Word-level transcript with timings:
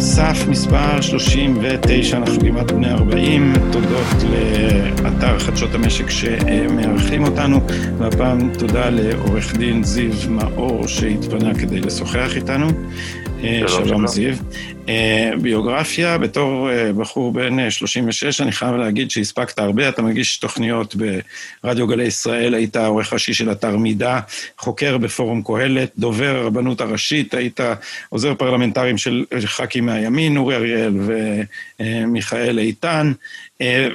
סף 0.00 0.48
מספר 0.48 1.00
39, 1.00 2.16
אנחנו 2.16 2.40
כמעט 2.40 2.70
בני 2.72 2.90
40, 2.90 3.52
תודות 3.72 4.06
לאתר 5.02 5.38
חדשות 5.38 5.74
המשק 5.74 6.10
שמארחים 6.10 7.24
אותנו, 7.24 7.60
והפעם 7.98 8.54
תודה 8.58 8.90
לעורך 8.90 9.56
דין 9.56 9.84
זיו 9.84 10.12
מאור 10.28 10.86
שהתפנה 10.88 11.54
כדי 11.54 11.80
לשוחח 11.80 12.36
איתנו. 12.36 12.66
שלום, 13.40 13.86
שלום 13.86 14.06
זיו. 14.06 14.34
אה, 14.90 15.30
ביוגרפיה, 15.42 16.18
בתור 16.18 16.70
אה, 16.70 16.92
בחור 16.92 17.32
בן 17.32 17.70
36, 17.70 18.40
אה, 18.40 18.44
אני 18.44 18.52
חייב 18.52 18.74
להגיד 18.74 19.10
שהספקת 19.10 19.58
הרבה, 19.58 19.88
אתה 19.88 20.02
מגיש 20.02 20.38
תוכניות 20.38 20.96
ברדיו 21.62 21.86
גלי 21.86 22.04
ישראל, 22.04 22.54
היית 22.54 22.76
עורך 22.76 23.12
ראשי 23.12 23.34
של 23.34 23.52
אתר 23.52 23.76
מידע, 23.76 24.20
חוקר 24.58 24.98
בפורום 24.98 25.42
קהלת, 25.42 25.90
דובר 25.98 26.36
הרבנות 26.36 26.80
הראשית, 26.80 27.34
היית 27.34 27.60
עוזר 28.08 28.34
פרלמנטרים 28.34 28.98
של 28.98 29.24
ח"כים 29.46 29.86
מהימין, 29.86 30.36
אורי 30.36 30.56
אריאל 30.56 30.92
ומיכאל 31.80 32.58
איתן, 32.58 33.12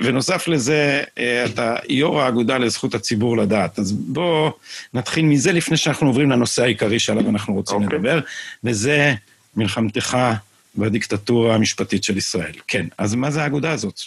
ונוסף 0.04 0.48
לזה, 0.48 1.04
אתה 1.46 1.76
יו"ר 1.90 2.22
האגודה 2.22 2.58
לזכות 2.58 2.96
הציבור 2.96 3.38
לדעת. 3.38 3.80
אז 3.80 3.92
בואו 3.92 4.52
נתחיל 4.94 5.26
מזה 5.26 5.52
לפני 5.52 5.78
שאנחנו 5.78 6.08
עוברים 6.08 6.32
לנושא 6.32 6.64
העיקרי 6.64 7.00
שעליו 7.00 7.30
אנחנו 7.30 7.54
רוצים 7.54 7.78
okay. 7.78 7.84
אוקיי. 7.84 7.98
לדבר, 7.98 8.20
וזה 8.64 9.14
מלחמתך 9.56 10.18
והדיקטטורה 10.78 11.56
המשפטית 11.56 12.04
של 12.04 12.18
ישראל. 12.18 12.54
כן, 12.68 12.86
אז 12.98 13.16
מה 13.16 13.32
זה 13.32 13.44
האגודה 13.44 13.72
הזאת? 13.72 14.00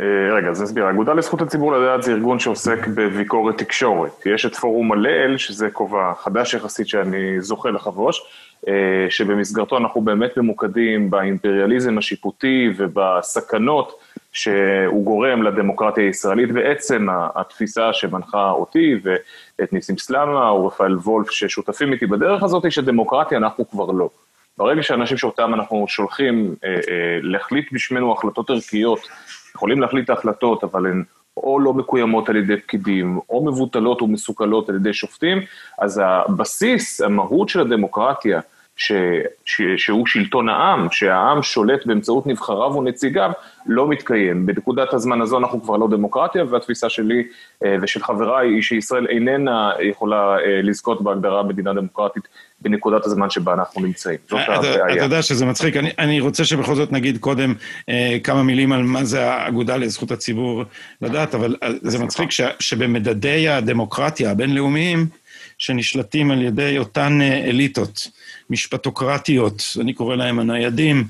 אה, 0.00 0.34
רגע, 0.36 0.48
אז 0.48 0.62
נסביר. 0.62 0.86
האגודה 0.86 1.12
לזכות 1.12 1.42
הציבור 1.42 1.72
לדעת 1.72 2.02
זה 2.02 2.12
ארגון 2.12 2.38
שעוסק 2.38 2.86
בביקורת 2.86 3.58
תקשורת. 3.58 4.26
יש 4.26 4.46
את 4.46 4.56
פורום 4.56 4.92
הלל, 4.92 5.36
שזה 5.36 5.70
כובע 5.70 6.12
חדש 6.20 6.54
יחסית 6.54 6.88
שאני 6.88 7.40
זוכה 7.40 7.70
לחבוש, 7.70 8.22
אה, 8.68 9.06
שבמסגרתו 9.10 9.78
אנחנו 9.78 10.00
באמת 10.00 10.36
ממוקדים 10.36 11.10
באימפריאליזם 11.10 11.98
השיפוטי 11.98 12.68
ובסכנות 12.76 13.92
שהוא 14.32 15.04
גורם 15.04 15.42
לדמוקרטיה 15.42 16.04
הישראלית, 16.04 16.48
ועצם 16.54 17.06
התפיסה 17.34 17.92
שמנחה 17.92 18.50
אותי 18.50 18.94
ואת 19.02 19.72
ניסים 19.72 19.98
סלאמה 19.98 20.52
ורפאל 20.52 20.96
וולף 20.96 21.30
ששותפים 21.30 21.92
איתי 21.92 22.06
בדרך 22.06 22.42
הזאת, 22.42 22.72
שדמוקרטיה 22.72 23.38
אנחנו 23.38 23.70
כבר 23.70 23.90
לא. 23.90 24.10
ברגע 24.58 24.82
שאנשים 24.82 25.16
שאותם 25.16 25.54
אנחנו 25.54 25.84
שולחים 25.88 26.54
אה, 26.64 26.70
אה, 26.70 27.18
להחליט 27.22 27.72
בשמנו 27.72 28.12
החלטות 28.12 28.50
ערכיות, 28.50 29.08
יכולים 29.54 29.80
להחליט 29.80 30.04
את 30.04 30.10
ההחלטות, 30.10 30.64
אבל 30.64 30.86
הן 30.86 31.02
או 31.36 31.60
לא 31.60 31.74
מקוימות 31.74 32.28
על 32.28 32.36
ידי 32.36 32.56
פקידים, 32.56 33.18
או 33.30 33.44
מבוטלות 33.44 34.02
ומסוכלות 34.02 34.68
על 34.68 34.76
ידי 34.76 34.92
שופטים, 34.92 35.38
אז 35.78 36.02
הבסיס, 36.04 37.00
המהות 37.00 37.48
של 37.48 37.60
הדמוקרטיה, 37.60 38.40
ש, 38.76 38.92
ש, 39.44 39.62
שהוא 39.76 40.06
שלטון 40.06 40.48
העם, 40.48 40.88
שהעם 40.90 41.42
שולט 41.42 41.86
באמצעות 41.86 42.26
נבחריו 42.26 42.76
ונציגיו, 42.76 43.30
לא 43.66 43.88
מתקיים. 43.88 44.46
בנקודת 44.46 44.94
הזמן 44.94 45.20
הזו 45.20 45.38
אנחנו 45.38 45.62
כבר 45.62 45.76
לא 45.76 45.88
דמוקרטיה, 45.88 46.44
והתפיסה 46.48 46.88
שלי 46.88 47.24
אה, 47.64 47.76
ושל 47.82 48.02
חבריי 48.02 48.48
היא 48.48 48.62
שישראל 48.62 49.06
איננה 49.06 49.72
יכולה 49.80 50.38
אה, 50.38 50.62
לזכות 50.62 51.02
בהגדרה 51.02 51.42
מדינה 51.42 51.72
דמוקרטית 51.72 52.28
בנקודת 52.60 53.06
הזמן 53.06 53.30
שבה 53.30 53.52
אנחנו 53.52 53.82
נמצאים. 53.82 54.18
זאת 54.28 54.38
אה, 54.38 54.54
הבעיה. 54.54 54.94
אתה 54.96 55.04
יודע 55.04 55.22
שזה 55.22 55.46
מצחיק, 55.46 55.76
אני, 55.76 55.90
אני 55.98 56.20
רוצה 56.20 56.44
שבכל 56.44 56.74
זאת 56.74 56.92
נגיד 56.92 57.18
קודם 57.18 57.54
אה, 57.88 58.18
כמה 58.24 58.42
מילים 58.42 58.72
על 58.72 58.82
מה 58.82 59.04
זה 59.04 59.32
האגודה 59.32 59.76
לזכות 59.76 60.10
הציבור 60.10 60.64
לדעת, 61.02 61.34
אבל 61.34 61.56
זה 61.82 61.98
מצחיק 61.98 62.30
ש, 62.30 62.40
שבמדדי 62.60 63.48
הדמוקרטיה 63.48 64.30
הבינלאומיים, 64.30 65.06
שנשלטים 65.58 66.30
על 66.30 66.42
ידי 66.42 66.78
אותן 66.78 67.18
אליטות 67.22 68.08
משפטוקרטיות, 68.50 69.62
אני 69.80 69.92
קורא 69.92 70.16
להם 70.16 70.38
הניידים, 70.38 71.04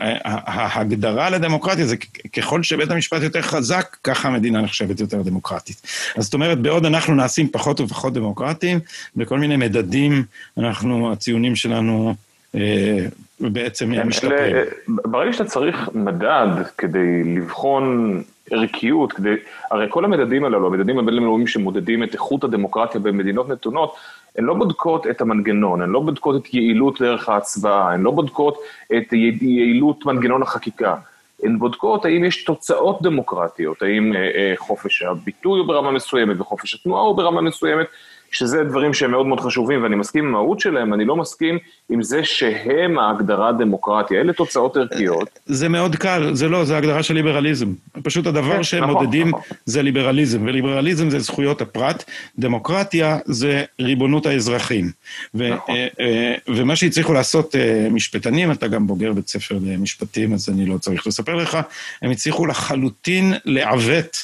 ההגדרה 0.00 1.30
לדמוקרטיה 1.30 1.86
זה 1.86 1.96
ככל 2.36 2.62
שבית 2.62 2.90
המשפט 2.90 3.22
יותר 3.22 3.42
חזק, 3.42 3.96
ככה 4.04 4.28
המדינה 4.28 4.60
נחשבת 4.60 5.00
יותר 5.00 5.22
דמוקרטית. 5.22 5.82
אז 6.16 6.24
זאת 6.24 6.34
אומרת, 6.34 6.58
בעוד 6.58 6.86
אנחנו 6.86 7.14
נעשים 7.14 7.48
פחות 7.48 7.80
ופחות 7.80 8.12
דמוקרטיים, 8.12 8.80
בכל 9.16 9.38
מיני 9.38 9.56
מדדים, 9.56 10.24
אנחנו, 10.58 11.12
הציונים 11.12 11.56
שלנו 11.56 12.14
אה, 12.54 13.06
בעצם 13.40 13.94
כן, 13.94 14.08
משתפרים. 14.08 14.56
ברגע 14.88 15.32
שאתה 15.32 15.44
צריך 15.44 15.88
מדד 15.94 16.48
כדי 16.78 17.24
לבחון 17.36 18.22
ערכיות, 18.50 19.12
כדי, 19.12 19.34
הרי 19.70 19.86
כל 19.90 20.04
המדדים 20.04 20.44
הללו, 20.44 20.66
המדדים 20.66 20.98
הבינלאומיים 20.98 21.46
שמודדים 21.46 22.02
את 22.02 22.12
איכות 22.12 22.44
הדמוקרטיה 22.44 23.00
במדינות 23.00 23.48
נתונות, 23.48 23.94
הן 24.38 24.44
לא 24.44 24.54
בודקות 24.54 25.06
את 25.06 25.20
המנגנון, 25.20 25.82
הן 25.82 25.90
לא 25.90 26.00
בודקות 26.00 26.42
את 26.42 26.54
יעילות 26.54 27.02
דרך 27.02 27.28
ההצבעה, 27.28 27.92
הן 27.92 28.02
לא 28.02 28.10
בודקות 28.10 28.58
את 28.96 29.12
יעילות 29.12 30.06
מנגנון 30.06 30.42
החקיקה. 30.42 30.96
הן 31.42 31.58
בודקות 31.58 32.04
האם 32.04 32.24
יש 32.24 32.44
תוצאות 32.44 33.02
דמוקרטיות, 33.02 33.82
האם 33.82 34.12
אה, 34.12 34.18
אה, 34.18 34.54
חופש 34.56 35.02
הביטוי 35.02 35.58
הוא 35.58 35.68
ברמה 35.68 35.90
מסוימת 35.90 36.40
וחופש 36.40 36.74
התנועה 36.74 37.02
הוא 37.02 37.16
ברמה 37.16 37.40
מסוימת, 37.40 37.86
שזה 38.34 38.64
דברים 38.64 38.94
שהם 38.94 39.10
מאוד 39.10 39.26
מאוד 39.26 39.40
חשובים 39.40 39.82
ואני 39.82 39.96
מסכים 39.96 40.24
עם 40.24 40.34
המהות 40.34 40.60
שלהם, 40.60 40.94
אני 40.94 41.04
לא 41.04 41.16
מסכים 41.16 41.58
עם 41.90 42.02
זה 42.02 42.24
שהם 42.24 42.98
ההגדרה 42.98 43.48
הדמוקרטיה, 43.48 44.20
אלה 44.20 44.32
תוצאות 44.32 44.76
ערכיות. 44.76 45.38
זה 45.46 45.68
מאוד 45.68 45.96
קל, 45.96 46.34
זה 46.34 46.48
לא, 46.48 46.64
זה 46.64 46.76
הגדרה 46.76 47.02
של 47.02 47.14
ליברליזם. 47.14 47.72
פשוט 48.02 48.26
הדבר 48.26 48.56
כן, 48.56 48.62
שהם 48.62 48.84
נכון, 48.84 48.94
מודדים 48.94 49.28
נכון. 49.28 49.40
זה 49.64 49.82
ליברליזם, 49.82 50.46
וליברליזם 50.46 51.10
זה 51.10 51.18
זכויות 51.18 51.60
הפרט, 51.60 52.04
דמוקרטיה 52.38 53.18
זה 53.24 53.64
ריבונות 53.80 54.26
האזרחים. 54.26 54.90
נכון. 55.34 55.74
אה, 55.74 55.86
אה, 56.00 56.34
ומה 56.48 56.76
שהצליחו 56.76 57.12
לעשות 57.12 57.54
אה, 57.54 57.88
משפטנים, 57.90 58.52
אתה 58.52 58.68
גם 58.68 58.86
בוגר 58.86 59.12
בית 59.12 59.28
ספר 59.28 59.58
למשפטים, 59.62 60.34
אז 60.34 60.48
אני 60.48 60.66
לא 60.66 60.78
צריך 60.78 61.06
לספר 61.06 61.34
לך, 61.34 61.58
הם 62.02 62.10
הצליחו 62.10 62.46
לחלוטין 62.46 63.34
לעוות 63.44 64.16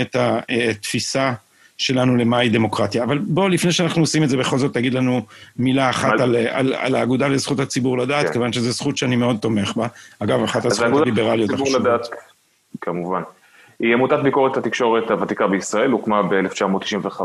את 0.00 0.16
התפיסה 0.18 1.32
שלנו 1.80 2.16
למהי 2.16 2.48
דמוקרטיה. 2.48 3.04
אבל 3.04 3.18
בוא, 3.18 3.48
לפני 3.48 3.72
שאנחנו 3.72 4.02
עושים 4.02 4.22
את 4.22 4.28
זה, 4.28 4.36
בכל 4.36 4.58
זאת 4.58 4.74
תגיד 4.74 4.94
לנו 4.94 5.22
מילה 5.56 5.90
אחת 5.90 6.20
על, 6.20 6.36
על, 6.36 6.74
על 6.74 6.94
האגודה 6.94 7.28
לזכות 7.28 7.60
הציבור 7.60 7.98
לדעת, 7.98 8.26
כן. 8.26 8.32
כיוון 8.32 8.52
שזו 8.52 8.70
זכות 8.70 8.96
שאני 8.96 9.16
מאוד 9.16 9.36
תומך 9.36 9.76
בה. 9.76 9.86
אגב, 10.18 10.42
אחת 10.42 10.64
הזכויות 10.64 11.02
הליברליות 11.02 11.50
החשובות. 11.50 12.08
כמובן. 12.80 13.22
היא 13.80 13.94
עמותת 13.94 14.18
ביקורת 14.22 14.56
התקשורת 14.56 15.10
הוותיקה 15.10 15.46
בישראל, 15.46 15.90
הוקמה 15.90 16.22
ב-1995, 16.22 17.20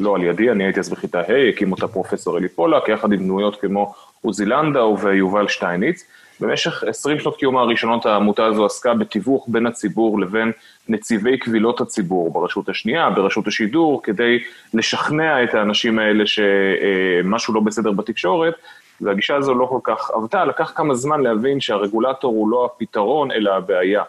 לא 0.00 0.14
על 0.14 0.22
ידי, 0.22 0.50
אני 0.50 0.64
הייתי 0.64 0.80
אז 0.80 0.88
בכיתה 0.88 1.20
ה', 1.20 1.48
הקים 1.48 1.72
אותה 1.72 1.88
פרופסור 1.88 2.38
אלי 2.38 2.48
פולק, 2.48 2.88
יחד 2.88 3.12
עם 3.12 3.18
דמויות 3.18 3.60
כמו 3.60 3.94
עוזי 4.22 4.44
לנדאו 4.44 4.98
ויובל 4.98 5.48
שטייניץ. 5.48 6.04
במשך 6.42 6.84
20 6.84 7.18
שנות 7.18 7.36
קיומה 7.36 7.60
הראשונות 7.60 8.06
העמותה 8.06 8.46
הזו 8.46 8.66
עסקה 8.66 8.94
בתיווך 8.94 9.46
בין 9.48 9.66
הציבור 9.66 10.20
לבין 10.20 10.52
נציבי 10.88 11.38
קבילות 11.38 11.80
הציבור 11.80 12.32
ברשות 12.32 12.68
השנייה, 12.68 13.10
ברשות 13.10 13.48
השידור, 13.48 14.02
כדי 14.02 14.38
לשכנע 14.74 15.44
את 15.44 15.54
האנשים 15.54 15.98
האלה 15.98 16.24
שמשהו 16.26 17.54
לא 17.54 17.60
בסדר 17.60 17.92
בתקשורת, 17.92 18.54
והגישה 19.00 19.36
הזו 19.36 19.54
לא 19.54 19.66
כל 19.66 19.78
כך 19.84 20.10
עבדה, 20.10 20.44
לקח 20.44 20.72
כמה 20.74 20.94
זמן 20.94 21.20
להבין 21.20 21.60
שהרגולטור 21.60 22.32
הוא 22.34 22.50
לא 22.50 22.64
הפתרון 22.64 23.30
אלא 23.30 23.54
הבעיה. 23.54 24.02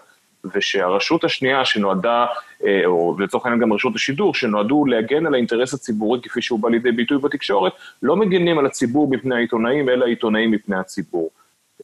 ושהרשות 0.55 1.23
השנייה 1.23 1.65
שנועדה, 1.65 2.25
או 2.85 3.15
לצורך 3.19 3.45
העניין 3.45 3.61
גם 3.61 3.73
רשות 3.73 3.95
השידור, 3.95 4.35
שנועדו 4.35 4.85
להגן 4.85 5.25
על 5.25 5.33
האינטרס 5.33 5.73
הציבורי 5.73 6.19
כפי 6.23 6.41
שהוא 6.41 6.59
בא 6.59 6.69
לידי 6.69 6.91
ביטוי 6.91 7.17
בתקשורת, 7.17 7.73
לא 8.01 8.15
מגנים 8.15 8.59
על 8.59 8.65
הציבור 8.65 9.09
מפני 9.09 9.35
העיתונאים, 9.35 9.89
אלא 9.89 10.05
העיתונאים 10.05 10.51
מפני 10.51 10.75
הציבור. 10.75 11.29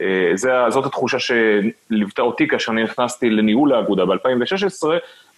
אה, 0.01 0.31
זה, 0.35 0.51
זאת 0.69 0.85
התחושה 0.85 1.17
שליוותה 1.19 2.21
אותי 2.21 2.47
כאשר 2.47 2.71
אני 2.71 2.83
נכנסתי 2.83 3.29
לניהול 3.29 3.73
האגודה 3.73 4.05
ב-2016, 4.05 4.83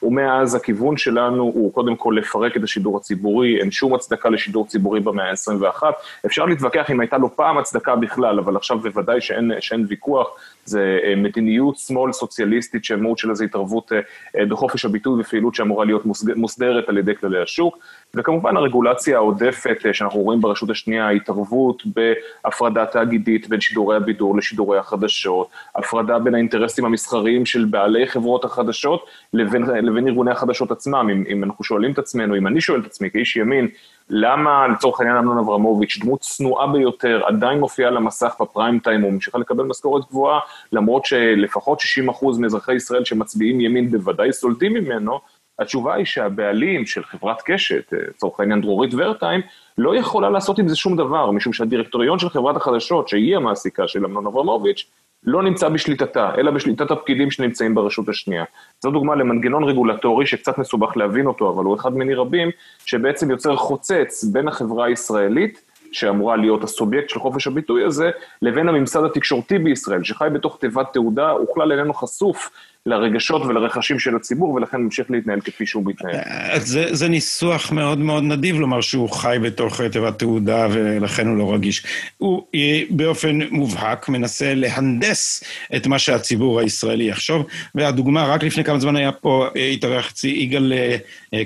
ומאז 0.04 0.56
הכיוון 0.56 0.98
שלנו 0.98 1.44
הוא 1.44 1.74
קודם 1.74 1.96
כל 1.96 2.16
לפרק 2.18 2.58
את 2.58 2.64
השידור 2.64 2.98
הציבורי, 2.98 3.60
אין 3.60 3.72
שום 3.72 3.94
הצדקה 3.94 4.30
לשידור 4.30 4.68
ציבורי 4.68 5.00
במאה 5.00 5.30
ה-21. 5.30 5.84
אפשר 6.26 6.46
להתווכח 6.46 6.92
אם 6.92 7.00
הייתה 7.00 7.18
לו 7.18 7.36
פעם 7.36 7.58
הצדקה 7.58 7.96
בכלל, 7.96 8.40
אבל 8.40 8.56
עכשיו 8.56 8.80
בוודאי 8.80 9.22
שאין, 9.22 9.52
שאין 9.60 9.86
ויכוח, 9.90 10.28
זה 10.66 11.00
אה, 11.04 11.16
מדיניות 11.16 11.78
שמאל 11.78 12.12
סוציאליסטית 12.12 12.86
שהמהות 12.86 13.18
שלה 13.18 13.36
זה 13.36 13.46
התערבות 13.46 13.92
אה, 13.92 14.46
בחופש 14.46 14.86
הביטוי 14.86 15.22
ופעילות 15.22 15.56
שאמורה 15.56 15.86
להיות 15.86 16.04
מוסדרת 16.36 16.90
על 16.90 16.98
ידי 16.98 17.16
כללי 17.16 17.42
השוק. 17.42 17.78
וכמובן 18.16 18.58
הרגולציה 18.58 19.18
העודפת 19.18 19.78
אה, 19.86 19.94
שאנחנו 19.94 20.20
רואים 20.20 20.42
ברשות 20.42 20.70
השנייה, 20.70 21.10
התערבות 21.10 21.84
בהפרדה 21.86 22.86
תאגידית 22.86 23.50
בין 23.50 23.62
שידורי 23.62 23.96
הבידור 23.96 24.38
לשידורי 24.38 24.78
החדשות, 24.78 25.48
הפרדה 25.76 26.20
בין 26.20 26.36
האינטרסים 26.36 26.86
המסחריים 26.86 27.46
של 27.46 27.66
בעלי 27.66 28.08
חברות 28.08 28.46
החדשות 28.46 29.06
לבין, 29.34 29.64
לבין 29.64 30.08
ארגוני 30.08 30.32
החדשות 30.32 30.72
עצמם. 30.72 31.08
אם, 31.12 31.24
אם 31.30 31.44
אנחנו 31.44 31.64
שואלים 31.64 31.92
את 31.92 32.00
עצמנו, 32.00 32.38
אם 32.38 32.48
אני 32.48 32.62
שואל 32.62 32.80
את 32.80 32.86
עצמי 32.86 33.12
כאיש 33.12 33.36
ימין, 33.36 33.68
למה 34.10 34.68
לצורך 34.68 35.00
העניין 35.00 35.18
אמנון 35.18 35.38
אברמוביץ', 35.38 35.98
דמות 36.02 36.20
צנועה 36.20 36.68
ביותר, 36.68 37.22
עדיין 37.26 37.60
מופיעה 37.60 37.90
על 37.90 37.98
המסך 37.98 38.36
בפריים 38.42 38.80
טיים, 38.80 39.02
הוא 39.02 39.12
ממשיכה 39.12 39.38
לקבל 39.38 39.64
משכורת 39.64 40.04
גבוהה, 40.10 40.40
למרות 40.72 41.06
שלפחות 41.06 41.80
60% 41.80 42.40
מאזרחי 42.40 42.76
ישראל 42.76 43.06
שמצביעים 43.06 43.62
ימין 43.62 43.92
בוודאי 43.92 44.34
סולדים 44.34 44.74
ממנו, 44.74 45.20
התשובה 45.60 45.94
היא 45.94 46.06
שהבעלים 46.06 46.86
של 46.86 47.04
חברת 47.04 47.42
קשת, 47.46 47.94
לצורך 48.10 48.40
העניין 48.40 48.62
דרורית 48.62 48.92
ורטיים, 48.98 49.42
לא 49.78 49.96
יכולה 49.96 50.30
לעשות 50.30 50.60
עם 50.60 50.68
זה 50.68 50.76
שום 50.76 50.98
דבר, 50.98 51.32
משום 51.32 51.54
שהדירקטוריון 51.54 52.20
של 52.20 52.30
חברת 52.30 52.56
החדשות, 52.56 53.08
שהיא 53.08 53.36
המעסיקה 53.36 53.88
של 53.88 54.06
אמנון 54.06 54.28
אברמוביץ', 54.28 54.92
לא 55.24 55.44
נמצא 55.44 55.70
בשליטתה, 55.70 56.32
אלא 56.38 56.52
בשליטת 56.52 56.92
הפקידים 56.92 57.32
שנמצאים 57.32 57.76
ברשות 57.76 58.10
השנייה. 58.10 58.44
זו 58.84 58.92
דוגמה 58.92 59.16
למנגנון 59.16 59.64
רגולטורי 59.64 60.26
שקצת 60.26 60.58
מסובך 60.58 60.98
להבין 60.98 61.26
אותו, 61.26 61.50
אבל 61.50 61.64
הוא 61.64 61.76
אחד 61.76 61.94
מני 61.98 62.14
רבים, 62.14 62.50
שבעצם 62.86 63.32
יוצר 63.32 63.56
חוצץ 63.56 64.24
בין 64.24 64.48
החברה 64.48 64.86
הישראלית, 64.86 65.62
שאמורה 65.92 66.36
להיות 66.36 66.64
הסובייקט 66.64 67.10
של 67.10 67.20
חופש 67.20 67.48
הביטוי 67.48 67.84
הזה, 67.84 68.12
לבין 68.42 68.70
הממסד 68.70 69.04
התקשורתי 69.04 69.60
בישראל, 69.60 70.04
שחי 70.04 70.28
בתוך 70.34 70.58
תיבת 70.60 70.94
תעודה, 70.94 71.30
הוא 71.30 71.48
כלל 71.54 71.72
איננו 71.72 71.94
חשוף 71.94 72.50
לרגשות 72.86 73.42
ולרכשים 73.42 74.00
של 74.00 74.16
הציבור, 74.16 74.54
ולכן 74.54 74.82
ממשיך 74.82 75.12
להתנהל 75.12 75.42
כפי 75.42 75.66
שהוא 75.66 75.84
מתנהל. 75.86 76.16
אה, 76.16 76.60
זה, 76.60 76.96
זה 76.96 77.08
ניסוח 77.08 77.72
מאוד 77.72 78.00
מאוד 78.00 78.24
נדיב 78.24 78.60
לומר 78.60 78.82
שהוא 78.82 79.10
חי 79.10 79.38
בתוך 79.42 79.82
תיבת 79.82 80.20
תעודה 80.20 80.68
ולכן 80.72 81.28
הוא 81.28 81.38
לא 81.38 81.54
רגיש. 81.54 81.84
הוא 82.18 82.46
אה, 82.56 82.82
באופן 82.90 83.40
מובהק 83.52 84.10
מנסה 84.10 84.54
להנדס 84.54 85.44
את 85.76 85.88
מה 85.88 86.00
שהציבור 86.00 86.60
הישראלי 86.60 87.04
יחשוב, 87.04 87.46
והדוגמה, 87.76 88.26
רק 88.26 88.44
לפני 88.44 88.64
כמה 88.64 88.80
זמן 88.80 88.96
היה 88.96 89.12
פה, 89.12 89.48
אה, 89.56 89.68
התארח 89.68 90.12
אצלי 90.12 90.30
יגאל 90.30 90.74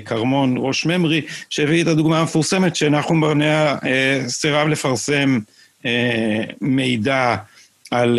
כרמון, 0.04 0.54
ראש 0.58 0.86
ממרי, 0.86 1.22
שהביא 1.50 1.82
את 1.82 1.88
הדוגמה 1.88 2.20
המפורסמת 2.20 2.76
שנחום 2.76 3.20
ברנע 3.20 3.74
סירב 4.28 4.68
לפרסם 4.68 5.38
מידע 6.60 7.36
על 7.90 8.18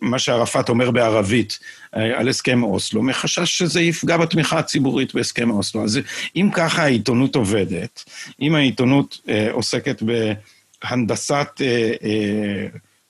מה 0.00 0.18
שערפאת 0.18 0.68
אומר 0.68 0.90
בערבית. 0.90 1.58
אה, 1.96 2.18
על 2.18 2.28
הסכם 2.28 2.62
אוסלו, 2.62 3.02
מחשש 3.02 3.58
שזה 3.58 3.80
יפגע 3.80 4.16
בתמיכה 4.16 4.58
הציבורית 4.58 5.14
בהסכם 5.14 5.50
אוסלו. 5.50 5.84
אז 5.84 6.00
אם 6.36 6.50
ככה 6.52 6.82
העיתונות 6.82 7.36
עובדת, 7.36 8.04
אם 8.40 8.54
העיתונות 8.54 9.20
אה, 9.28 9.48
עוסקת 9.52 10.02
בהנדסת 10.02 11.48
אה, 11.60 11.92
אה, 12.04 12.66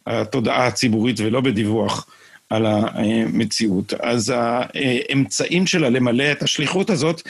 התודעה 0.07 0.67
הציבורית 0.67 1.21
ולא 1.21 1.41
בדיווח 1.41 2.07
על 2.51 2.67
המציאות, 2.67 3.95
אז 3.95 4.33
האמצעים 4.37 5.67
שלה 5.67 5.89
למלא 5.89 6.33
את 6.33 6.43
השליחות 6.43 6.91
הזאת 6.91 7.23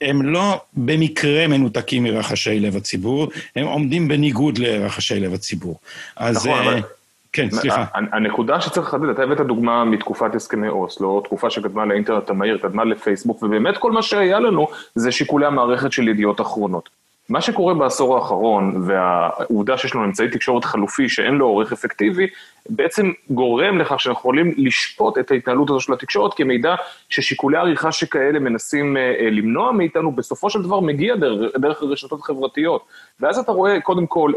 הם 0.00 0.22
לא 0.22 0.60
במקרה 0.72 1.46
מנותקים 1.46 2.02
מרחשי 2.02 2.60
לב 2.60 2.76
הציבור, 2.76 3.28
הם 3.56 3.66
עומדים 3.66 4.08
בניגוד 4.08 4.58
לרחשי 4.58 5.20
לב 5.20 5.34
הציבור. 5.34 5.78
אז... 6.16 6.36
נכון, 6.36 6.66
אבל... 6.66 6.80
כן, 7.32 7.50
סליחה. 7.50 7.84
הנקודה 7.94 8.60
שצריך 8.60 8.86
לחדד, 8.86 9.08
אתה 9.08 9.22
הבאת 9.22 9.40
דוגמה 9.40 9.84
מתקופת 9.84 10.34
הסכמי 10.34 10.68
אוסלו, 10.68 11.20
תקופה 11.20 11.50
שקדמה 11.50 11.84
לאינטרנט 11.84 12.30
המהיר, 12.30 12.58
קדמה 12.58 12.84
לפייסבוק, 12.84 13.42
ובאמת 13.42 13.78
כל 13.78 13.92
מה 13.92 14.02
שהיה 14.02 14.40
לנו 14.40 14.68
זה 14.94 15.12
שיקולי 15.12 15.46
המערכת 15.46 15.92
של 15.92 16.08
ידיעות 16.08 16.40
אחרונות. 16.40 16.99
מה 17.30 17.40
שקורה 17.40 17.74
בעשור 17.74 18.16
האחרון, 18.16 18.82
והעובדה 18.86 19.78
שיש 19.78 19.94
לנו 19.94 20.04
אמצעי 20.04 20.28
תקשורת 20.28 20.64
חלופי 20.64 21.08
שאין 21.08 21.34
לו 21.34 21.46
עורך 21.46 21.72
אפקטיבי, 21.72 22.26
בעצם 22.68 23.10
גורם 23.30 23.78
לכך 23.78 24.00
שאנחנו 24.00 24.20
יכולים 24.20 24.54
לשפוט 24.56 25.18
את 25.18 25.30
ההתנהלות 25.30 25.70
הזו 25.70 25.80
של 25.80 25.92
התקשורת 25.92 26.34
כמידע 26.34 26.74
ששיקולי 27.08 27.58
עריכה 27.58 27.92
שכאלה 27.92 28.38
מנסים 28.38 28.96
אה, 28.96 29.02
אה, 29.20 29.30
למנוע 29.30 29.72
מאיתנו, 29.72 30.12
בסופו 30.12 30.50
של 30.50 30.62
דבר 30.62 30.80
מגיע 30.80 31.16
דרך, 31.16 31.56
דרך 31.56 31.82
הרשתות 31.82 32.20
החברתיות. 32.20 32.84
ואז 33.20 33.38
אתה 33.38 33.52
רואה 33.52 33.80
קודם 33.80 34.06
כל 34.06 34.32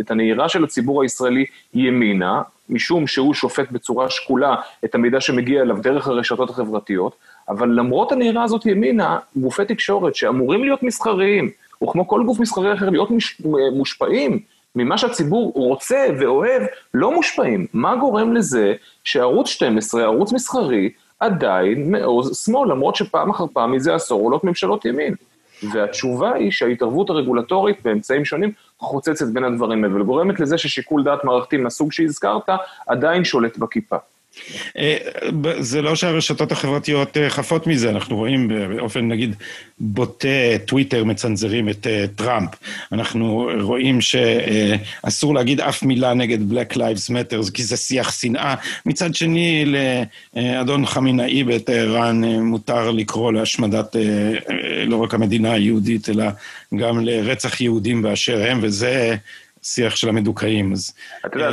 את 0.00 0.10
הנהירה 0.10 0.48
של 0.48 0.64
הציבור 0.64 1.02
הישראלי 1.02 1.44
ימינה, 1.74 2.42
משום 2.68 3.06
שהוא 3.06 3.34
שופט 3.34 3.70
בצורה 3.70 4.10
שקולה 4.10 4.54
את 4.84 4.94
המידע 4.94 5.20
שמגיע 5.20 5.62
אליו 5.62 5.76
דרך 5.82 6.08
הרשתות 6.08 6.50
החברתיות, 6.50 7.16
אבל 7.48 7.68
למרות 7.68 8.12
הנהירה 8.12 8.42
הזאת 8.42 8.66
ימינה, 8.66 9.18
גופי 9.36 9.64
תקשורת 9.64 10.14
שאמורים 10.14 10.64
להיות 10.64 10.82
מסחריים, 10.82 11.50
וכמו 11.84 12.08
כל 12.08 12.22
גוף 12.24 12.40
מסחרי 12.40 12.74
אחר, 12.74 12.90
להיות 12.90 13.10
מש, 13.10 13.42
מושפעים 13.72 14.40
ממה 14.76 14.98
שהציבור 14.98 15.52
רוצה 15.54 16.06
ואוהב, 16.20 16.62
לא 16.94 17.12
מושפעים. 17.14 17.66
מה 17.72 17.96
גורם 17.96 18.32
לזה 18.32 18.74
שערוץ 19.04 19.48
12, 19.48 20.02
ערוץ 20.02 20.32
מסחרי, 20.32 20.90
עדיין 21.20 21.90
מעוז 21.90 22.44
שמאל, 22.44 22.70
למרות 22.70 22.96
שפעם 22.96 23.30
אחר 23.30 23.44
פעם 23.52 23.72
מזה 23.72 23.94
עשור 23.94 24.22
עולות 24.22 24.44
ממשלות 24.44 24.84
ימין. 24.84 25.14
והתשובה 25.72 26.34
היא 26.34 26.50
שההתערבות 26.50 27.10
הרגולטורית 27.10 27.82
באמצעים 27.84 28.24
שונים 28.24 28.52
חוצצת 28.78 29.26
בין 29.26 29.44
הדברים 29.44 29.84
האלה, 29.84 30.02
וגורמת 30.02 30.40
לזה 30.40 30.58
ששיקול 30.58 31.04
דעת 31.04 31.24
מערכתי 31.24 31.56
מהסוג 31.56 31.92
שהזכרת 31.92 32.48
עדיין 32.86 33.24
שולט 33.24 33.58
בכיפה. 33.58 33.96
אה, 34.78 34.96
זה 35.58 35.82
לא 35.82 35.94
שהרשתות 35.94 36.52
החברתיות 36.52 37.16
אה, 37.16 37.30
חפות 37.30 37.66
מזה, 37.66 37.90
אנחנו 37.90 38.16
רואים 38.16 38.48
באופן, 38.48 39.08
נגיד, 39.08 39.34
בוטה, 39.78 40.28
טוויטר 40.66 41.04
מצנזרים 41.04 41.68
את 41.68 41.86
אה, 41.86 42.04
טראמפ. 42.16 42.50
אנחנו 42.92 43.50
רואים 43.60 44.00
שאסור 44.00 45.34
להגיד 45.34 45.60
אף 45.60 45.82
מילה 45.82 46.14
נגד 46.14 46.52
Black 46.52 46.76
Lives 46.76 47.10
Matter, 47.10 47.52
כי 47.54 47.62
זה 47.62 47.76
שיח 47.76 48.20
שנאה. 48.20 48.54
מצד 48.86 49.14
שני, 49.14 49.64
לאדון 50.34 50.86
חמינאי 50.86 51.44
בטהרן 51.44 52.24
מותר 52.24 52.90
לקרוא 52.90 53.32
להשמדת 53.32 53.96
לא 54.86 54.96
רק 54.96 55.14
המדינה 55.14 55.52
היהודית, 55.52 56.08
אלא 56.08 56.24
גם 56.76 57.04
לרצח 57.04 57.60
יהודים 57.60 58.02
באשר 58.02 58.46
הם, 58.50 58.58
וזה... 58.62 59.16
שיח 59.68 59.96
של 59.96 60.08
המדוכאים, 60.08 60.72
אז... 60.72 60.92
אתה 61.26 61.36
יודע, 61.36 61.48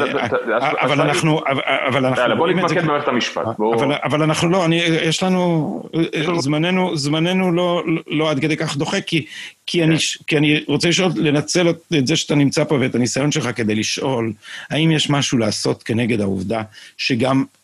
אה, 0.62 0.72
אבל 0.82 1.02
אנחנו, 1.02 1.42
אבל 1.88 2.06
אנחנו... 2.06 2.38
בוא 2.38 2.48
נתמקד 2.48 2.84
במערכת 2.84 3.08
המשפט. 3.08 3.46
אבל 4.04 4.24
אנחנו 4.24 4.50
לא, 4.50 4.66
יש 5.04 5.24
לנו, 5.24 5.84
זמננו, 6.40 6.98
זמננו 6.98 7.52
לא, 7.52 7.84
לא 8.08 8.32
עד 8.32 8.40
כדי 8.40 8.58
כך 8.58 8.78
דוחה, 8.78 9.02
כי 9.02 9.26
כן. 9.68 9.90
אני 10.38 10.64
רוצה 10.68 10.90
לשאול, 10.90 11.12
לנצל 11.16 11.70
את 11.70 12.08
זה 12.08 12.16
שאתה 12.16 12.36
נמצא 12.36 12.64
פה 12.64 12.78
ואת 12.82 12.96
הניסיון 12.96 13.32
שלך 13.32 13.50
כדי 13.56 13.76
לשאול, 13.76 14.34
האם 14.70 14.92
יש 14.92 15.10
משהו 15.10 15.38
לעשות 15.38 15.84
כנגד 15.84 16.22
העובדה 16.22 16.62
שגם 16.98 17.38
אה, 17.38 17.44
אה, 17.44 17.63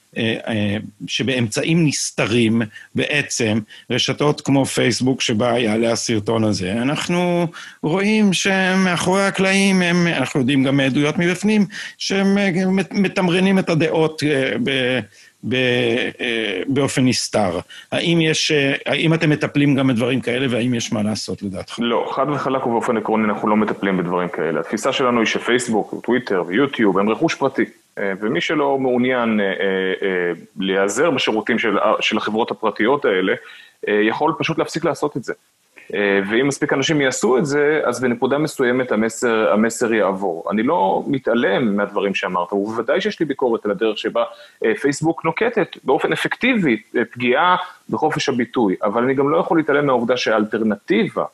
שבאמצעים 1.08 1.88
נסתרים 1.88 2.62
בעצם 2.96 3.60
רשתות 3.90 4.42
כמו 4.42 4.66
פייסבוק 4.66 5.22
שבה 5.22 5.60
יעלה 5.60 5.92
הסרטון 5.92 6.44
הזה, 6.44 6.72
אנחנו 6.72 7.48
רואים 7.84 8.34
שמאחורי 8.34 9.26
הקלעים, 9.26 9.82
הם, 9.82 10.08
אנחנו 10.08 10.40
יודעים 10.40 10.64
גם 10.64 10.78
מעדויות 10.78 11.18
מבפנים, 11.18 11.66
שהם 11.98 12.38
אה, 12.38 12.50
מתמרנים 12.92 13.60
את 13.60 13.70
הדעות 13.70 14.24
ב... 14.64 15.00
ב, 15.48 15.56
באופן 16.68 17.06
נסתר. 17.06 17.60
האם 17.92 18.22
יש, 18.22 18.52
האם 18.86 19.14
אתם 19.14 19.30
מטפלים 19.30 19.76
גם 19.76 19.88
בדברים 19.88 20.22
כאלה 20.22 20.48
והאם 20.50 20.74
יש 20.74 20.94
מה 20.94 21.04
לעשות 21.04 21.42
לדעתך? 21.42 21.76
לא, 21.80 22.12
חד 22.16 22.30
וחלק 22.30 22.68
ובאופן 22.68 22.98
עקרוני 22.98 23.24
אנחנו 23.24 23.50
לא 23.50 23.58
מטפלים 23.58 23.98
בדברים 23.98 24.30
כאלה. 24.30 24.60
התפיסה 24.60 24.94
שלנו 24.94 25.20
היא 25.20 25.28
שפייסבוק, 25.28 25.96
טוויטר 26.04 26.44
ויוטיוב 26.48 26.98
הם 26.98 27.10
רכוש 27.10 27.36
פרטי. 27.36 27.66
אה, 28.00 28.14
ומי 28.20 28.42
שלא 28.42 28.78
מעוניין 28.78 29.40
אה, 29.40 29.46
אה, 29.46 30.32
להיעזר 30.60 31.12
בשירותים 31.12 31.60
של, 31.60 31.78
של 32.00 32.18
החברות 32.18 32.52
הפרטיות 32.52 33.06
האלה, 33.06 33.34
יכול 33.88 34.34
פשוט 34.40 34.58
להפסיק 34.58 34.86
לעשות 34.86 35.18
את 35.18 35.24
זה. 35.24 35.34
ואם 36.30 36.48
מספיק 36.48 36.74
אנשים 36.74 37.02
יעשו 37.02 37.38
את 37.38 37.46
זה, 37.46 37.82
אז 37.84 38.02
בנקודה 38.02 38.38
מסוימת 38.38 38.92
המסר, 38.92 39.52
המסר 39.54 39.94
יעבור. 39.94 40.48
אני 40.52 40.64
לא 40.64 41.04
מתעלם 41.08 41.78
מהדברים 41.78 42.16
שאמרת, 42.16 42.54
ובוודאי 42.54 43.02
שיש 43.02 43.20
לי 43.20 43.26
ביקורת 43.26 43.66
על 43.66 43.72
הדרך 43.72 43.98
שבה 43.98 44.24
פייסבוק 44.82 45.26
נוקטת 45.26 45.78
באופן 45.84 46.14
אפקטיבי 46.14 46.82
פגיעה 47.12 47.56
בחופש 47.90 48.30
הביטוי, 48.30 48.76
אבל 48.84 49.04
אני 49.04 49.14
גם 49.14 49.30
לא 49.30 49.38
יכול 49.38 49.58
להתעלם 49.58 49.86
מהעובדה 49.86 50.18
שהאלטרנטיבה 50.18 51.26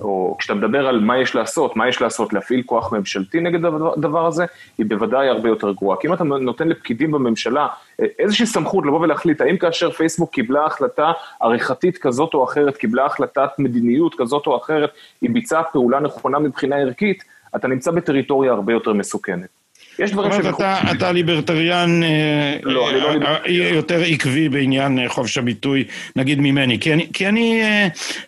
או 0.00 0.36
כשאתה 0.38 0.54
מדבר 0.54 0.88
על 0.88 1.00
מה 1.00 1.18
יש 1.18 1.34
לעשות, 1.34 1.76
מה 1.76 1.88
יש 1.88 2.02
לעשות, 2.02 2.32
להפעיל 2.32 2.62
כוח 2.62 2.92
ממשלתי 2.92 3.40
נגד 3.40 3.64
הדבר 3.64 4.26
הזה, 4.26 4.44
היא 4.78 4.86
בוודאי 4.86 5.28
הרבה 5.28 5.48
יותר 5.48 5.72
גרועה. 5.72 5.96
כי 6.00 6.08
אם 6.08 6.12
אתה 6.12 6.24
נותן 6.24 6.68
לפקידים 6.68 7.10
בממשלה 7.10 7.66
אה, 8.00 8.06
איזושהי 8.18 8.46
סמכות 8.46 8.86
לבוא 8.86 9.00
ולהחליט, 9.00 9.40
האם 9.40 9.56
כאשר 9.56 9.90
פייסבוק 9.90 10.30
קיבלה 10.30 10.66
החלטה 10.66 11.12
עריכתית 11.40 11.98
כזאת 11.98 12.34
או 12.34 12.44
אחרת, 12.44 12.76
קיבלה 12.76 13.06
החלטת 13.06 13.50
מדיניות 13.58 14.14
כזאת 14.18 14.46
או 14.46 14.56
אחרת, 14.56 14.90
היא 15.20 15.30
ביצעה 15.30 15.64
פעולה 15.64 16.00
נכונה 16.00 16.38
מבחינה 16.38 16.76
ערכית, 16.76 17.24
אתה 17.56 17.68
נמצא 17.68 17.90
בטריטוריה 17.90 18.52
הרבה 18.52 18.72
יותר 18.72 18.92
מסוכנת. 18.92 19.57
יש 19.98 20.10
דברים 20.10 20.32
שהם... 20.32 20.54
אתה, 20.54 20.80
אתה 20.90 21.12
ליברטריאן 21.12 22.02
אה, 22.02 22.56
לא, 22.62 22.90
אני 22.90 23.00
לא 23.00 23.12
ליברטריאן. 23.12 23.74
יותר 23.74 24.00
עקבי 24.00 24.48
בעניין 24.48 25.08
חופש 25.08 25.38
הביטוי, 25.38 25.84
נגיד 26.16 26.40
ממני, 26.40 26.80
כי 26.80 26.92
אני, 26.92 27.06
כי 27.12 27.28
אני 27.28 27.62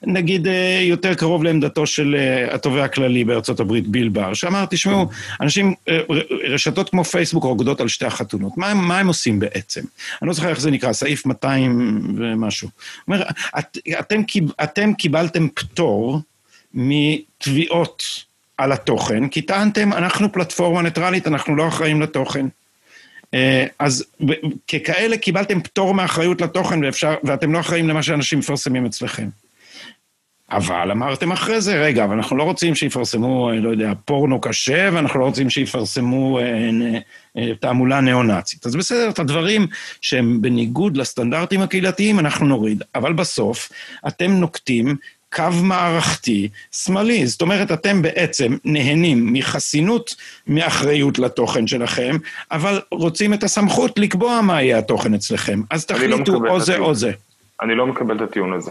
נגיד 0.03 0.47
יותר 0.81 1.15
קרוב 1.15 1.45
לעמדתו 1.45 1.87
של 1.87 2.17
התובע 2.51 2.85
הכללי 2.85 3.25
בארצות 3.25 3.61
הברית, 3.61 3.89
ביל 3.89 4.09
בר, 4.09 4.35
שאמר, 4.35 4.65
תשמעו, 4.71 5.09
אנשים, 5.41 5.75
רשתות 6.49 6.91
כמו 6.91 7.05
פייסבוק 7.05 7.45
רוקדות 7.45 7.81
על 7.81 7.89
שתי 7.89 8.07
החתונות, 8.07 8.53
מה, 8.57 8.75
מה 8.75 8.99
הם 8.99 9.07
עושים 9.07 9.39
בעצם? 9.39 9.81
אני 10.23 10.29
לא 10.29 10.35
זוכר 10.35 10.49
איך 10.49 10.61
זה 10.61 10.71
נקרא, 10.71 10.93
סעיף 10.93 11.27
200 11.27 12.01
ומשהו. 12.17 12.69
אומר, 13.09 13.23
את, 13.59 13.79
אתם, 14.01 14.21
אתם 14.63 14.95
קיבלתם 14.95 15.49
פטור 15.55 16.21
מתביעות 16.75 18.05
על 18.61 18.73
התוכן, 18.73 19.29
כי 19.29 19.43
טענתם, 19.43 19.93
אנחנו 19.93 20.33
פלטפורמה 20.33 20.83
ניטרלית, 20.83 21.27
אנחנו 21.27 21.57
לא 21.57 21.69
אחראים 21.69 22.01
לתוכן. 22.01 22.47
אה, 23.35 23.67
אז 23.79 24.05
ככאלה 24.69 25.17
קיבלתם 25.17 25.61
פטור 25.61 25.95
מאחריות 25.95 26.41
לתוכן 26.41 26.85
ואפשר, 26.85 27.15
ואתם 27.25 27.53
לא 27.53 27.61
אחראים 27.61 27.89
למה 27.89 28.03
שאנשים 28.03 28.39
מפרסמים 28.39 28.87
אצלכם. 28.87 29.29
אבל 30.51 30.91
אמרתם 30.91 31.33
אחרי 31.33 31.61
זה, 31.61 31.83
רגע, 31.83 32.05
אבל 32.05 32.17
אנחנו 32.17 32.37
לא 32.37 32.43
רוצים 32.43 32.75
שיפרסמו, 32.75 33.51
אה, 33.51 33.55
לא 33.55 33.71
יודע, 33.71 33.93
פורנו 34.05 34.41
קשה, 34.41 34.89
ואנחנו 34.93 35.21
לא 35.21 35.25
רוצים 35.25 35.51
שיפרסמו 35.51 36.39
אה, 36.39 36.45
אה, 37.37 37.55
תעמולה 37.61 38.01
ניאו-נאצית. 38.01 38.67
אז 38.67 38.77
בסדר, 38.77 39.09
את 39.11 39.19
הדברים 39.19 39.67
שהם 40.01 40.43
בניגוד 40.43 40.97
לסטנדרטים 40.97 41.63
הקהילתיים, 41.63 42.19
אנחנו 42.19 42.47
נוריד. 42.47 42.83
אבל 42.95 43.13
בסוף, 43.13 43.73
אתם 44.09 44.31
נוקטים 44.31 44.97
קו 45.33 45.45
מערכתי 45.63 46.49
שמאלי. 46.73 47.27
זאת 47.27 47.43
אומרת, 47.43 47.73
אתם 47.73 48.03
בעצם 48.03 48.57
נהנים 48.65 49.33
מחסינות 49.33 50.15
מאחריות 50.47 51.19
לתוכן 51.19 51.67
שלכם, 51.67 52.17
אבל 52.51 52.81
רוצים 52.91 53.35
את 53.35 53.43
הסמכות 53.43 53.99
לקבוע 53.99 54.41
מה 54.41 54.63
יהיה 54.63 54.79
התוכן 54.79 55.15
אצלכם. 55.15 55.61
אז 55.71 55.91
לא 55.91 55.97
תחליטו 55.97 56.41
לא 56.41 56.51
או 56.51 56.61
זה 56.61 56.79
או 56.79 56.95
זה. 56.95 57.13
אני 57.63 57.75
לא 57.75 57.87
מקבל 57.87 58.17
את 58.17 58.21
הטיעון 58.21 58.53
הזה. 58.53 58.71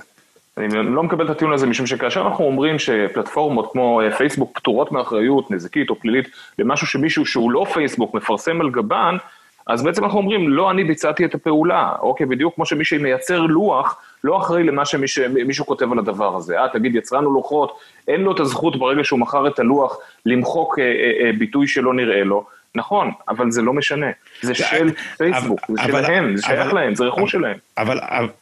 אני 0.57 0.95
לא 0.95 1.03
מקבל 1.03 1.25
את 1.25 1.29
הטיעון 1.29 1.53
הזה 1.53 1.67
משום 1.67 1.87
שכאשר 1.87 2.21
אנחנו 2.21 2.45
אומרים 2.45 2.79
שפלטפורמות 2.79 3.71
כמו 3.71 4.01
אה, 4.01 4.11
פייסבוק 4.11 4.59
פטורות 4.59 4.91
מאחריות 4.91 5.51
נזיקית 5.51 5.89
או 5.89 5.99
פלילית 5.99 6.27
למשהו 6.59 6.87
שמישהו 6.87 7.25
שהוא 7.25 7.51
לא 7.51 7.65
פייסבוק 7.73 8.13
מפרסם 8.13 8.61
על 8.61 8.69
גבן, 8.69 9.17
אז 9.67 9.83
בעצם 9.83 10.03
אנחנו 10.03 10.17
אומרים, 10.17 10.49
לא 10.49 10.71
אני 10.71 10.83
ביצעתי 10.83 11.25
את 11.25 11.35
הפעולה, 11.35 11.91
אוקיי, 11.99 12.25
בדיוק 12.25 12.55
כמו 12.55 12.65
שמי 12.65 12.85
שמייצר 12.85 13.41
לוח, 13.41 14.01
לא 14.23 14.37
אחראי 14.37 14.63
למה 14.63 14.85
שמישהו 14.85 15.65
כותב 15.65 15.91
על 15.91 15.99
הדבר 15.99 16.35
הזה. 16.35 16.59
אה, 16.59 16.67
תגיד, 16.73 16.95
יצרן 16.95 17.23
לוחות, 17.23 17.79
אין 18.07 18.21
לו 18.21 18.31
את 18.31 18.39
הזכות 18.39 18.79
ברגע 18.79 19.03
שהוא 19.03 19.19
מכר 19.19 19.47
את 19.47 19.59
הלוח 19.59 19.97
למחוק 20.25 20.79
אה, 20.79 20.83
אה, 20.83 21.25
אה, 21.25 21.31
ביטוי 21.37 21.67
שלא 21.67 21.93
נראה 21.93 22.23
לו. 22.23 22.45
נכון, 22.75 23.11
אבל 23.29 23.51
זה 23.51 23.61
לא 23.61 23.73
משנה. 23.73 24.05
זה 24.41 24.55
של 24.55 24.89
פייסבוק, 25.17 25.59
זה 25.69 25.81
שלהם, 25.83 26.35
זה 26.35 26.43
שייך 26.43 26.73
להם, 26.73 26.95
זה 26.95 27.03
רכוש 27.03 27.31
שלהם. 27.31 27.57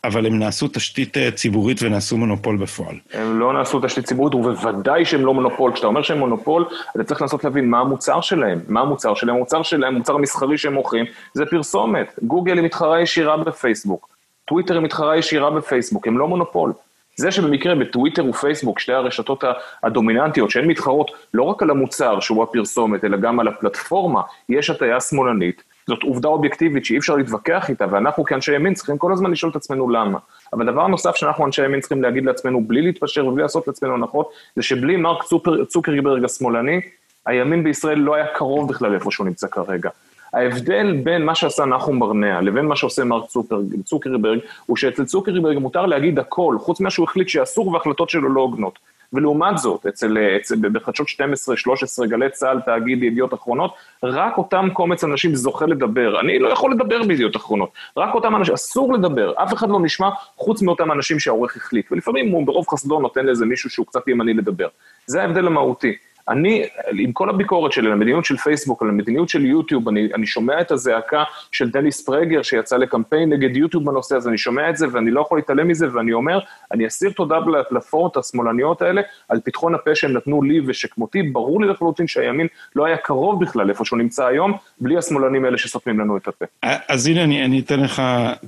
אבל 0.04 0.26
הם 0.26 0.40
נעשו 0.40 0.68
תשתית 0.68 1.18
אה, 1.18 1.32
ציבורית 1.32 1.84
ונעשו 1.84 2.18
מונופול 2.18 2.58
בפועל. 2.58 2.96
הם 3.14 3.40
לא 3.40 3.54
נעשו 3.54 3.80
תשתית 3.80 4.06
ציבורית, 4.06 4.36
ובוודאי 4.36 5.06
שהם 5.06 5.26
לא 5.26 5.34
מונופול. 5.34 5.72
כשאתה 5.72 5.88
אומר 5.88 6.02
שהם 6.02 6.18
מונופול, 6.18 6.66
אתה 6.96 7.04
צריך 7.04 7.22
לנסות 7.22 7.44
להבין 7.44 7.70
מה 7.70 7.80
המוצר 7.80 8.22
שלהם. 8.22 8.60
מה 8.68 8.82
המוצר 8.82 9.14
שלהם? 9.14 9.36
המוצר 9.36 9.64
שלהם, 9.64 9.96
המוצר 9.96 10.16
המסחרי 10.16 10.58
שהם 10.58 10.74
מוכרים, 10.74 11.06
זה 11.34 11.46
פרסומת. 11.46 12.20
גוגל 12.24 12.58
היא 12.58 12.66
מתחרה 12.66 13.02
ישירה 13.02 13.38
בפייסבוק. 13.38 14.17
טוויטר 14.48 14.74
היא 14.74 14.84
מתחרה 14.84 15.18
ישירה 15.18 15.52
בפייסבוק, 15.52 16.08
הם 16.08 16.18
לא 16.18 16.28
מונופול. 16.28 16.74
זה 17.16 17.32
שבמקרה 17.32 17.76
בטוויטר 17.76 18.26
ופייסבוק, 18.26 18.80
שתי 18.80 18.94
הרשתות 18.94 19.44
הדומיננטיות, 19.84 20.52
שהן 20.52 20.66
מתחרות 20.66 21.12
לא 21.34 21.44
רק 21.44 21.64
על 21.64 21.70
המוצר 21.70 22.20
שהוא 22.20 22.44
הפרסומת, 22.44 23.04
אלא 23.04 23.18
גם 23.18 23.40
על 23.40 23.48
הפלטפורמה, 23.48 24.22
יש 24.50 24.70
הטיה 24.70 25.02
שמאלנית, 25.02 25.64
זאת 25.88 26.04
עובדה 26.04 26.30
אובייקטיבית 26.30 26.86
שאי 26.86 26.98
אפשר 26.98 27.16
להתווכח 27.16 27.70
איתה, 27.70 27.86
ואנחנו 27.92 28.24
כאנשי 28.24 28.56
ימין 28.56 28.74
צריכים 28.74 28.98
כל 28.98 29.14
הזמן 29.14 29.32
לשאול 29.32 29.52
את 29.52 29.56
עצמנו 29.56 29.90
למה. 29.90 30.20
אבל 30.54 30.66
דבר 30.66 30.88
נוסף 30.88 31.16
שאנחנו 31.16 31.46
אנשי 31.46 31.66
ימין 31.66 31.80
צריכים 31.80 32.02
להגיד 32.02 32.26
לעצמנו, 32.26 32.64
בלי 32.64 32.82
להתפשר 32.82 33.28
ובלי 33.28 33.42
לעשות 33.42 33.68
לעצמנו 33.68 33.94
הנחות, 33.94 34.30
זה 34.56 34.64
שבלי 34.64 34.96
מרק 34.96 35.24
צוקרברג 35.68 36.24
השמאלני, 36.24 36.82
הימין 37.26 37.64
בישראל 37.64 38.00
לא 38.00 38.16
היה 38.16 38.28
קרוב 38.28 38.70
בכלל 38.70 38.94
איפה 38.94 39.12
שהוא 39.12 39.28
נמצא 39.28 39.48
כרגע. 39.48 39.90
ההבדל 40.34 41.02
בין 41.04 41.26
מה 41.26 41.36
שעשה 41.36 41.66
נחום 41.66 42.00
ברנע 42.00 42.42
לבין 42.42 42.66
מה 42.66 42.76
שעושה 42.76 43.04
מרק 43.04 43.26
צוקר, 43.26 43.60
צוקרברג, 43.84 44.40
הוא 44.66 44.78
שאצל 44.78 45.06
צוקרברג 45.06 45.58
מותר 45.58 45.86
להגיד 45.86 46.20
הכל, 46.20 46.56
חוץ 46.60 46.80
ממה 46.80 46.90
שהוא 46.90 47.04
החליט 47.04 47.30
שאסור 47.30 47.68
והחלטות 47.68 48.10
שלו 48.10 48.30
לא 48.30 48.42
הוגנות. 48.42 48.80
ולעומת 49.14 49.58
זאת, 49.58 49.86
אצל, 49.86 50.18
אצל, 50.18 50.56
בחדשות 50.70 51.08
12, 51.08 51.58
13, 51.58 52.08
גלי 52.08 52.30
צה"ל, 52.30 52.60
תאגיד 52.62 53.04
ידיעות 53.04 53.34
אחרונות, 53.34 53.74
רק 54.04 54.38
אותם 54.38 54.68
קומץ 54.74 55.04
אנשים 55.04 55.36
זוכה 55.36 55.66
לדבר. 55.66 56.20
אני 56.20 56.40
לא 56.40 56.50
יכול 56.50 56.72
לדבר 56.72 57.04
בידיעות 57.04 57.36
אחרונות, 57.36 57.70
רק 57.98 58.16
אותם 58.16 58.36
אנשים, 58.36 58.54
אסור 58.54 58.94
לדבר, 58.94 59.34
אף 59.44 59.54
אחד 59.54 59.70
לא 59.70 59.80
נשמע 59.80 60.10
חוץ 60.38 60.62
מאותם 60.62 60.92
אנשים 60.92 61.20
שהעורך 61.20 61.58
החליט, 61.58 61.92
ולפעמים 61.92 62.32
הוא 62.32 62.46
ברוב 62.46 62.66
חסדו 62.70 63.00
נותן 63.00 63.26
לאיזה 63.26 63.46
מישהו 63.46 63.70
שהוא 63.70 63.86
קצת 63.86 64.08
ימני 64.08 64.34
לדבר. 64.34 64.68
זה 65.06 65.22
ההבדל 65.22 65.48
המהותי. 65.48 65.96
אני, 66.30 66.64
עם 66.92 67.12
כל 67.12 67.30
הביקורת 67.30 67.72
שלי 67.72 67.88
על 67.88 67.94
המדיניות 67.94 68.26
של 68.26 68.38
פייסבוק, 68.38 68.82
על 68.82 68.90
המדיניות 68.90 69.30
של 69.30 69.46
יוטיוב, 69.46 69.90
אני, 69.90 70.08
אני 70.14 70.26
שומע 70.26 70.62
את 70.62 70.72
הזעקה 70.72 71.24
של 71.52 71.70
דניס 71.70 72.06
פרגר 72.06 72.42
שיצא 72.42 72.78
לקמפיין 72.78 73.34
נגד 73.34 73.58
יוטיוב 73.58 73.86
בנושא 73.86 74.16
הזה, 74.16 74.30
אני 74.30 74.38
שומע 74.38 74.70
את 74.70 74.78
זה 74.78 74.86
ואני 74.92 75.12
לא 75.12 75.22
יכול 75.22 75.38
להתעלם 75.38 75.68
מזה, 75.68 75.88
ואני 75.94 76.14
אומר, 76.14 76.40
אני 76.72 76.88
אסיר 76.88 77.10
תודה 77.12 77.38
לפלטפורמות 77.38 78.18
השמאלניות 78.18 78.82
האלה 78.82 79.02
על 79.30 79.40
פתחון 79.44 79.76
הפה 79.76 79.96
שהם 79.96 80.14
נתנו 80.14 80.42
לי 80.42 80.62
ושכמותי, 80.68 81.24
ברור 81.24 81.62
לי 81.62 81.68
לחלוטין 81.68 82.08
שהימין 82.08 82.48
לא 82.76 82.86
היה 82.86 82.98
קרוב 82.98 83.44
בכלל 83.44 83.70
איפה 83.70 83.86
שהוא 83.86 84.00
נמצא 84.00 84.26
היום, 84.26 84.54
בלי 84.82 84.98
השמאלנים 84.98 85.46
האלה 85.46 85.58
שסותמים 85.58 86.00
לנו 86.00 86.18
את 86.18 86.28
הפה. 86.28 86.46
אז 86.88 87.08
הנה 87.08 87.24
אני, 87.24 87.46
אני 87.46 87.60
אתן 87.60 87.80
לך 87.80 88.02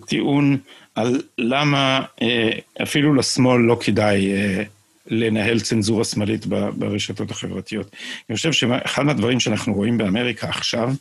טיעון 0.07 0.57
על 0.95 1.21
למה 1.38 2.01
אה, 2.21 2.50
אפילו 2.83 3.13
לשמאל 3.13 3.62
לא 3.62 3.77
כדאי... 3.81 4.31
לנהל 5.10 5.60
צנזורה 5.60 6.04
שמאלית 6.04 6.46
ברשתות 6.46 7.32
החברתיות. 7.32 7.96
אני 8.30 8.36
חושב 8.36 8.51
שאחד 8.51 9.04
מהדברים 9.04 9.39
שאנחנו 9.39 9.74
רואים 9.74 9.98
באמריקה 9.98 10.50
עכשיו, 10.50 10.94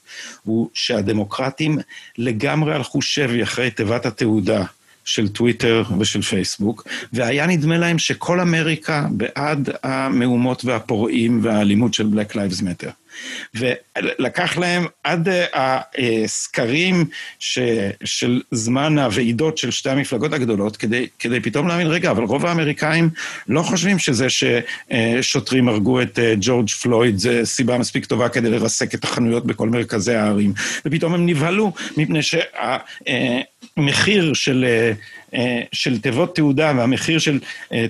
הוא 0.44 0.70
שהדמוקרטים 0.74 1.78
לגמרי 2.18 2.74
הלכו 2.74 3.02
שבי 3.02 3.42
אחרי 3.42 3.70
תיבת 3.70 4.06
התעודה 4.06 4.64
של 5.04 5.28
טוויטר 5.28 5.82
ושל 5.98 6.22
פייסבוק, 6.22 6.88
והיה 7.12 7.46
נדמה 7.46 7.78
להם 7.78 7.98
שכל 7.98 8.40
אמריקה 8.40 9.06
בעד 9.10 9.70
המהומות 9.82 10.64
והפורעים 10.64 11.40
והאלימות 11.42 11.94
של 11.94 12.06
Black 12.06 12.32
Lives 12.32 12.62
Matter. 12.62 12.90
ולקח 13.54 14.58
להם 14.58 14.86
עד 15.04 15.28
אה, 15.28 15.80
הסקרים 16.24 17.04
ש, 17.38 17.58
של 18.04 18.40
זמן 18.50 18.98
הוועידות 18.98 19.58
של 19.58 19.70
שתי 19.70 19.90
המפלגות 19.90 20.32
הגדולות, 20.32 20.76
כדי, 20.76 21.06
כדי 21.18 21.40
פתאום 21.40 21.68
להבין, 21.68 21.86
רגע, 21.86 22.10
אבל 22.10 22.24
רוב 22.24 22.46
האמריקאים 22.46 23.10
לא 23.48 23.62
חושבים 23.62 23.98
שזה 23.98 24.26
ששוטרים 24.28 25.68
הרגו 25.68 26.02
את 26.02 26.18
אה, 26.18 26.34
ג'ורג' 26.40 26.68
פלויד 26.68 27.18
זה 27.18 27.40
סיבה 27.44 27.78
מספיק 27.78 28.04
טובה 28.04 28.28
כדי 28.28 28.50
לרסק 28.50 28.94
את 28.94 29.04
החנויות 29.04 29.46
בכל 29.46 29.68
מרכזי 29.68 30.14
הערים. 30.14 30.52
ופתאום 30.86 31.14
הם 31.14 31.26
נבהלו, 31.26 31.72
מפני 31.96 32.20
שהמחיר 33.76 34.34
של... 34.34 34.64
אה, 34.64 34.92
של 35.72 35.98
תיבות 35.98 36.34
תעודה 36.34 36.72
והמחיר 36.76 37.18
של 37.18 37.38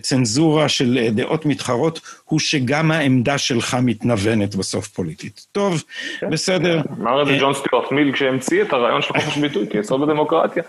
צנזורה 0.01 0.69
של 0.69 1.09
דעות 1.11 1.47
מתחרות 1.47 2.01
הוא 2.25 2.41
שגם 2.41 2.91
העמדה 2.91 3.39
שלך 3.39 3.77
מתנוונת 3.83 4.55
בסוף 4.55 4.89
פוליטית. 4.89 5.47
טוב, 5.53 5.85
כן, 6.21 6.31
בסדר. 6.31 6.81
אמר 7.01 7.23
את 7.23 7.27
זה 7.27 7.37
ג'ון 7.41 7.55
סטיוארט 7.55 7.93
מיל 7.93 8.13
כשהמציא 8.13 8.63
את 8.63 8.73
הרעיון 8.73 9.03
של 9.03 9.15
חופש 9.15 9.37
ביטוי 9.37 9.67
כיסוד 9.71 10.01
בדמוקרטיה. 10.01 10.63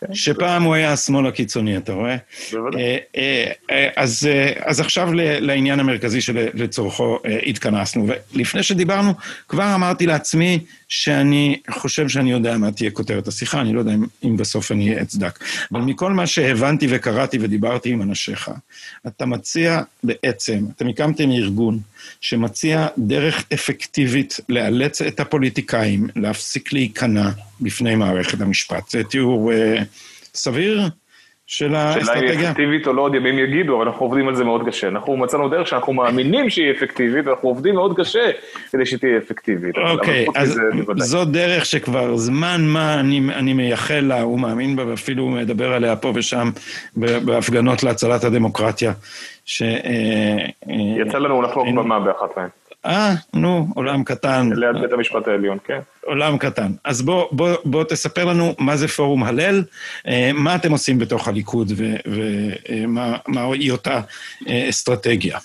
כן. 0.00 0.14
שפעם 0.14 0.62
הוא 0.62 0.74
היה 0.74 0.92
השמאל 0.92 1.26
הקיצוני, 1.26 1.76
אתה 1.76 1.92
רואה? 1.92 2.16
בוודאי. 2.52 2.82
אה, 2.82 2.96
אה, 3.16 3.52
אה, 3.70 3.88
אז, 3.96 4.28
אז 4.64 4.80
עכשיו 4.80 5.08
לעניין 5.12 5.80
המרכזי 5.80 6.20
שלצורכו 6.20 7.18
התכנסנו. 7.46 8.06
ולפני 8.34 8.62
שדיברנו, 8.62 9.14
כבר 9.48 9.74
אמרתי 9.74 10.06
לעצמי 10.06 10.64
שאני 10.88 11.60
חושב 11.70 12.08
שאני 12.08 12.30
יודע 12.32 12.58
מה 12.58 12.72
תהיה 12.72 12.90
כותרת 12.90 13.28
השיחה, 13.28 13.60
אני 13.60 13.72
לא 13.72 13.78
יודע 13.78 13.94
אם, 13.94 14.04
אם 14.24 14.36
בסוף 14.36 14.72
אני 14.72 15.02
אצדק. 15.02 15.38
אבל 15.72 15.80
מכל 15.80 16.12
מה 16.12 16.26
שהבנתי 16.26 16.86
וקראתי 16.90 17.38
ודיברתי 17.40 17.90
עם 17.90 18.02
אנשיך, 18.02 18.50
אתה 19.06 19.26
מציע 19.26 19.82
בעצם, 20.04 20.64
אתם 20.76 20.88
הקמתם 20.88 21.30
ארגון 21.30 21.78
שמציע 22.20 22.86
דרך 22.98 23.44
אפקטיבית 23.52 24.40
לאלץ 24.48 25.02
את 25.02 25.20
הפוליטיקאים 25.20 26.08
להפסיק 26.16 26.72
להיכנע 26.72 27.30
בפני 27.60 27.94
מערכת 27.94 28.40
המשפט. 28.40 28.90
זה 28.90 29.04
תיאור 29.04 29.52
uh, 29.52 29.82
סביר? 30.34 30.88
של 31.52 31.74
האסטרטגיה. 31.74 32.14
שאלה 32.14 32.40
היא 32.40 32.48
אפקטיבית 32.48 32.86
או 32.86 32.92
לא, 32.92 33.02
עוד 33.02 33.14
ימים 33.14 33.38
יגידו, 33.38 33.76
אבל 33.76 33.86
אנחנו 33.86 34.06
עובדים 34.06 34.28
על 34.28 34.34
זה 34.34 34.44
מאוד 34.44 34.66
קשה. 34.66 34.88
אנחנו 34.88 35.16
מצאנו 35.16 35.48
דרך 35.48 35.66
שאנחנו 35.66 35.92
מאמינים 35.92 36.50
שהיא 36.50 36.70
אפקטיבית, 36.70 37.26
ואנחנו 37.26 37.48
עובדים 37.48 37.74
מאוד 37.74 37.96
קשה 37.96 38.30
כדי 38.72 38.86
שתהיה 38.86 39.18
אפקטיבית. 39.18 39.74
אוקיי, 39.78 40.26
okay, 40.26 40.40
אז 40.40 40.60
זו 40.96 41.24
דרך 41.24 41.66
שכבר 41.66 42.16
זמן 42.16 42.60
מה 42.64 43.00
אני, 43.00 43.20
אני 43.34 43.52
מייחל 43.52 44.00
לה, 44.00 44.22
הוא 44.22 44.40
מאמין 44.40 44.76
בה, 44.76 44.86
ואפילו 44.86 45.28
מדבר 45.28 45.72
עליה 45.72 45.96
פה 45.96 46.12
ושם 46.14 46.50
בהפגנות 46.96 47.82
להצלת 47.82 48.24
הדמוקרטיה. 48.24 48.92
ש... 49.44 49.62
אה, 49.62 50.36
יצא 51.06 51.18
לנו 51.18 51.42
לחלוק 51.42 51.66
במה 51.68 52.00
באחת 52.00 52.36
מהן. 52.36 52.48
אה, 52.86 53.14
נו, 53.34 53.66
עולם 53.74 54.04
קטן. 54.04 54.50
ליד 54.52 54.76
בית 54.80 54.92
המשפט 54.92 55.28
העליון, 55.28 55.58
כן. 55.64 55.80
עולם 56.04 56.38
קטן. 56.38 56.72
אז 56.84 57.02
בוא, 57.02 57.26
בוא, 57.32 57.50
בוא 57.64 57.84
תספר 57.84 58.24
לנו 58.24 58.54
מה 58.58 58.76
זה 58.76 58.88
פורום 58.88 59.24
הלל, 59.24 59.62
אה, 60.06 60.30
מה 60.34 60.54
אתם 60.56 60.72
עושים 60.72 60.98
בתוך 60.98 61.28
הליכוד 61.28 61.72
ומה 62.06 63.16
היא 63.52 63.72
אותה 63.72 64.00
אסטרטגיה. 64.68 65.38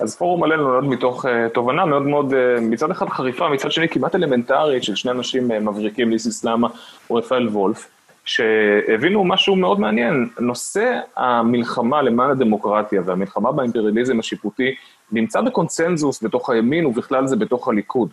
אז 0.00 0.16
פורום 0.16 0.44
הלל 0.44 0.56
נולד 0.56 0.84
מתוך 0.84 1.24
uh, 1.24 1.28
תובנה 1.54 1.84
מאוד 1.84 2.02
מאוד, 2.02 2.34
מצד 2.60 2.90
אחד 2.90 3.08
חריפה, 3.08 3.48
מצד 3.48 3.72
שני 3.72 3.88
כמעט 3.88 4.14
אלמנטרית 4.14 4.84
של 4.84 4.94
שני 4.94 5.10
אנשים 5.10 5.48
מבריקים, 5.48 6.10
ליסיס 6.10 6.44
למה 6.44 6.68
ורפאל 7.10 7.48
וולף, 7.48 7.88
שהבינו 8.24 9.24
משהו 9.24 9.56
מאוד 9.56 9.80
מעניין. 9.80 10.28
נושא 10.40 10.98
המלחמה 11.16 12.02
למען 12.02 12.30
הדמוקרטיה 12.30 13.02
והמלחמה 13.04 13.52
באימפריאליזם 13.52 14.18
השיפוטי 14.18 14.74
נמצא 15.12 15.40
בקונצנזוס 15.40 16.22
בתוך 16.22 16.50
הימין 16.50 16.86
ובכלל 16.86 17.26
זה 17.26 17.36
בתוך 17.36 17.68
הליכוד. 17.68 18.10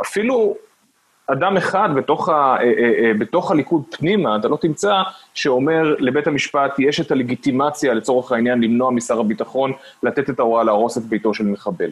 אפילו 0.00 0.56
אדם 1.26 1.56
אחד 1.56 1.88
בתוך, 1.96 2.28
ה, 2.28 2.32
אה, 2.32 2.62
אה, 2.62 3.04
אה, 3.04 3.12
בתוך 3.18 3.50
הליכוד 3.50 3.82
פנימה, 3.90 4.36
אתה 4.36 4.48
לא 4.48 4.56
תמצא 4.56 5.02
שאומר 5.34 5.94
לבית 5.98 6.26
המשפט, 6.26 6.78
יש 6.78 7.00
את 7.00 7.10
הלגיטימציה 7.10 7.94
לצורך 7.94 8.32
העניין 8.32 8.60
למנוע 8.60 8.90
משר 8.90 9.20
הביטחון 9.20 9.72
לתת 10.02 10.30
את 10.30 10.38
ההוראה 10.38 10.64
להרוס 10.64 10.98
את 10.98 11.02
ביתו 11.02 11.34
של 11.34 11.44
מחבל. 11.44 11.90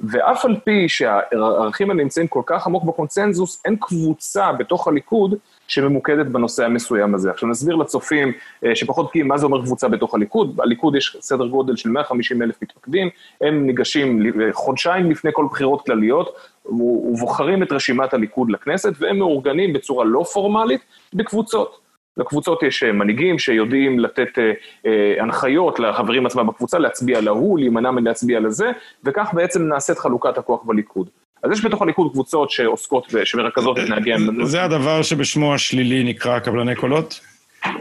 ואף 0.00 0.44
על 0.44 0.56
פי 0.64 0.88
שהערכים 0.88 1.90
האלה 1.90 2.02
נמצאים 2.02 2.26
כל 2.26 2.42
כך 2.46 2.66
עמוק 2.66 2.84
בקונצנזוס, 2.84 3.62
אין 3.64 3.76
קבוצה 3.80 4.52
בתוך 4.52 4.88
הליכוד 4.88 5.34
שממוקדת 5.68 6.26
בנושא 6.26 6.64
המסוים 6.64 7.14
הזה. 7.14 7.30
עכשיו 7.30 7.48
נסביר 7.48 7.76
לצופים 7.76 8.32
אה, 8.64 8.76
שפחות 8.76 9.06
בקיאים 9.06 9.28
מה 9.28 9.38
זה 9.38 9.46
אומר 9.46 9.62
קבוצה 9.62 9.88
בתוך 9.88 10.14
הליכוד. 10.14 10.56
בליכוד 10.56 10.96
יש 10.96 11.16
סדר 11.20 11.46
גודל 11.46 11.76
של 11.76 11.90
150 11.90 12.42
אלף 12.42 12.62
מתפקדים, 12.62 13.08
הם 13.40 13.66
ניגשים 13.66 14.22
חודשיים 14.52 15.10
לפני 15.10 15.30
כל 15.34 15.46
בחירות 15.50 15.86
כלליות, 15.86 16.36
ובוחרים 16.64 17.62
את 17.62 17.72
רשימת 17.72 18.14
הליכוד 18.14 18.50
לכנסת, 18.50 18.92
והם 18.98 19.18
מאורגנים 19.18 19.72
בצורה 19.72 20.04
לא 20.04 20.22
פורמלית 20.22 20.80
בקבוצות. 21.14 21.88
לקבוצות 22.18 22.62
יש 22.62 22.82
אה, 22.82 22.92
מנהיגים 22.92 23.38
שיודעים 23.38 23.98
לתת 24.00 24.38
אה, 24.38 24.52
אה, 24.86 25.22
הנחיות 25.22 25.80
לחברים 25.80 26.26
עצמם 26.26 26.46
בקבוצה, 26.46 26.78
להצביע 26.78 27.20
להוא, 27.20 27.58
להימנע 27.58 27.90
מלהצביע 27.90 28.40
לזה, 28.40 28.70
וכך 29.04 29.30
בעצם 29.34 29.62
נעשית 29.62 29.98
חלוקת 29.98 30.38
הכוח 30.38 30.62
בליכוד. 30.62 31.08
אז 31.42 31.52
יש 31.52 31.64
בתוך 31.64 31.82
הליכוד 31.82 32.12
קבוצות 32.12 32.50
שעוסקות, 32.50 33.12
שמרכזות 33.24 33.78
את 33.78 33.88
נהגי 33.88 34.12
המנהיגים. 34.12 34.44
זה 34.44 34.64
הדבר 34.64 35.02
שבשמו 35.02 35.54
השלילי 35.54 36.04
נקרא 36.04 36.38
קבלני 36.38 36.74
קולות? 36.74 37.20
אה, 37.66 37.72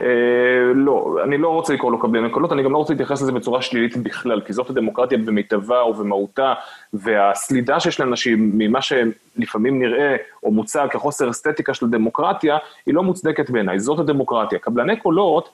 לא, 0.76 1.18
אני 1.24 1.38
לא 1.38 1.50
רוצה 1.50 1.74
לקרוא 1.74 1.92
לו 1.92 2.00
קבלני 2.00 2.30
קולות, 2.30 2.52
אני 2.52 2.64
גם 2.64 2.72
לא 2.72 2.78
רוצה 2.78 2.94
להתייחס 2.94 3.22
לזה 3.22 3.32
בצורה 3.32 3.62
שלילית 3.62 3.98
בכלל, 3.98 4.42
כי 4.42 4.54
זאת 4.54 4.70
הדמוקרטיה 4.70 5.18
במיטבה 5.18 5.86
ובמהותה, 5.86 6.54
והסלידה 6.94 7.80
שיש 7.80 8.00
לאנשים 8.00 8.52
ממה 8.54 8.80
שלפעמים 8.82 9.80
נראה 9.80 10.16
או 10.44 10.52
מוצג 10.52 10.88
כחוסר 10.92 11.30
אסתטיקה 11.30 11.74
של 11.74 11.86
הדמוקרטיה, 11.86 12.58
היא 12.86 12.94
לא 12.94 13.04
מוצדקת 13.04 13.50
בעיניי, 13.50 13.80
זאת 13.80 14.00
הדמוקרטיה. 14.00 14.60
קבלני 14.60 14.98
קולות 14.98 15.50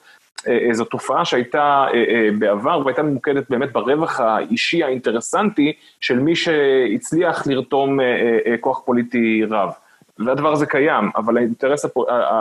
זו 0.72 0.84
תופעה 0.84 1.24
שהייתה 1.24 1.86
בעבר 2.38 2.82
והייתה 2.84 3.02
ממוקדת 3.02 3.50
באמת 3.50 3.72
ברווח 3.72 4.20
האישי 4.20 4.82
האינטרסנטי 4.82 5.72
של 6.00 6.18
מי 6.18 6.36
שהצליח 6.36 7.46
לרתום 7.46 7.98
כוח 8.60 8.82
פוליטי 8.84 9.44
רב. 9.50 9.70
והדבר 10.18 10.52
הזה 10.52 10.66
קיים, 10.66 11.10
אבל 11.16 11.36
האינטרס 11.36 11.86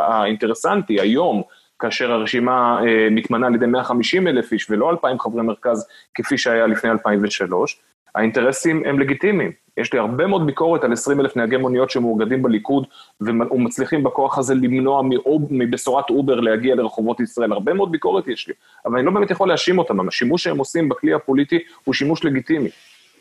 האינטרסנטי 0.07 1.01
היום, 1.01 1.43
כאשר 1.79 2.11
הרשימה 2.11 2.79
אה, 2.85 3.07
מתמנה 3.11 3.47
על 3.47 3.55
ידי 3.55 3.65
150 3.65 4.27
אלף 4.27 4.51
איש 4.51 4.69
ולא 4.69 4.91
2,000 4.91 5.19
חברי 5.19 5.41
מרכז 5.41 5.87
כפי 6.13 6.37
שהיה 6.37 6.67
לפני 6.67 6.91
2003, 6.91 7.79
האינטרסים 8.15 8.83
הם 8.85 8.99
לגיטימיים. 8.99 9.51
יש 9.77 9.93
לי 9.93 9.99
הרבה 9.99 10.27
מאוד 10.27 10.45
ביקורת 10.45 10.83
על 10.83 10.93
20 10.93 11.19
אלף 11.19 11.35
נהגי 11.35 11.57
מוניות 11.57 11.89
שמאוגדים 11.89 12.41
בליכוד 12.43 12.87
ומצליחים 13.21 14.03
בכוח 14.03 14.37
הזה 14.37 14.55
למנוע 14.55 15.01
מבשורת 15.49 16.09
אובר 16.09 16.39
להגיע 16.39 16.75
לרחובות 16.75 17.19
ישראל. 17.19 17.51
הרבה 17.51 17.73
מאוד 17.73 17.91
ביקורת 17.91 18.27
יש 18.27 18.47
לי, 18.47 18.53
אבל 18.85 18.97
אני 18.97 19.05
לא 19.05 19.11
באמת 19.11 19.31
יכול 19.31 19.47
להאשים 19.47 19.77
אותם. 19.79 20.07
השימוש 20.07 20.43
שהם 20.43 20.57
עושים 20.57 20.89
בכלי 20.89 21.13
הפוליטי 21.13 21.59
הוא 21.83 21.93
שימוש 21.93 22.25
לגיטימי. 22.25 22.69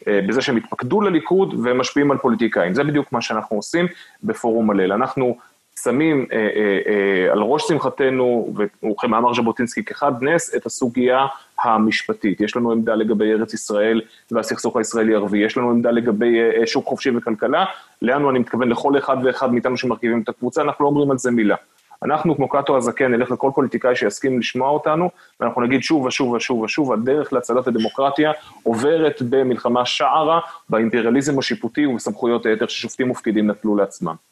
אה, 0.08 0.20
בזה 0.28 0.40
שהם 0.40 0.56
התפקדו 0.56 1.00
לליכוד 1.00 1.54
ומשפיעים 1.64 2.10
על 2.10 2.18
פוליטיקאים. 2.18 2.74
זה 2.74 2.84
בדיוק 2.84 3.12
מה 3.12 3.20
שאנחנו 3.20 3.56
עושים 3.56 3.86
בפורום 4.22 4.70
הלל. 4.70 4.92
אנחנו 4.92 5.36
שמים 5.84 6.26
אה, 6.32 6.38
אה, 6.38 6.78
אה, 6.86 7.32
על 7.32 7.38
ראש 7.38 7.68
שמחתנו, 7.68 8.54
וכמאמר 8.82 9.34
ז'בוטינסקי 9.34 9.84
כחד 9.84 10.12
נס, 10.22 10.54
את 10.54 10.66
הסוגיה 10.66 11.26
המשפטית. 11.62 12.40
יש 12.40 12.56
לנו 12.56 12.72
עמדה 12.72 12.94
לגבי 12.94 13.32
ארץ 13.32 13.54
ישראל 13.54 14.00
והסכסוך 14.30 14.76
הישראלי-ערבי, 14.76 15.38
יש 15.38 15.56
לנו 15.56 15.70
עמדה 15.70 15.90
לגבי 15.90 16.40
אה, 16.40 16.60
אה, 16.60 16.66
שוק 16.66 16.86
חופשי 16.86 17.10
וכלכלה, 17.16 17.64
לאנו 18.02 18.30
אני 18.30 18.38
מתכוון 18.38 18.68
לכל 18.68 18.98
אחד 18.98 19.16
ואחד 19.24 19.52
מאיתנו 19.52 19.76
שמרכיבים 19.76 20.20
את 20.22 20.28
הקבוצה, 20.28 20.62
אנחנו 20.62 20.84
לא 20.84 20.88
אומרים 20.88 21.10
על 21.10 21.18
זה 21.18 21.30
מילה. 21.30 21.56
אנחנו, 22.04 22.36
כמו 22.36 22.48
קאטו 22.48 22.76
הזקן, 22.76 23.14
נלך 23.14 23.30
לכל 23.30 23.50
פוליטיקאי 23.54 23.96
שיסכים 23.96 24.38
לשמוע 24.38 24.70
אותנו, 24.70 25.10
ואנחנו 25.40 25.62
נגיד 25.62 25.82
שוב 25.82 26.04
ושוב 26.04 26.32
ושוב 26.32 26.60
ושוב, 26.60 26.92
הדרך 26.92 27.32
להצלת 27.32 27.66
הדמוקרטיה 27.66 28.32
עוברת 28.62 29.22
במלחמה 29.30 29.86
שערה, 29.86 30.40
באימפריאליזם 30.68 31.38
השיפוטי 31.38 31.86
ובסמכויות 31.86 32.46
היתר 32.46 32.66
ששופטים 32.66 33.08
מופקדים 33.08 33.50
נטלו 33.50 33.76
לעצמם. 33.76 34.31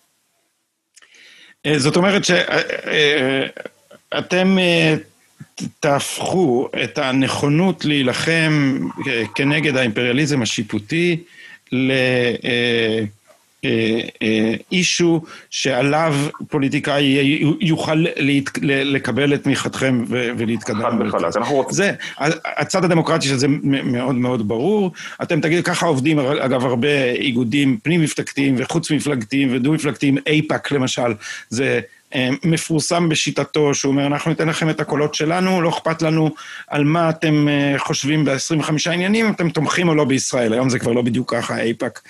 אה, 1.66 1.78
זאת 1.78 1.96
אומרת 1.96 2.24
שאתם 2.24 2.58
אה, 4.58 4.62
אה, 4.62 4.94
תהפכו 5.80 6.68
את 6.84 6.98
הנכונות 6.98 7.84
להילחם 7.84 8.80
כנגד 9.34 9.76
האימפריאליזם 9.76 10.42
השיפוטי 10.42 11.22
ל... 11.72 11.92
אישו 14.72 15.20
שעליו 15.50 16.14
פוליטיקאי 16.48 17.38
יוכל 17.60 18.04
לקבל 18.66 19.34
את 19.34 19.42
תמיכתכם 19.42 20.04
ולהתקדם. 20.08 20.80
חד 20.80 20.92
וחלק, 21.08 21.36
אנחנו 21.36 21.54
רוצים. 21.54 21.74
זה, 21.74 21.92
הצד 22.44 22.84
הדמוקרטי 22.84 23.26
של 23.26 23.36
זה 23.36 23.46
מאוד 23.84 24.14
מאוד 24.14 24.48
ברור. 24.48 24.92
אתם 25.22 25.40
תגידו, 25.40 25.64
ככה 25.64 25.86
עובדים, 25.86 26.18
אגב, 26.18 26.64
הרבה 26.64 27.04
איגודים 27.12 27.78
פנים-מפלגתיים 27.82 28.54
וחוץ-מפלגתיים 28.58 29.48
ודו-מפלגתיים, 29.52 30.18
אייפאק 30.26 30.72
למשל, 30.72 31.14
זה... 31.48 31.80
אה, 32.14 32.28
מפורסם 32.44 33.08
בשיטתו, 33.08 33.74
שהוא 33.74 33.90
אומר, 33.92 34.06
אנחנו 34.06 34.30
ניתן 34.30 34.48
לכם 34.48 34.70
את 34.70 34.80
הקולות 34.80 35.14
שלנו, 35.14 35.62
לא 35.62 35.68
אכפת 35.68 36.02
לנו 36.02 36.30
על 36.68 36.84
מה 36.84 37.10
אתם 37.10 37.48
אה, 37.48 37.78
חושבים 37.78 38.24
ב-25 38.24 38.90
עניינים, 38.92 39.30
אתם 39.30 39.50
תומכים 39.50 39.88
או 39.88 39.94
לא 39.94 40.04
בישראל. 40.04 40.52
היום 40.52 40.70
זה 40.70 40.78
כבר 40.78 40.92
לא 40.92 41.02
בדיוק 41.02 41.34
ככה, 41.34 41.58
אייפאק. 41.58 42.00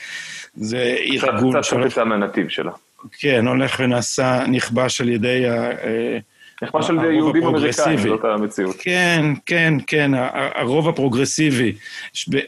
זה 0.60 0.96
ארגון... 1.00 1.62
קצת 1.62 1.76
קצת 1.90 2.02
מהנתיב 2.02 2.48
שלה. 2.48 2.72
כן, 3.18 3.46
הולך 3.46 3.80
ונעשה, 3.80 4.44
נכבש 4.48 5.00
על 5.00 5.08
ידי 5.08 5.48
ה... 5.48 5.70
אה, 5.70 6.18
נכבש 6.62 6.90
על 6.90 6.96
ידי 6.96 7.06
יהודים 7.06 7.46
אמריקאים, 7.46 7.98
זאת 7.98 8.24
המציאות. 8.24 8.76
כן, 8.78 9.24
כן, 9.46 9.74
כן, 9.86 10.10
הרוב 10.54 10.88
הפרוגרסיבי 10.88 11.72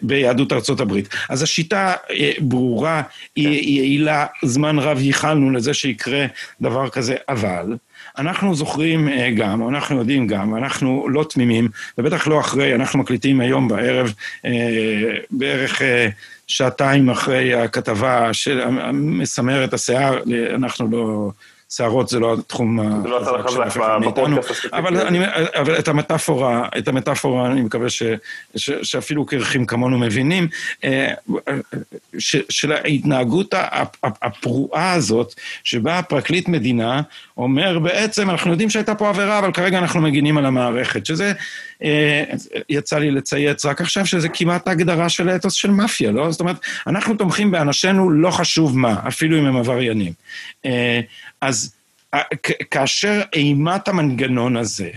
ביהדות 0.03 0.53
ארצות 0.53 0.81
הברית. 0.81 1.09
אז 1.29 1.42
השיטה 1.42 1.94
אה, 2.11 2.33
ברורה, 2.40 3.03
היא 3.37 3.81
יעילה, 3.81 4.27
זמן 4.42 4.79
רב 4.79 4.98
ייחלנו 5.01 5.51
לזה 5.51 5.75
שיקרה 5.75 6.27
דבר 6.61 6.88
כזה, 6.88 7.16
אבל... 7.29 7.66
אנחנו 8.18 8.55
זוכרים 8.55 9.09
אה, 9.09 9.31
גם, 9.37 9.68
אנחנו 9.68 9.98
יודעים 9.98 10.27
גם, 10.27 10.57
אנחנו 10.57 11.09
לא 11.09 11.25
תמימים, 11.31 11.68
ובטח 11.98 12.27
לא 12.27 12.40
אחרי, 12.40 12.75
אנחנו 12.75 12.98
מקליטים 12.98 13.40
היום 13.40 13.68
בערב, 13.68 14.12
בערך 15.31 15.83
שעתיים 16.46 17.11
אחרי 17.11 17.55
הכתבה 17.55 18.35
שמסמר 18.35 19.64
את 19.64 19.75
השיער, 19.75 20.18
אנחנו 20.55 20.88
לא... 20.90 21.31
שערות 21.77 22.09
זה 22.09 22.19
לא 22.19 22.35
התחום 22.35 22.81
החזק 22.81 23.49
של 23.49 23.63
אף 23.63 23.77
אחד 23.77 23.99
מאיתנו, 24.01 24.37
אבל 24.73 25.79
את 25.79 25.89
המטאפורה, 25.89 26.69
את 26.79 26.89
המטאפורה 26.89 27.47
אני 27.53 27.61
מקווה 27.61 27.91
ש, 27.91 28.03
ש, 28.57 28.71
שאפילו 28.83 29.27
קרחים 29.27 29.67
כמונו 29.67 29.99
מבינים, 29.99 30.49
אה, 30.85 31.15
ש, 32.19 32.37
של 32.49 32.73
ההתנהגות 32.73 33.55
הפרועה 34.03 34.93
הזאת, 34.93 35.35
שבה 35.65 36.01
פרקליט 36.03 36.49
מדינה 36.49 37.03
אומר 37.37 37.79
בעצם, 37.79 38.31
אנחנו 38.31 38.51
יודעים 38.51 38.71
שהייתה 38.71 38.95
פה 38.95 39.09
עבירה, 39.09 39.39
אבל 39.39 39.53
כרגע 39.53 39.79
אנחנו 39.79 40.01
מגינים 40.01 40.39
על 40.39 40.47
המערכת, 40.47 41.07
שזה, 41.07 41.33
אה, 41.85 42.25
יצא 42.69 42.99
לי 42.99 43.11
לצייץ 43.11 43.65
רק 43.65 43.81
עכשיו, 43.81 44.07
שזה 44.07 44.29
כמעט 44.29 44.69
הגדרה 44.69 45.09
של 45.09 45.29
האתוס 45.29 45.55
של 45.55 45.71
מאפיה, 45.71 46.13
לא? 46.13 46.31
זאת 46.31 46.41
אומרת, 46.41 46.57
אנחנו 46.87 47.15
תומכים 47.15 47.51
באנשינו, 47.51 48.11
לא 48.11 48.31
חשוב 48.31 48.79
מה, 48.79 48.97
אפילו 49.09 49.39
אם 49.39 49.47
הם 49.47 49.57
עבריינים. 49.57 50.13
אה, 51.43 51.49
אז 51.49 51.75
כאשר 52.71 53.21
אימת 53.33 53.89
המנגנון 53.89 54.57
הזה, 54.57 54.91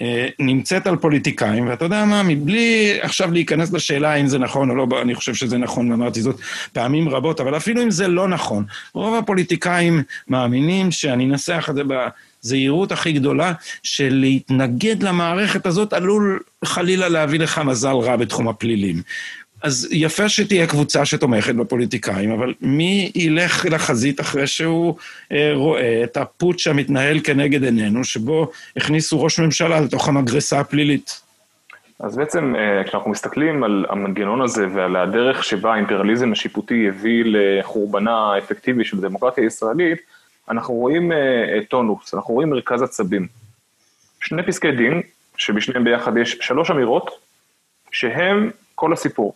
אה, 0.00 0.26
נמצאת 0.38 0.86
על 0.86 0.96
פוליטיקאים, 0.96 1.68
ואתה 1.68 1.84
יודע 1.84 2.04
מה, 2.04 2.22
מבלי 2.22 2.98
עכשיו 3.00 3.32
להיכנס 3.32 3.72
לשאלה 3.72 4.14
אם 4.14 4.26
זה 4.26 4.38
נכון 4.38 4.70
או 4.70 4.74
לא, 4.74 4.86
אני 5.02 5.14
חושב 5.14 5.34
שזה 5.34 5.58
נכון, 5.58 5.90
ואמרתי 5.90 6.22
זאת 6.22 6.40
פעמים 6.72 7.08
רבות, 7.08 7.40
אבל 7.40 7.56
אפילו 7.56 7.82
אם 7.82 7.90
זה 7.90 8.08
לא 8.08 8.28
נכון, 8.28 8.64
רוב 8.94 9.14
הפוליטיקאים 9.14 10.02
מאמינים, 10.28 10.90
שאני 10.90 11.24
אנסח 11.24 11.66
את 11.70 11.74
זה 11.74 11.82
בזהירות 11.84 12.92
הכי 12.92 13.12
גדולה, 13.12 13.52
שלהתנגד 13.82 15.02
למערכת 15.02 15.66
הזאת 15.66 15.92
עלול 15.92 16.40
חלילה 16.64 17.08
להביא 17.08 17.38
לך 17.38 17.58
מזל 17.58 17.96
רע 17.96 18.16
בתחום 18.16 18.48
הפלילים. 18.48 19.02
אז 19.64 19.88
יפה 19.90 20.28
שתהיה 20.28 20.66
קבוצה 20.66 21.04
שתומכת 21.04 21.54
בפוליטיקאים, 21.54 22.30
אבל 22.30 22.54
מי 22.60 23.12
ילך 23.14 23.66
לחזית 23.70 24.20
אחרי 24.20 24.46
שהוא 24.46 24.96
אה, 25.32 25.50
רואה 25.54 26.00
את 26.04 26.16
הפוטש 26.16 26.66
המתנהל 26.66 27.20
כנגד 27.24 27.64
עינינו, 27.64 28.04
שבו 28.04 28.50
הכניסו 28.76 29.22
ראש 29.22 29.40
ממשלה 29.40 29.80
לתוך 29.80 30.08
המגרסה 30.08 30.60
הפלילית? 30.60 31.20
אז 32.00 32.16
בעצם 32.16 32.54
אה, 32.56 32.84
כשאנחנו 32.84 33.10
מסתכלים 33.10 33.64
על 33.64 33.86
המנגנון 33.88 34.42
הזה 34.42 34.66
ועל 34.74 34.96
הדרך 34.96 35.44
שבה 35.44 35.72
האימפריאליזם 35.72 36.32
השיפוטי 36.32 36.88
הביא 36.88 37.24
לחורבנה 37.26 38.32
האפקטיבי 38.34 38.84
של 38.84 38.98
הדמוקרטיה 38.98 39.44
הישראלית, 39.44 39.98
אנחנו 40.48 40.74
רואים 40.74 41.12
אה, 41.12 41.18
טונוס, 41.68 42.14
אנחנו 42.14 42.34
רואים 42.34 42.50
מרכז 42.50 42.82
עצבים. 42.82 43.26
שני 44.20 44.42
פסקי 44.42 44.72
דין, 44.72 45.02
שבשניהם 45.36 45.84
ביחד 45.84 46.16
יש 46.16 46.38
שלוש 46.40 46.70
אמירות, 46.70 47.10
שהם 47.90 48.50
כל 48.74 48.92
הסיפור. 48.92 49.34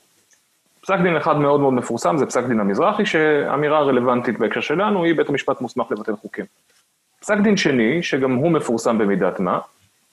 פסק 0.88 1.00
דין 1.02 1.16
אחד 1.16 1.36
מאוד 1.36 1.60
מאוד 1.60 1.74
מפורסם 1.74 2.16
זה 2.18 2.26
פסק 2.26 2.44
דין 2.44 2.60
המזרחי, 2.60 3.06
שאמירה 3.06 3.80
רלוונטית 3.80 4.38
בהקשר 4.38 4.60
שלנו 4.60 5.04
היא 5.04 5.14
בית 5.14 5.28
המשפט 5.28 5.60
מוסמך 5.60 5.86
לבטל 5.90 6.16
חוקים. 6.16 6.44
פסק 7.20 7.36
דין 7.42 7.56
שני, 7.56 8.02
שגם 8.02 8.34
הוא 8.34 8.50
מפורסם 8.50 8.98
במידת 8.98 9.40
מה, 9.40 9.58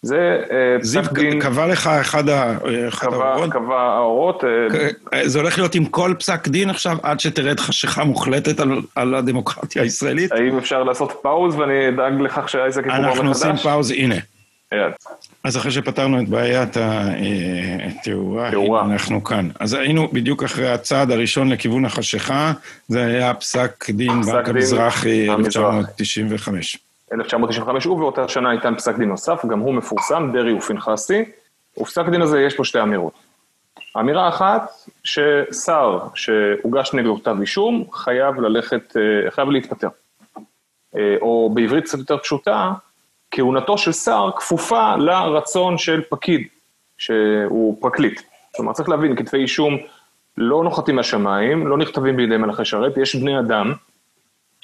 זה 0.01 0.41
אה, 0.51 0.79
פסק 0.81 1.13
דין... 1.13 1.31
זיו 1.31 1.41
קבע 1.41 1.67
לך 1.67 1.87
אחד 1.87 2.29
האורות? 2.29 3.51
קבע 3.51 3.81
האורות. 3.81 4.43
אה, 5.13 5.29
זה 5.29 5.39
הולך 5.39 5.57
להיות 5.57 5.75
עם 5.75 5.85
כל 5.85 6.13
פסק 6.19 6.47
דין 6.47 6.69
עכשיו, 6.69 6.97
עד 7.03 7.19
שתרד 7.19 7.59
חשיכה 7.59 8.03
מוחלטת 8.03 8.59
על, 8.59 8.81
על 8.95 9.15
הדמוקרטיה 9.15 9.83
הישראלית? 9.83 10.31
האם 10.31 10.57
אפשר 10.57 10.83
לעשות 10.83 11.19
pause 11.21 11.55
ואני 11.55 11.89
אדאג 11.89 12.21
לכך 12.21 12.49
שהעסק 12.49 12.85
יחובר 12.85 13.01
מחדש? 13.01 13.17
אנחנו 13.17 13.29
עושים 13.29 13.55
pause, 13.55 13.91
הנה. 13.91 14.15
אז 15.43 15.57
אחרי 15.57 15.71
שפתרנו 15.71 16.21
את 16.21 16.29
בעיית 16.29 16.77
התאורה, 17.83 18.49
אה, 18.53 18.81
אנחנו 18.81 19.23
כאן. 19.23 19.49
אז 19.59 19.73
היינו 19.73 20.07
בדיוק 20.07 20.43
אחרי 20.43 20.71
הצעד 20.71 21.11
הראשון 21.11 21.49
לכיוון 21.49 21.85
החשיכה, 21.85 22.53
זה 22.87 23.05
היה 23.05 23.33
פסק 23.33 23.85
דין 23.89 24.21
בנק 24.21 24.49
המזרחי 24.49 25.29
1995. 25.29 26.77
1995, 27.13 27.85
ובאותה 27.85 28.27
שנה 28.27 28.53
ניתן 28.53 28.75
פסק 28.75 28.97
דין 28.97 29.09
נוסף, 29.09 29.45
גם 29.45 29.59
הוא 29.59 29.73
מפורסם, 29.73 30.29
דרעי 30.33 30.53
ופנחסי, 30.53 31.25
ופסק 31.79 32.09
דין 32.11 32.21
הזה 32.21 32.41
יש 32.41 32.55
פה 32.55 32.63
שתי 32.63 32.81
אמירות. 32.81 33.13
אמירה 33.99 34.29
אחת, 34.29 34.71
ששר 35.03 35.99
שהוגש 36.15 36.93
נגדו 36.93 37.17
כתב 37.21 37.35
אישום, 37.41 37.83
חייב 37.93 38.39
ללכת, 38.39 38.97
אה, 38.97 39.31
חייב 39.31 39.49
להתפטר. 39.49 39.87
אה, 40.97 41.15
או 41.21 41.51
בעברית 41.53 41.83
קצת 41.83 41.97
יותר 41.97 42.17
פשוטה, 42.17 42.73
כהונתו 43.35 43.77
של 43.77 43.91
שר 43.91 44.29
כפופה 44.35 44.95
לרצון 44.95 45.77
של 45.77 46.01
פקיד, 46.09 46.47
שהוא 46.97 47.77
פרקליט. 47.81 48.21
כלומר, 48.55 48.73
צריך 48.73 48.89
להבין, 48.89 49.15
כתבי 49.15 49.37
אישום 49.37 49.77
לא 50.37 50.63
נוחתים 50.63 50.95
מהשמיים, 50.95 51.67
לא 51.67 51.77
נכתבים 51.77 52.17
בידי 52.17 52.37
מלאכי 52.37 52.65
שרת, 52.65 52.97
יש 52.97 53.15
בני 53.15 53.39
אדם 53.39 53.73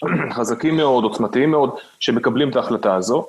חזקים 0.35 0.77
מאוד, 0.77 1.03
עוצמתיים 1.03 1.51
מאוד, 1.51 1.75
שמקבלים 1.99 2.49
את 2.49 2.55
ההחלטה 2.55 2.95
הזו, 2.95 3.27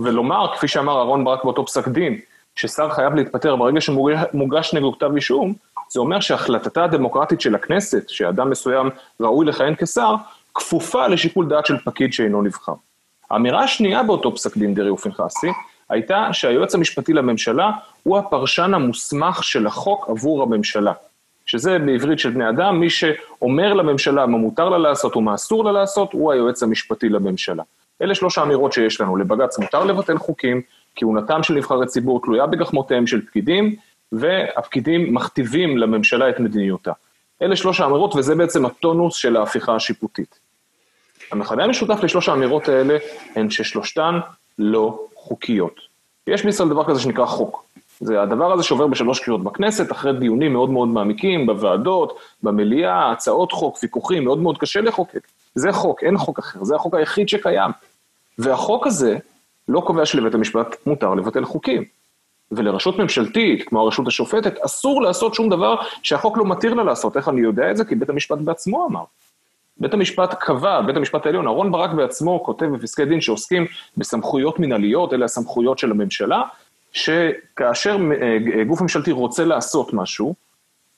ולומר, 0.00 0.54
כפי 0.54 0.68
שאמר 0.68 0.98
אהרן 0.98 1.24
ברק 1.24 1.44
באותו 1.44 1.66
פסק 1.66 1.88
דין, 1.88 2.18
ששר 2.56 2.90
חייב 2.90 3.14
להתפטר 3.14 3.56
ברגע 3.56 3.80
שמוגש 3.80 4.74
נגדו 4.74 4.92
כתב 4.92 5.10
אישום, 5.14 5.54
זה 5.88 6.00
אומר 6.00 6.20
שהחלטתה 6.20 6.84
הדמוקרטית 6.84 7.40
של 7.40 7.54
הכנסת, 7.54 8.08
שאדם 8.08 8.50
מסוים 8.50 8.90
ראוי 9.20 9.46
לכהן 9.46 9.74
כשר, 9.78 10.14
כפופה 10.54 11.06
לשיקול 11.06 11.48
דעת 11.48 11.66
של 11.66 11.76
פקיד 11.84 12.12
שאינו 12.12 12.42
נבחר. 12.42 12.74
האמירה 13.30 13.62
השנייה 13.62 14.02
באותו 14.02 14.34
פסק 14.34 14.56
דין 14.56 14.74
דרעי 14.74 14.90
ופנחסי, 14.90 15.48
הייתה 15.88 16.28
שהיועץ 16.32 16.74
המשפטי 16.74 17.12
לממשלה 17.12 17.70
הוא 18.02 18.18
הפרשן 18.18 18.74
המוסמך 18.74 19.44
של 19.44 19.66
החוק 19.66 20.06
עבור 20.08 20.42
הממשלה. 20.42 20.92
שזה 21.46 21.78
בעברית 21.78 22.18
של 22.18 22.30
בני 22.30 22.48
אדם, 22.48 22.80
מי 22.80 22.90
שאומר 22.90 23.74
לממשלה 23.74 24.26
מה 24.26 24.38
מותר 24.38 24.68
לה 24.68 24.78
לעשות 24.78 25.16
ומה 25.16 25.34
אסור 25.34 25.64
לה 25.64 25.72
לעשות, 25.72 26.12
הוא 26.12 26.32
היועץ 26.32 26.62
המשפטי 26.62 27.08
לממשלה. 27.08 27.62
אלה 28.02 28.14
שלוש 28.14 28.38
האמירות 28.38 28.72
שיש 28.72 29.00
לנו, 29.00 29.16
לבג"ץ 29.16 29.58
מותר 29.58 29.84
לבטל 29.84 30.18
חוקים, 30.18 30.62
כהונתם 30.96 31.42
של 31.42 31.54
נבחרי 31.54 31.86
ציבור 31.86 32.20
תלויה 32.22 32.46
בגחמותיהם 32.46 33.06
של 33.06 33.26
פקידים, 33.26 33.76
והפקידים 34.12 35.14
מכתיבים 35.14 35.78
לממשלה 35.78 36.28
את 36.30 36.40
מדיניותה. 36.40 36.92
אלה 37.42 37.56
שלוש 37.56 37.80
האמירות, 37.80 38.16
וזה 38.16 38.34
בעצם 38.34 38.66
הטונוס 38.66 39.16
של 39.16 39.36
ההפיכה 39.36 39.74
השיפוטית. 39.76 40.43
המכנה 41.34 41.64
המשותף 41.64 42.02
לשלוש 42.02 42.28
האמירות 42.28 42.68
האלה 42.68 42.96
הן 43.36 43.50
ששלושתן 43.50 44.18
לא 44.58 45.00
חוקיות. 45.16 45.80
יש 46.26 46.44
בישראל 46.44 46.68
דבר 46.68 46.84
כזה 46.84 47.00
שנקרא 47.00 47.26
חוק. 47.26 47.64
זה 48.00 48.22
הדבר 48.22 48.52
הזה 48.52 48.62
שעובר 48.62 48.86
בשלוש 48.86 49.20
קריאות 49.20 49.44
בכנסת, 49.44 49.92
אחרי 49.92 50.12
דיונים 50.12 50.52
מאוד 50.52 50.70
מאוד 50.70 50.88
מעמיקים, 50.88 51.46
בוועדות, 51.46 52.18
במליאה, 52.42 53.12
הצעות 53.12 53.52
חוק, 53.52 53.78
ויכוחים, 53.82 54.24
מאוד 54.24 54.38
מאוד 54.38 54.58
קשה 54.58 54.80
לחוקק. 54.80 55.26
זה 55.54 55.72
חוק, 55.72 56.04
אין 56.04 56.18
חוק 56.18 56.38
אחר, 56.38 56.64
זה 56.64 56.74
החוק 56.74 56.94
היחיד 56.94 57.28
שקיים. 57.28 57.70
והחוק 58.38 58.86
הזה 58.86 59.18
לא 59.68 59.80
קובע 59.80 60.06
שלבית 60.06 60.34
המשפט 60.34 60.76
מותר 60.86 61.14
לבטל 61.14 61.44
חוקים. 61.44 61.84
ולרשות 62.52 62.98
ממשלתית, 62.98 63.68
כמו 63.68 63.80
הרשות 63.80 64.06
השופטת, 64.06 64.58
אסור 64.58 65.02
לעשות 65.02 65.34
שום 65.34 65.48
דבר 65.48 65.76
שהחוק 66.02 66.38
לא 66.38 66.44
מתיר 66.44 66.74
לה 66.74 66.84
לעשות. 66.84 67.16
איך 67.16 67.28
אני 67.28 67.40
יודע 67.40 67.70
את 67.70 67.76
זה? 67.76 67.84
כי 67.84 67.94
בית 67.94 68.08
המשפט 68.08 68.38
בעצמו 68.38 68.86
אמר. 68.86 69.04
בית 69.78 69.94
המשפט 69.94 70.34
קבע, 70.40 70.80
בית 70.80 70.96
המשפט 70.96 71.26
העליון, 71.26 71.46
אהרן 71.46 71.72
ברק 71.72 71.90
בעצמו 71.90 72.44
כותב 72.44 72.66
בפסקי 72.66 73.04
דין 73.04 73.20
שעוסקים 73.20 73.66
בסמכויות 73.96 74.58
מנהליות, 74.58 75.12
אלה 75.12 75.24
הסמכויות 75.24 75.78
של 75.78 75.90
הממשלה, 75.90 76.42
שכאשר 76.92 77.96
אה, 78.20 78.64
גוף 78.64 78.80
ממשלתי 78.80 79.12
רוצה 79.12 79.44
לעשות 79.44 79.92
משהו, 79.92 80.34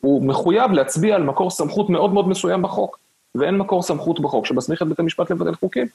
הוא 0.01 0.23
מחויב 0.23 0.73
להצביע 0.73 1.15
על 1.15 1.23
מקור 1.23 1.51
סמכות 1.51 1.91
מאוד 1.91 2.12
מאוד 2.12 2.29
מסוים 2.29 2.62
בחוק, 2.62 2.99
ואין 3.35 3.59
מקור 3.59 3.83
סמכות 3.83 4.21
בחוק 4.21 4.47
שמסמיך 4.47 4.83
את 4.83 4.87
בית 4.87 4.99
המשפט 4.99 5.31
לבטל 5.31 5.55
חוקים. 5.55 5.87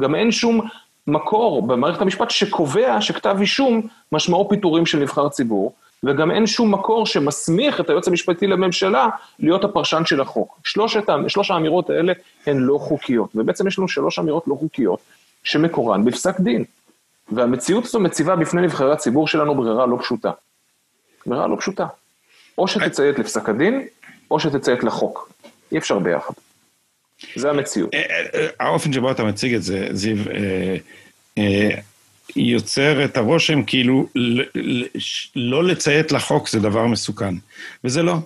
גם 0.00 0.14
אין 0.14 0.32
שום 0.32 0.60
מקור 1.06 1.66
במערכת 1.66 2.00
המשפט 2.02 2.30
שקובע 2.30 3.00
שכתב 3.00 3.36
אישום 3.40 3.82
משמעו 4.12 4.48
פיטורים 4.48 4.86
של 4.86 4.98
נבחר 4.98 5.28
ציבור, 5.28 5.72
וגם 6.04 6.30
אין 6.30 6.46
שום 6.46 6.74
מקור 6.74 7.06
שמסמיך 7.06 7.80
את 7.80 7.90
היועץ 7.90 8.08
המשפטי 8.08 8.46
לממשלה 8.46 9.08
להיות 9.38 9.64
הפרשן 9.64 10.02
של 10.04 10.20
החוק. 10.20 10.58
שלושת, 10.64 11.02
שלוש 11.28 11.50
האמירות 11.50 11.90
האלה 11.90 12.12
הן 12.46 12.58
לא 12.58 12.78
חוקיות, 12.78 13.30
ובעצם 13.34 13.68
יש 13.68 13.78
לנו 13.78 13.88
שלוש 13.88 14.18
אמירות 14.18 14.44
לא 14.46 14.54
חוקיות 14.54 15.00
שמקורן 15.44 16.04
בפסק 16.04 16.40
דין. 16.40 16.64
והמציאות 17.32 17.84
הזו 17.84 18.00
מציבה 18.00 18.36
בפני 18.36 18.62
נבחרי 18.62 18.92
הציבור 18.92 19.28
שלנו 19.28 19.54
ברירה 19.54 19.86
לא 19.86 19.96
פשוטה. 20.00 20.30
ברירה 21.26 21.46
לא 21.46 21.56
פשוטה. 21.56 21.86
או 22.58 22.68
שתציית 22.68 23.18
לפסק 23.18 23.48
הדין, 23.48 23.86
או 24.30 24.40
שתציית 24.40 24.84
לחוק. 24.84 25.32
אי 25.72 25.78
אפשר 25.78 25.98
ביחד. 25.98 26.34
זה 27.36 27.50
המציאות. 27.50 27.94
אה, 27.94 28.00
אה, 28.34 28.46
האופן 28.60 28.92
שבו 28.92 29.10
אתה 29.10 29.24
מציג 29.24 29.54
את 29.54 29.62
זה, 29.62 29.88
זיו, 29.90 30.16
אה, 31.38 31.76
יוצר 32.36 33.04
את 33.04 33.16
הרושם 33.16 33.62
כאילו 33.62 34.06
לא 35.36 35.64
לציית 35.64 36.12
לחוק 36.12 36.48
זה 36.48 36.60
דבר 36.60 36.86
מסוכן, 36.86 37.34
וזה 37.84 38.02
לא. 38.02 38.16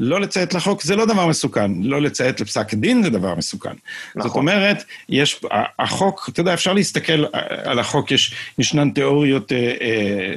לא 0.00 0.20
לציית 0.20 0.54
לחוק 0.54 0.82
זה 0.82 0.96
לא 0.96 1.06
דבר 1.06 1.26
מסוכן, 1.26 1.70
לא 1.82 2.02
לציית 2.02 2.40
לפסק 2.40 2.74
דין 2.74 3.02
זה 3.02 3.10
דבר 3.10 3.34
מסוכן. 3.34 3.70
נכון. 4.14 4.28
זאת 4.28 4.36
אומרת, 4.36 4.84
יש, 5.08 5.40
החוק, 5.78 6.28
אתה 6.32 6.40
יודע, 6.40 6.54
אפשר 6.54 6.72
להסתכל 6.72 7.24
על 7.64 7.78
החוק, 7.78 8.10
יש, 8.10 8.34
ישנן 8.58 8.90
תיאוריות 8.90 9.52
אה, 9.52 9.74
אה, 9.80 10.34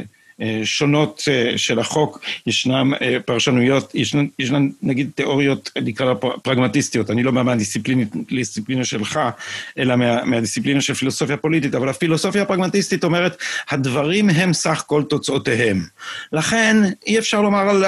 שונות 0.63 1.23
אה, 1.27 1.57
של 1.57 1.79
החוק, 1.79 2.19
ישנן 2.47 2.93
אה, 3.01 3.17
פרשנויות, 3.25 3.95
ישנן, 3.95 4.25
ישנן 4.39 4.69
נגיד 4.81 5.09
תיאוריות, 5.15 5.69
נקרא 5.81 6.05
לה 6.05 6.15
פרגמטיסטיות, 6.43 7.09
אני 7.09 7.23
לא 7.23 7.31
בא 7.31 7.43
מהדיסציפלינה 7.43 8.85
שלך, 8.85 9.19
אלא 9.77 9.95
מה, 9.95 10.25
מהדיסציפלינה 10.25 10.81
של 10.81 10.93
פילוסופיה 10.93 11.37
פוליטית, 11.37 11.75
אבל 11.75 11.89
הפילוסופיה 11.89 12.41
הפרגמטיסטית 12.41 13.03
אומרת, 13.03 13.37
הדברים 13.69 14.29
הם 14.29 14.53
סך 14.53 14.83
כל 14.87 15.03
תוצאותיהם. 15.03 15.85
לכן, 16.33 16.77
אי 17.07 17.19
אפשר 17.19 17.41
לומר 17.41 17.69
על 17.69 17.83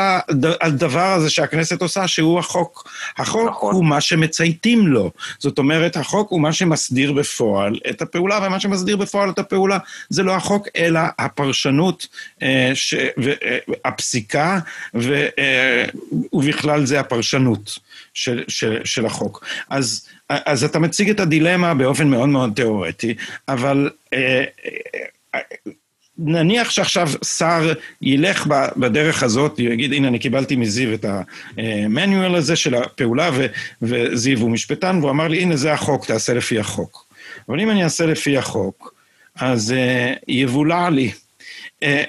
הדבר 0.62 1.14
הזה 1.14 1.30
שהכנסת 1.30 1.82
עושה, 1.82 2.08
שהוא 2.08 2.40
החוק. 2.40 2.90
החוק 3.18 3.50
נכון. 3.50 3.76
הוא 3.76 3.86
מה 3.86 4.02
שמצייתים 4.02 4.88
לו. 4.88 5.12
זאת 5.40 5.58
אומרת, 5.58 5.98
החוק 5.98 6.30
הוא 6.30 6.42
מה 6.42 6.54
שמסדיר 6.54 7.14
בפועל 7.14 7.80
את 7.90 8.02
הפעולה, 8.02 8.40
ומה 8.44 8.60
שמסדיר 8.60 8.98
בפועל 8.98 9.30
את 9.30 9.40
הפעולה 9.40 9.78
זה 10.10 10.24
לא 10.24 10.32
החוק, 10.36 10.68
אלא 10.78 11.00
הפרשנות. 11.20 12.08
אה, 12.44 12.72
ש, 12.74 12.94
אה, 12.94 13.58
הפסיקה, 13.86 14.60
ו, 14.96 15.28
אה, 15.40 15.86
ובכלל 16.34 16.86
זה 16.86 17.00
הפרשנות 17.00 17.80
של, 18.14 18.44
של, 18.48 18.82
של 18.84 19.06
החוק. 19.06 19.46
אז, 19.70 20.08
אז 20.30 20.64
אתה 20.64 20.80
מציג 20.80 21.10
את 21.10 21.20
הדילמה 21.20 21.74
באופן 21.74 22.08
מאוד 22.08 22.30
מאוד 22.30 22.52
תיאורטי, 22.56 23.14
אבל 23.48 23.90
נניח 26.18 26.70
שעכשיו 26.70 27.10
שר 27.38 27.74
ילך 28.02 28.48
בדרך 28.78 29.24
הזאת, 29.24 29.60
יגיד, 29.60 29.94
הנה, 29.94 30.08
אני 30.08 30.20
קיבלתי 30.20 30.56
מזיו 30.56 30.94
את 30.94 31.06
המנואל 31.58 32.36
הזה 32.36 32.56
של 32.56 32.76
הפעולה, 32.76 33.30
וזיו 33.82 34.40
הוא 34.40 34.50
משפטן, 34.50 34.98
והוא 35.00 35.12
אמר 35.12 35.28
לי, 35.28 35.42
הנה, 35.42 35.56
זה 35.56 35.74
החוק, 35.74 36.06
תעשה 36.06 36.34
לפי 36.34 36.60
החוק. 36.60 37.08
אבל 37.50 37.60
אם 37.60 37.70
אני 37.70 37.84
אעשה 37.84 38.06
לפי 38.06 38.38
החוק, 38.38 38.94
אז 39.36 39.76
יבולע 40.28 40.90
לי 40.90 41.12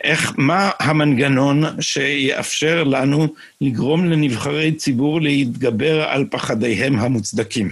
איך, 0.05 0.33
מה 0.39 0.71
המנגנון 0.81 1.63
שיאפשר 1.81 2.85
לנו 2.85 3.27
לגרום 3.61 4.05
לנבחרי 4.05 4.73
ציבור 4.73 5.21
להתגבר 5.21 6.03
על 6.03 6.25
פחדיהם 6.31 6.99
המוצדקים? 6.99 7.69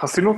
חסינות. 0.00 0.36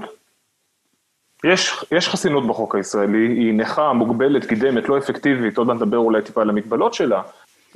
יש, 1.45 1.85
יש 1.93 2.09
חסינות 2.09 2.47
בחוק 2.47 2.75
הישראלי, 2.75 3.29
היא 3.29 3.55
נכה, 3.55 3.93
מוגבלת, 3.93 4.45
קידמת, 4.45 4.89
לא 4.89 4.99
אפקטיבית, 4.99 5.59
עוד 5.59 5.67
מעט 5.67 5.77
נדבר 5.77 5.99
אולי 5.99 6.23
טיפה 6.23 6.43
על 6.43 6.51
המגבלות 6.51 6.95
שלה, 6.95 7.23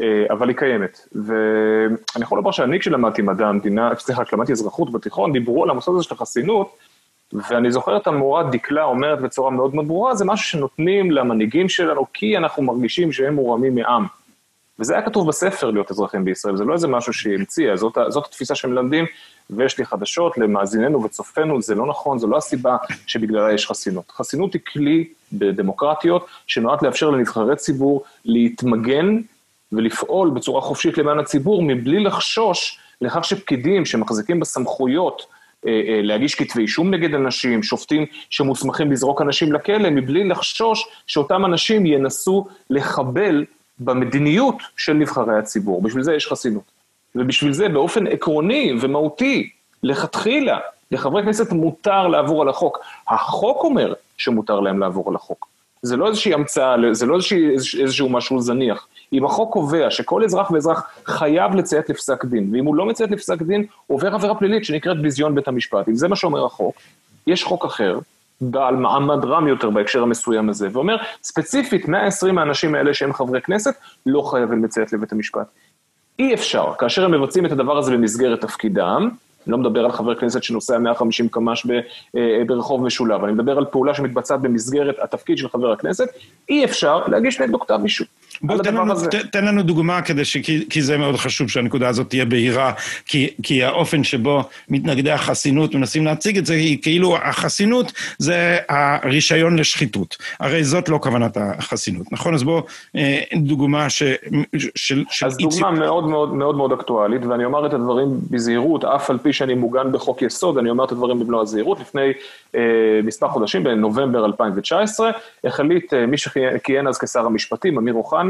אה, 0.00 0.24
אבל 0.30 0.48
היא 0.48 0.56
קיימת. 0.56 1.00
ואני 1.14 2.22
יכול 2.22 2.38
לומר 2.38 2.50
שאני 2.50 2.80
כשלמדתי 2.80 3.22
מדע 3.22 3.46
המדינה, 3.46 3.90
סליחה, 3.98 4.24
כשלמדתי 4.24 4.52
אזרחות 4.52 4.92
בתיכון, 4.92 5.32
דיברו 5.32 5.64
על 5.64 5.70
המוסד 5.70 5.92
הזה 5.94 6.02
של 6.02 6.14
החסינות, 6.14 6.76
ואני 7.32 7.70
זוכר 7.70 7.96
את 7.96 8.06
המורה 8.06 8.42
דקלה 8.42 8.84
אומרת 8.84 9.20
בצורה 9.20 9.50
מאוד 9.50 9.74
מאוד 9.74 9.86
ברורה, 9.88 10.14
זה 10.14 10.24
משהו 10.24 10.48
שנותנים 10.48 11.10
למנהיגים 11.10 11.68
שלנו, 11.68 12.06
כי 12.12 12.36
אנחנו 12.36 12.62
מרגישים 12.62 13.12
שהם 13.12 13.34
מורמים 13.34 13.74
מעם. 13.74 14.06
וזה 14.78 14.94
היה 14.94 15.02
כתוב 15.02 15.28
בספר 15.28 15.70
להיות 15.70 15.90
אזרחים 15.90 16.24
בישראל, 16.24 16.56
זה 16.56 16.64
לא 16.64 16.72
איזה 16.72 16.88
משהו 16.88 17.12
שהיא 17.12 17.34
המציאה, 17.34 17.76
זאת, 17.76 17.98
זאת 18.08 18.26
התפיסה 18.26 18.54
שמלמדים, 18.54 19.04
ויש 19.50 19.78
לי 19.78 19.86
חדשות 19.86 20.38
למאזיננו 20.38 21.02
וצופינו, 21.02 21.62
זה 21.62 21.74
לא 21.74 21.86
נכון, 21.86 22.18
זו 22.18 22.26
לא 22.26 22.36
הסיבה 22.36 22.76
שבגללה 23.06 23.52
יש 23.52 23.66
חסינות. 23.66 24.10
חסינות 24.10 24.54
היא 24.54 24.60
כלי 24.72 25.08
בדמוקרטיות 25.32 26.26
שנועד 26.46 26.82
לאפשר 26.82 27.10
לנבחרי 27.10 27.56
ציבור 27.56 28.04
להתמגן 28.24 29.18
ולפעול 29.72 30.30
בצורה 30.30 30.60
חופשית 30.60 30.98
למען 30.98 31.18
הציבור, 31.18 31.62
מבלי 31.62 32.04
לחשוש 32.04 32.78
לכך 33.00 33.24
שפקידים 33.24 33.86
שמחזיקים 33.86 34.40
בסמכויות 34.40 35.26
להגיש 36.02 36.34
כתבי 36.34 36.62
אישום 36.62 36.94
נגד 36.94 37.14
אנשים, 37.14 37.62
שופטים 37.62 38.06
שמוסמכים 38.30 38.92
לזרוק 38.92 39.22
אנשים 39.22 39.52
לכלא, 39.52 39.90
מבלי 39.90 40.24
לחשוש 40.24 40.88
שאותם 41.06 41.44
אנשים 41.44 41.86
ינסו 41.86 42.46
לחבל 42.70 43.44
במדיניות 43.78 44.56
של 44.76 44.92
נבחרי 44.92 45.38
הציבור. 45.38 45.82
בשביל 45.82 46.02
זה 46.02 46.14
יש 46.14 46.26
חסינות. 46.26 46.76
ובשביל 47.14 47.52
זה 47.52 47.68
באופן 47.68 48.06
עקרוני 48.06 48.72
ומהותי, 48.80 49.50
לכתחילה, 49.82 50.58
לחברי 50.90 51.22
כנסת 51.22 51.52
מותר 51.52 52.06
לעבור 52.06 52.42
על 52.42 52.48
החוק. 52.48 52.78
החוק 53.08 53.64
אומר 53.64 53.94
שמותר 54.16 54.60
להם 54.60 54.78
לעבור 54.78 55.08
על 55.08 55.14
החוק. 55.14 55.48
זה 55.82 55.96
לא 55.96 56.08
איזושהי 56.08 56.34
המצאה, 56.34 56.76
זה 56.92 57.06
לא 57.06 57.14
איזושהי, 57.14 57.50
איזשהו 57.82 58.08
משהו 58.08 58.40
זניח. 58.40 58.86
אם 59.12 59.24
החוק 59.24 59.52
קובע 59.52 59.90
שכל 59.90 60.24
אזרח 60.24 60.50
ואזרח 60.50 60.90
חייב 61.06 61.54
לציית 61.54 61.90
לפסק 61.90 62.24
דין, 62.24 62.54
ואם 62.54 62.64
הוא 62.64 62.74
לא 62.74 62.86
מציית 62.86 63.10
לפסק 63.10 63.42
דין, 63.42 63.64
הוא 63.86 63.96
עובר 63.96 64.14
עבירה 64.14 64.34
פלילית 64.34 64.64
שנקראת 64.64 65.02
ביזיון 65.02 65.34
בית 65.34 65.48
המשפט. 65.48 65.88
אם 65.88 65.94
זה 65.94 66.08
מה 66.08 66.16
שאומר 66.16 66.44
החוק, 66.44 66.74
יש 67.26 67.44
חוק 67.44 67.64
אחר, 67.64 67.98
בעל 68.40 68.76
מעמד 68.76 69.24
רם 69.24 69.48
יותר 69.48 69.70
בהקשר 69.70 70.02
המסוים 70.02 70.48
הזה, 70.48 70.68
ואומר, 70.72 70.96
ספציפית, 71.22 71.88
120 71.88 72.38
האנשים 72.38 72.74
האלה 72.74 72.94
שהם 72.94 73.12
חברי 73.12 73.40
כנסת, 73.40 73.74
לא 74.06 74.22
חייבים 74.22 74.64
לציית 74.64 74.92
לבית 74.92 75.12
המשפט. 75.12 75.46
אי 76.18 76.34
אפשר, 76.34 76.72
כאשר 76.78 77.04
הם 77.04 77.10
מבצעים 77.10 77.46
את 77.46 77.52
הדבר 77.52 77.78
הזה 77.78 77.92
במסגרת 77.92 78.40
תפקידם, 78.40 79.08
אני 79.46 79.52
לא 79.52 79.58
מדבר 79.58 79.84
על 79.84 79.92
חבר 79.92 80.14
כנסת 80.14 80.42
שנוסע 80.42 80.78
150 80.78 81.28
קמ"ש 81.28 81.66
אה, 82.16 82.42
ברחוב 82.46 82.82
משולב, 82.82 83.24
אני 83.24 83.32
מדבר 83.32 83.58
על 83.58 83.64
פעולה 83.64 83.94
שמתבצעת 83.94 84.40
במסגרת 84.40 84.98
התפקיד 85.02 85.38
של 85.38 85.48
חבר 85.48 85.72
הכנסת, 85.72 86.08
אי 86.48 86.64
אפשר 86.64 87.06
להגיש 87.06 87.40
נגדו 87.40 87.60
כתב 87.60 87.80
אישום. 87.82 88.06
בוא, 88.42 88.62
תן 88.62 88.74
לנו, 88.74 88.94
ת, 88.94 89.14
תן 89.14 89.44
לנו 89.44 89.62
דוגמה, 89.62 90.02
כדי 90.02 90.24
ש... 90.24 90.36
כי, 90.36 90.66
כי 90.70 90.82
זה 90.82 90.98
מאוד 90.98 91.16
חשוב 91.16 91.48
שהנקודה 91.48 91.88
הזאת 91.88 92.08
תהיה 92.08 92.24
בהירה, 92.24 92.72
כי, 93.06 93.30
כי 93.42 93.64
האופן 93.64 94.04
שבו 94.04 94.42
מתנגדי 94.68 95.10
החסינות 95.10 95.74
מנסים 95.74 96.04
להציג 96.04 96.38
את 96.38 96.46
זה, 96.46 96.54
היא 96.54 96.78
כאילו 96.82 97.16
החסינות 97.16 97.92
זה 98.18 98.58
הרישיון 98.68 99.58
לשחיתות. 99.58 100.16
הרי 100.40 100.64
זאת 100.64 100.88
לא 100.88 100.98
כוונת 101.02 101.36
החסינות, 101.36 102.12
נכון? 102.12 102.34
אז 102.34 102.42
בוא, 102.42 102.62
אה, 102.96 103.20
דוגמה 103.36 103.90
ש... 103.90 104.02
של... 104.74 105.04
של 105.10 105.26
אז 105.26 105.36
דוגמה 105.36 105.70
מאוד 105.70 106.08
מאוד 106.08 106.34
מאוד 106.34 106.56
מאוד 106.56 106.72
אקטואלית, 106.72 107.26
ואני 107.26 107.44
אומר 107.44 107.66
את 107.66 107.72
הדברים 107.72 108.08
בזהירות, 108.30 108.84
אף 108.84 109.10
על 109.10 109.18
פי 109.18 109.32
שאני 109.32 109.54
מוגן 109.54 109.92
בחוק 109.92 110.22
יסוד, 110.22 110.58
אני 110.58 110.70
אומר 110.70 110.84
את 110.84 110.92
הדברים 110.92 111.18
במלוא 111.18 111.42
הזהירות. 111.42 111.80
לפני 111.80 112.12
אה, 112.54 112.60
מספר 113.02 113.28
חודשים, 113.28 113.64
בנובמבר 113.64 114.24
2019, 114.24 115.10
החליט 115.44 115.94
אה, 115.94 116.06
מי 116.06 116.16
שכיהן 116.16 116.86
אז 116.86 116.98
כשר 116.98 117.26
המשפטים, 117.26 117.78
אמיר 117.78 117.94
אוחנה, 117.94 118.25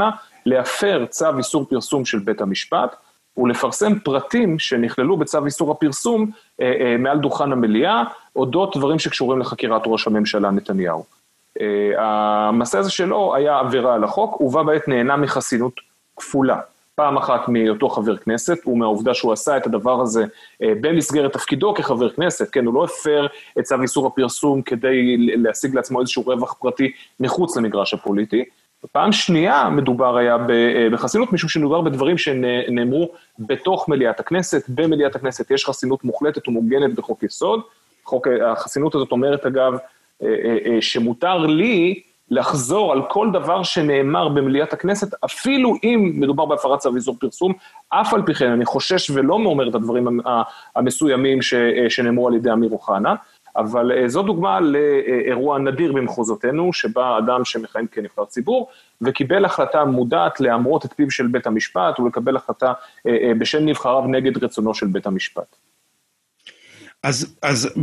להפר 0.47 1.05
צו 1.11 1.39
איסור 1.39 1.65
פרסום 1.65 2.05
של 2.05 2.19
בית 2.19 2.41
המשפט, 2.41 2.97
ולפרסם 3.37 3.99
פרטים 3.99 4.59
שנכללו 4.59 5.17
בצו 5.17 5.47
איסור 5.47 5.71
הפרסום 5.71 6.31
אה, 6.61 6.73
אה, 6.81 6.97
מעל 6.97 7.19
דוכן 7.19 7.53
המליאה, 7.53 8.03
אודות 8.37 8.77
דברים 8.77 8.99
שקשורים 8.99 9.39
לחקירת 9.39 9.83
ראש 9.87 10.07
הממשלה 10.07 10.51
נתניהו. 10.51 11.05
אה, 11.61 11.93
המעשה 11.99 12.79
הזה 12.79 12.91
שלו 12.91 13.35
היה 13.35 13.59
עבירה 13.59 13.95
על 13.95 14.05
החוק, 14.05 14.41
ובה 14.41 14.63
בעת 14.63 14.89
נהנה 14.89 15.17
מחסינות 15.17 15.81
כפולה. 16.17 16.61
פעם 16.97 17.17
אחת 17.17 17.49
מהיותו 17.49 17.89
חבר 17.89 18.17
כנסת, 18.17 18.67
ומהעובדה 18.67 19.15
שהוא 19.15 19.33
עשה 19.33 19.57
את 19.57 19.67
הדבר 19.67 20.01
הזה 20.01 20.25
אה, 20.63 20.73
במסגרת 20.81 21.33
תפקידו 21.33 21.75
כחבר 21.75 22.11
כנסת, 22.11 22.49
כן, 22.53 22.67
הוא 22.67 22.75
לא 22.75 22.85
הפר 22.85 23.27
את 23.59 23.65
צו 23.65 23.83
איסור 23.83 24.07
הפרסום 24.07 24.63
כדי 24.63 25.17
להשיג 25.19 25.75
לעצמו 25.75 26.01
איזשהו 26.01 26.23
רווח 26.27 26.53
פרטי 26.53 26.93
מחוץ 27.21 27.57
למגרש 27.57 27.95
הפוליטי. 27.95 28.45
פעם 28.93 29.13
שנייה 29.13 29.69
מדובר 29.71 30.17
היה 30.17 30.37
אה, 30.51 30.89
בחסינות, 30.93 31.33
משום 31.33 31.49
שמדובר 31.49 31.81
בדברים 31.81 32.19
שנאמרו 32.19 33.11
בתוך 33.39 33.89
מליאת 33.89 34.21
הכנסת, 34.21 34.65
במליאת 34.69 35.17
הכנסת 35.17 35.51
יש 35.51 35.65
חסינות 35.65 36.05
מוחלטת 36.05 36.49
ומוגנת 36.49 36.95
בחוק 36.95 37.23
יסוד. 37.23 37.61
חוק, 38.05 38.27
החסינות 38.47 38.95
הזאת 38.95 39.13
אומרת 39.13 39.47
אגב, 39.47 39.77
אה, 40.23 40.29
שמותר 40.81 41.37
לי 41.37 42.03
לחזור 42.31 42.93
על 42.93 43.03
כל 43.09 43.31
דבר 43.33 43.63
שנאמר 43.63 44.29
במליאת 44.29 44.73
הכנסת, 44.73 45.15
אפילו 45.25 45.75
אם 45.85 46.13
מדובר 46.15 46.45
בהפרת 46.45 46.79
צו 46.79 46.97
איסור 46.97 47.17
פרסום, 47.21 47.53
אף 47.89 48.15
על 48.15 48.23
פי 48.23 48.35
כן 48.35 48.51
אני 48.51 48.65
חושש 48.65 49.11
ולא 49.11 49.35
אומר 49.35 49.69
את 49.69 49.75
הדברים 49.75 50.21
המסוימים 50.77 51.39
שנאמרו 51.89 52.29
על 52.29 52.35
ידי 52.35 52.53
אמיר 52.53 52.71
אוחנה, 52.71 53.15
אבל 53.57 53.93
אה, 53.93 54.09
זו 54.09 54.23
דוגמה 54.23 54.61
לאירוע 54.61 55.59
נדיר 55.59 55.93
במחוזותינו, 55.93 56.73
שבה 56.73 57.19
אדם 57.19 57.45
שמכהן 57.45 57.87
כנבחר 57.93 58.25
ציבור, 58.25 58.69
וקיבל 59.01 59.45
החלטה 59.45 59.85
מודעת 59.85 60.41
להמרות 60.41 60.85
את 60.85 60.93
פיו 60.93 61.11
של 61.11 61.27
בית 61.27 61.47
המשפט 61.47 62.01
ולקבל 62.01 62.37
החלטה 62.37 62.73
אה, 63.07 63.17
אה, 63.23 63.33
בשם 63.39 63.67
נבחריו 63.67 64.03
נגד 64.07 64.45
רצונו 64.45 64.75
של 64.75 64.87
בית 64.87 65.07
המשפט. 65.07 65.57
אז, 67.03 67.37
אז 67.43 67.75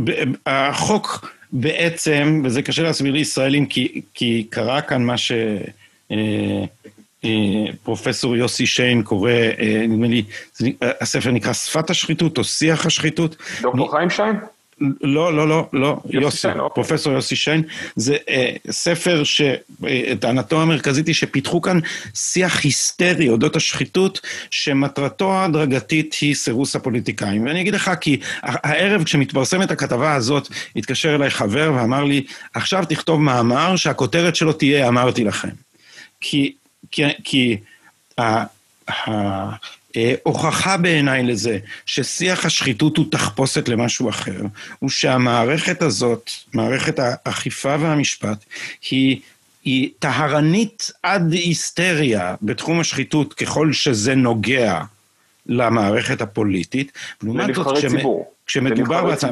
החוק 0.46 1.34
בעצם, 1.52 2.42
וזה 2.44 2.62
קשה 2.62 2.82
להסביר 2.82 3.12
לישראלים, 3.12 3.66
כי, 3.66 4.02
כי 4.14 4.46
קרה 4.50 4.80
כאן 4.80 5.02
מה 5.02 5.14
שפרופסור 7.22 8.32
אה, 8.32 8.36
אה, 8.36 8.42
יוסי 8.42 8.66
שיין 8.66 9.02
קורא, 9.02 9.30
אה, 9.30 9.84
נדמה 9.88 10.06
לי, 10.06 10.22
הספר 11.00 11.30
נקרא 11.30 11.52
שפת 11.52 11.90
השחיתות 11.90 12.38
או 12.38 12.44
שיח 12.44 12.86
השחיתות. 12.86 13.36
דוקטור 13.62 13.90
חיים 13.90 14.10
שיין? 14.10 14.36
לא, 14.80 15.34
לא, 15.34 15.48
לא, 15.48 15.68
לא, 15.72 15.96
יוסי, 16.04 16.24
יוסי 16.24 16.38
שיין, 16.38 16.60
אוקיי. 16.60 16.74
פרופסור 16.74 17.12
יוסי 17.12 17.36
שיין. 17.36 17.62
זה 17.96 18.16
אה, 18.28 18.50
ספר 18.70 19.22
שטענתו 19.24 20.62
המרכזית 20.62 21.06
היא 21.06 21.14
שפיתחו 21.14 21.62
כאן 21.62 21.78
שיח 22.14 22.64
היסטרי 22.64 23.28
אודות 23.28 23.56
השחיתות, 23.56 24.20
שמטרתו 24.50 25.32
ההדרגתית 25.32 26.16
היא 26.20 26.34
סירוס 26.34 26.76
הפוליטיקאים. 26.76 27.46
ואני 27.46 27.60
אגיד 27.60 27.74
לך, 27.74 27.90
כי 28.00 28.20
הערב 28.42 29.04
כשמתפרסמת 29.04 29.70
הכתבה 29.70 30.14
הזאת, 30.14 30.48
התקשר 30.76 31.14
אליי 31.14 31.30
חבר 31.30 31.72
ואמר 31.76 32.04
לי, 32.04 32.24
עכשיו 32.54 32.84
תכתוב 32.88 33.20
מאמר 33.20 33.76
שהכותרת 33.76 34.36
שלו 34.36 34.52
תהיה 34.52 34.88
אמרתי 34.88 35.24
לכם. 35.24 35.48
כי, 36.20 36.52
כי, 36.90 37.02
כי 37.24 37.56
ה, 38.18 38.22
ה, 38.22 38.44
אה, 39.08 39.50
הוכחה 40.22 40.76
בעיניי 40.76 41.22
לזה 41.22 41.58
ששיח 41.86 42.46
השחיתות 42.46 42.96
הוא 42.96 43.06
תחפושת 43.10 43.68
למשהו 43.68 44.08
אחר, 44.08 44.40
הוא 44.78 44.90
שהמערכת 44.90 45.82
הזאת, 45.82 46.30
מערכת 46.54 46.98
האכיפה 46.98 47.76
והמשפט, 47.80 48.44
היא... 48.90 49.20
היא 49.64 49.90
טהרנית 49.98 50.90
עד 51.02 51.32
היסטריה 51.32 52.34
בתחום 52.42 52.80
השחיתות 52.80 53.34
ככל 53.34 53.72
שזה 53.72 54.14
נוגע 54.14 54.80
למערכת 55.46 56.20
הפוליטית. 56.20 56.92
לנבחרי 57.22 57.88
ציבור. 57.88 58.30
כשמדובר 58.46 59.04
בהצעה, 59.04 59.30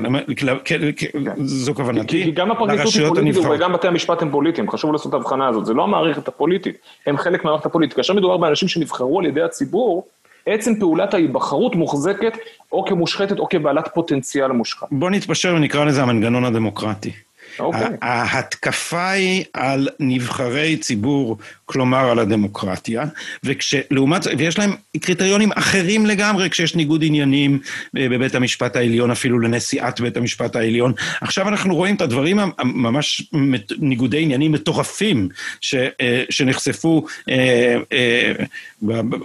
זו 1.45 1.75
כוונתי, 1.75 2.25
כי 2.25 2.31
גם 2.31 2.51
הפרקליטות 2.51 2.95
היא 2.95 3.09
פוליטית 3.09 3.45
וגם 3.51 3.73
בתי 3.73 3.89
המשפט 3.89 4.23
הם 4.23 4.31
פוליטיים, 4.31 4.71
חשוב 4.71 4.93
לעשות 4.93 5.09
את 5.09 5.15
ההבחנה 5.15 5.49
הזאת, 5.49 5.67
זה 5.67 5.75
לא 5.75 5.83
המערכת 5.83 6.29
הפוליטית, 6.29 6.77
הם 7.07 7.17
חלק 7.17 7.45
מהמערכת 7.45 7.67
הפוליטית. 7.67 7.97
כאשר 7.97 8.15
מדובר 8.15 8.37
באנשים 8.37 8.69
שנבחרו 8.69 9.21
על 9.21 9.27
ידי 9.27 9.43
הציבור, 9.43 10.07
עצם 10.47 10.81
פעולת 10.81 11.15
ההיבחרות 11.15 11.75
מוחזקת 11.75 12.33
או 12.73 12.85
כמושחתת 12.85 13.39
או 13.39 13.49
כבעלת 13.49 13.89
פוטנציאל 13.95 14.53
מושחת. 14.53 14.89
בוא 14.91 15.11
נתפשר 15.11 15.55
ונקרא 15.57 15.85
לזה 15.85 16.03
המנגנון 16.03 16.45
הדמוקרטי. 16.45 17.13
אוקיי. 17.59 17.97
ההתקפה 18.03 19.11
היא 19.11 19.45
על 19.53 19.89
נבחרי 20.01 20.77
ציבור, 20.77 21.37
כלומר 21.73 22.11
על 22.11 22.19
הדמוקרטיה, 22.19 23.05
וכשלעומת, 23.45 24.27
ויש 24.39 24.59
להם 24.59 24.73
קריטריונים 25.01 25.53
אחרים 25.53 26.07
לגמרי 26.07 26.51
כשיש 26.51 26.77
ניגוד 26.77 27.05
עניינים 27.05 27.59
בבית 27.95 28.35
המשפט 28.35 28.77
העליון, 28.77 29.11
אפילו 29.11 29.39
לנשיאת 29.39 30.01
בית 30.01 30.17
המשפט 30.17 30.57
העליון. 30.57 30.93
עכשיו 31.21 31.49
אנחנו 31.49 31.75
רואים 31.75 31.95
את 31.95 32.01
הדברים 32.01 32.39
הממש 32.59 33.31
ניגודי 33.79 34.23
עניינים 34.23 34.53
מטורפים 34.53 35.29
ש, 35.61 35.75
אה, 35.75 36.25
שנחשפו 36.31 37.05
אה, 37.31 37.77
אה, 37.93 38.33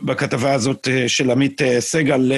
בכתבה 0.03 0.53
הזאת 0.53 0.87
של 1.07 1.31
עמית 1.31 1.61
סגל, 1.79 2.31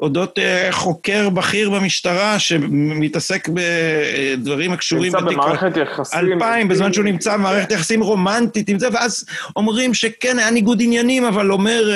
אודות 0.00 0.38
חוקר 0.70 1.28
בכיר 1.30 1.70
במשטרה 1.70 2.38
שמתעסק 2.38 3.48
בדברים 3.48 4.72
הקשורים 4.72 5.12
בתיק... 5.12 5.24
נמצא 5.24 5.36
במערכת 5.36 5.76
יחסים... 5.76 6.18
אלפיים, 6.18 6.68
בזמן 6.68 6.92
שהוא 6.92 7.04
נמצא 7.04 7.36
במערכת 7.36 7.70
יחסים 7.70 8.02
רומנטית 8.02 8.68
עם 8.68 8.78
זה, 8.78 8.88
ואז 8.92 9.24
אומרים 9.56 9.94
שכן, 9.94 10.38
היה 10.38 10.50
ניגוד 10.50 10.82
עניינים, 10.82 11.24
אבל 11.24 11.52
אומר 11.52 11.90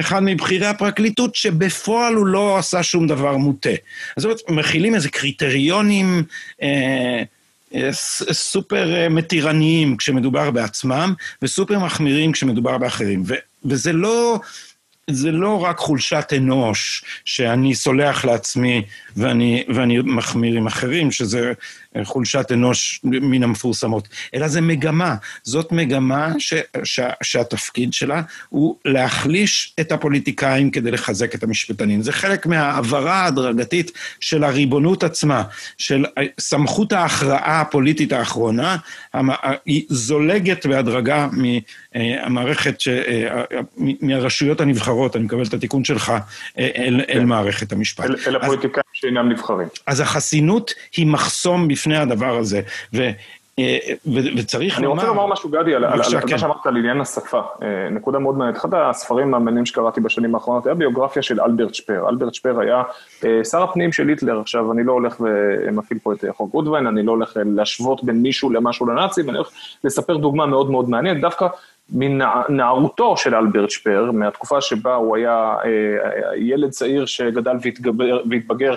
אחד 0.00 0.20
מבכירי 0.22 0.66
הפרקליטות 0.66 1.34
שבפועל 1.34 2.14
הוא 2.14 2.26
לא 2.26 2.58
עשה 2.58 2.82
שום 2.82 3.06
דבר 3.06 3.36
מוטה. 3.36 3.70
אז 4.16 4.22
זאת 4.22 4.24
אומרת, 4.24 4.40
מכילים 4.50 4.94
איזה 4.94 5.08
קריטריונים... 5.08 6.22
אה, 6.62 7.22
סופר 8.32 8.94
אה, 8.94 9.08
מתירניים 9.08 9.96
כשמדובר 9.96 10.50
בעצמם, 10.50 11.14
וסופר 11.42 11.78
מחמירים 11.78 12.32
כשמדובר 12.32 12.78
באחרים. 12.78 13.22
ו, 13.26 13.34
וזה 13.64 13.92
לא, 13.92 14.38
זה 15.10 15.30
לא 15.30 15.64
רק 15.64 15.78
חולשת 15.78 16.32
אנוש, 16.36 17.04
שאני 17.24 17.74
סולח 17.74 18.24
לעצמי 18.24 18.82
ואני, 19.16 19.64
ואני 19.74 19.98
מחמיר 20.04 20.56
עם 20.56 20.66
אחרים, 20.66 21.10
שזה 21.10 21.52
חולשת 22.04 22.52
אנוש 22.52 23.00
מן 23.04 23.42
המפורסמות, 23.42 24.08
אלא 24.34 24.48
זה 24.48 24.60
מגמה. 24.60 25.14
זאת 25.42 25.72
מגמה 25.72 26.32
ש, 26.38 26.54
ש, 26.84 27.00
שהתפקיד 27.22 27.92
שלה 27.92 28.22
הוא 28.48 28.76
להחליש 28.84 29.74
את 29.80 29.92
הפוליטיקאים 29.92 30.70
כדי 30.70 30.90
לחזק 30.90 31.34
את 31.34 31.42
המשפטנים. 31.42 32.02
זה 32.02 32.12
חלק 32.12 32.46
מההעברה 32.46 33.14
ההדרגתית 33.14 33.92
של 34.20 34.44
הריבונות 34.44 35.04
עצמה, 35.04 35.42
של 35.78 36.04
סמכות 36.40 36.92
ההכרעה 36.92 37.60
הפוליטית 37.60 38.12
האחרונה, 38.12 38.76
היא 39.66 39.84
זולגת 39.88 40.66
בהדרגה 40.66 41.28
מהמערכת, 41.94 42.80
ש, 42.80 42.88
מהרשויות 43.76 44.60
הנבחרות, 44.60 45.16
אני 45.16 45.24
מקבל 45.24 45.42
את 45.42 45.54
התיקון 45.54 45.84
שלך, 45.84 46.12
אל, 46.58 47.00
אל 47.08 47.20
כן. 47.20 47.24
מערכת 47.24 47.72
המשפט. 47.72 48.04
אל, 48.04 48.16
אל 48.26 48.36
הפוליטיקאים 48.36 48.84
שאינם 48.92 49.28
נבחרים. 49.28 49.68
אז 49.86 50.00
החסינות 50.00 50.74
היא 50.96 51.06
מחסום 51.06 51.68
בפני 51.68 51.85
הדבר 51.94 52.36
הזה, 52.36 52.60
ו... 52.94 53.10
אה, 53.58 53.78
וצריך 54.36 54.80
לומר... 54.80 54.92
אני 54.92 55.00
רוצה 55.00 55.06
לומר 55.06 55.26
משהו, 55.26 55.50
גדי, 55.50 55.74
על 55.74 55.86
מה 55.86 56.20
כן. 56.28 56.38
שאמרת 56.38 56.66
על 56.66 56.76
עניין 56.76 57.00
השפה. 57.00 57.40
אה, 57.62 57.88
נקודה 57.90 58.18
מאוד 58.18 58.36
מעניינת. 58.36 58.58
אחד 58.58 58.74
הספרים 58.74 59.34
המעניינים 59.34 59.66
שקראתי 59.66 60.00
בשנים 60.00 60.34
האחרונות 60.34 60.66
היה 60.66 60.74
ביוגרפיה 60.74 61.22
של 61.22 61.40
אלברט 61.40 61.74
שפר. 61.74 62.08
אלברט 62.08 62.34
שפר 62.34 62.60
היה 62.60 62.82
אה, 63.24 63.44
שר 63.44 63.62
הפנים 63.62 63.92
של 63.92 64.08
היטלר. 64.08 64.40
עכשיו, 64.40 64.72
אני 64.72 64.84
לא 64.84 64.92
הולך 64.92 65.20
ומפעיל 65.20 65.98
פה 66.02 66.12
את 66.12 66.24
חוק 66.36 66.52
גודווין, 66.52 66.86
אני 66.86 67.02
לא 67.02 67.12
הולך 67.12 67.36
להשוות 67.44 68.04
בין 68.04 68.22
מישהו 68.22 68.50
למשהו 68.50 68.86
לנאצים, 68.86 69.28
אני 69.28 69.36
הולך 69.36 69.50
לספר 69.84 70.16
דוגמה 70.16 70.46
מאוד 70.46 70.70
מאוד 70.70 70.90
מעניינת. 70.90 71.20
דווקא 71.20 71.46
מנערותו 71.92 73.16
של 73.16 73.34
אלברט 73.34 73.70
שפר, 73.70 74.10
מהתקופה 74.12 74.60
שבה 74.60 74.94
הוא 74.94 75.16
היה 75.16 75.54
ילד 76.36 76.70
צעיר 76.70 77.06
שגדל 77.06 77.56
והתבגר 78.30 78.74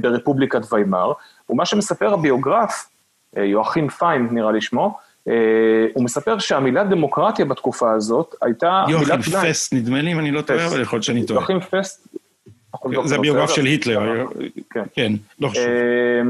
ברפובליקת 0.00 0.72
ויימאר, 0.72 1.12
ומה 1.50 1.66
שמספר 1.66 2.14
הביוגרף, 2.14 2.88
אה, 3.36 3.44
יואכים 3.44 3.88
פיין 3.88 4.28
נראה 4.30 4.52
לי 4.52 4.60
שמו, 4.60 4.98
אה, 5.28 5.32
הוא 5.94 6.04
מספר 6.04 6.38
שהמילה 6.38 6.84
דמוקרטיה 6.84 7.44
בתקופה 7.44 7.92
הזאת 7.92 8.34
הייתה 8.42 8.84
מילת 8.86 9.00
גנאי. 9.00 9.14
יואכים 9.16 9.50
פסט, 9.50 9.72
נדמה 9.72 10.02
לי, 10.02 10.12
אם 10.12 10.18
אני 10.18 10.30
לא 10.30 10.40
טועה, 10.42 10.66
אבל 10.66 10.82
יכול 10.82 10.96
להיות 10.96 11.04
שאני 11.04 11.26
טועה. 11.26 11.40
יואכים 11.40 11.60
פסט. 11.60 12.08
זה 13.04 13.18
ביוגרף 13.18 13.50
של 13.50 13.64
היטלר, 13.64 14.26
כן, 14.70 14.82
כן 14.94 15.12
לא 15.40 15.48
חשוב. 15.48 15.62
אה, 15.62 16.20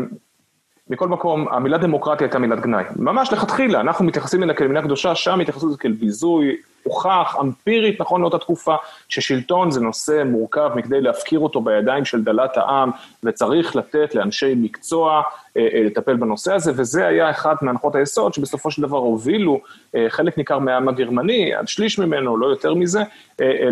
מכל 0.91 1.09
מקום, 1.09 1.49
המילה 1.49 1.79
דמוקרטיה 1.79 2.25
הייתה 2.25 2.39
מילת 2.39 2.61
גנאי. 2.61 2.85
ממש 2.97 3.33
לכתחילה, 3.33 3.81
אנחנו 3.81 4.05
מתייחסים 4.05 4.43
אליה 4.43 4.55
כמילה 4.55 4.83
קדושה, 4.83 5.15
שם 5.15 5.41
התייחסו 5.41 5.69
לזה 5.69 5.79
כאל 5.79 5.93
ביזוי, 5.93 6.57
הוכח 6.87 7.37
אמפירית 7.41 8.01
נכון 8.01 8.21
לאותה 8.21 8.39
תקופה, 8.39 8.75
ששלטון 9.09 9.71
זה 9.71 9.81
נושא 9.81 10.23
מורכב 10.27 10.71
מכדי 10.75 11.01
להפקיר 11.01 11.39
אותו 11.39 11.61
בידיים 11.61 12.05
של 12.05 12.25
דלת 12.25 12.57
העם, 12.57 12.91
וצריך 13.25 13.77
לתת 13.77 14.15
לאנשי 14.15 14.55
מקצוע 14.57 15.23
אה, 15.57 15.69
אה, 15.75 15.83
לטפל 15.85 16.17
בנושא 16.17 16.53
הזה, 16.53 16.73
וזה 16.77 17.07
היה 17.07 17.31
אחת 17.31 17.63
מהנחות 17.63 17.95
היסוד 17.95 18.35
שבסופו 18.35 18.71
של 18.71 18.83
דבר 18.83 18.97
הובילו 18.97 19.61
אה, 19.95 20.07
חלק 20.09 20.39
ניכר 20.39 20.59
מהעם 20.59 20.89
הגרמני, 20.89 21.55
עד 21.55 21.69
שליש 21.69 21.99
ממנו, 21.99 22.37
לא 22.37 22.47
יותר 22.47 22.75
מזה, 22.75 23.03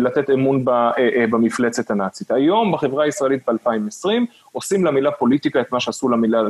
לתת 0.01 0.29
אמון 0.29 0.65
במפלצת 1.29 1.91
הנאצית. 1.91 2.31
היום 2.31 2.71
בחברה 2.71 3.03
הישראלית 3.03 3.49
ב-2020 3.49 4.09
עושים 4.51 4.85
למילה 4.85 5.11
פוליטיקה 5.11 5.61
את 5.61 5.71
מה 5.71 5.79
שעשו 5.79 6.09
למילה, 6.09 6.41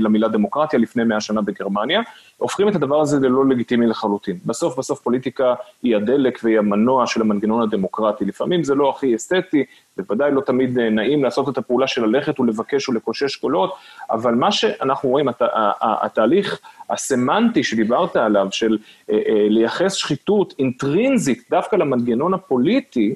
למילה 0.00 0.28
דמוקרטיה 0.28 0.78
לפני 0.78 1.04
מאה 1.04 1.20
שנה 1.20 1.42
בגרמניה, 1.42 2.00
הופכים 2.36 2.68
את 2.68 2.74
הדבר 2.74 3.00
הזה 3.00 3.28
ללא 3.28 3.46
לגיטימי 3.48 3.86
לחלוטין. 3.86 4.38
בסוף 4.46 4.78
בסוף 4.78 5.00
פוליטיקה 5.00 5.54
היא 5.82 5.96
הדלק 6.14 6.40
והיא 6.42 6.58
המנוע 6.58 7.06
של 7.06 7.20
המנגנון 7.20 7.62
הדמוקרטי. 7.62 8.24
לפעמים 8.24 8.64
זה 8.64 8.74
לא 8.74 8.90
הכי 8.90 9.16
אסתטי, 9.16 9.64
בוודאי 9.96 10.32
לא 10.32 10.40
תמיד 10.40 10.78
נעים 10.78 11.24
לעשות 11.24 11.48
את 11.48 11.58
הפעולה 11.58 11.86
של 11.86 12.04
ללכת 12.06 12.40
ולבקש 12.40 12.88
ולקושש 12.88 13.36
קולות, 13.36 13.74
אבל 14.10 14.34
מה 14.34 14.52
שאנחנו 14.52 15.08
רואים, 15.08 15.28
הת, 15.28 15.42
התהליך 15.80 16.60
הסמנטי 16.90 17.64
שדיברת 17.64 18.16
עליו, 18.16 18.48
של 18.50 18.78
אה, 19.10 19.14
אה, 19.14 19.46
לייחס 19.48 19.94
שחיתות 19.94 20.54
אינטרינזית 20.58 21.44
דווקא 21.50 21.76
למנגנון 21.76 22.34
הפוליטי, 22.34 23.14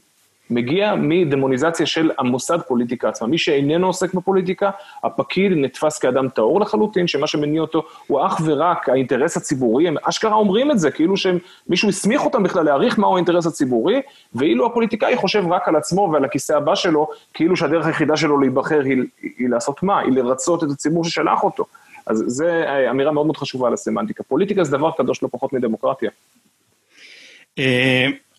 מגיע 0.51 0.95
מדמוניזציה 0.95 1.87
של 1.87 2.11
המוסד 2.19 2.59
פוליטיקה 2.69 3.09
עצמה. 3.09 3.29
מי 3.29 3.39
שאיננו 3.39 3.87
עוסק 3.87 4.15
בפוליטיקה, 4.15 4.71
הפקיד 5.05 5.53
נתפס 5.57 5.99
כאדם 5.99 6.29
טהור 6.29 6.61
לחלוטין, 6.61 7.07
שמה 7.07 7.27
שמניע 7.27 7.61
אותו 7.61 7.83
הוא 8.07 8.27
אך 8.27 8.41
ורק 8.45 8.89
האינטרס 8.89 9.37
הציבורי, 9.37 9.89
הם 9.89 9.97
אשכרה 10.03 10.35
אומרים 10.35 10.71
את 10.71 10.79
זה, 10.79 10.91
כאילו 10.91 11.15
שמישהו 11.17 11.89
הסמיך 11.89 12.25
אותם 12.25 12.43
בכלל 12.43 12.65
להעריך 12.65 12.99
מהו 12.99 13.15
האינטרס 13.15 13.47
הציבורי, 13.47 14.01
ואילו 14.35 14.67
הפוליטיקאי 14.67 15.17
חושב 15.17 15.45
רק 15.51 15.69
על 15.69 15.77
עצמו 15.77 16.11
ועל 16.13 16.25
הכיסא 16.25 16.53
הבא 16.53 16.75
שלו, 16.75 17.09
כאילו 17.35 17.57
שהדרך 17.57 17.87
היחידה 17.87 18.17
שלו 18.17 18.41
להיבחר 18.41 18.81
היא, 18.85 19.03
היא 19.39 19.49
לעשות 19.49 19.83
מה? 19.83 19.99
היא 19.99 20.13
לרצות 20.13 20.65
את 20.65 20.69
הציבור 20.71 21.05
ששלח 21.05 21.45
אותו. 21.45 21.65
אז 22.07 22.25
זו 22.27 22.45
אמירה 22.91 23.13
מאוד 23.13 23.27
מאוד 23.27 23.37
חשובה 23.37 23.67
על 23.67 23.75
הסמנטיקה. 23.75 24.23
פוליטיקה 24.23 24.65
זה 24.65 24.77
דבר 24.77 24.91
קדוש 24.91 25.23
לא 25.23 25.29
פחות 25.33 25.53
מדמוקרטיה. 25.53 26.11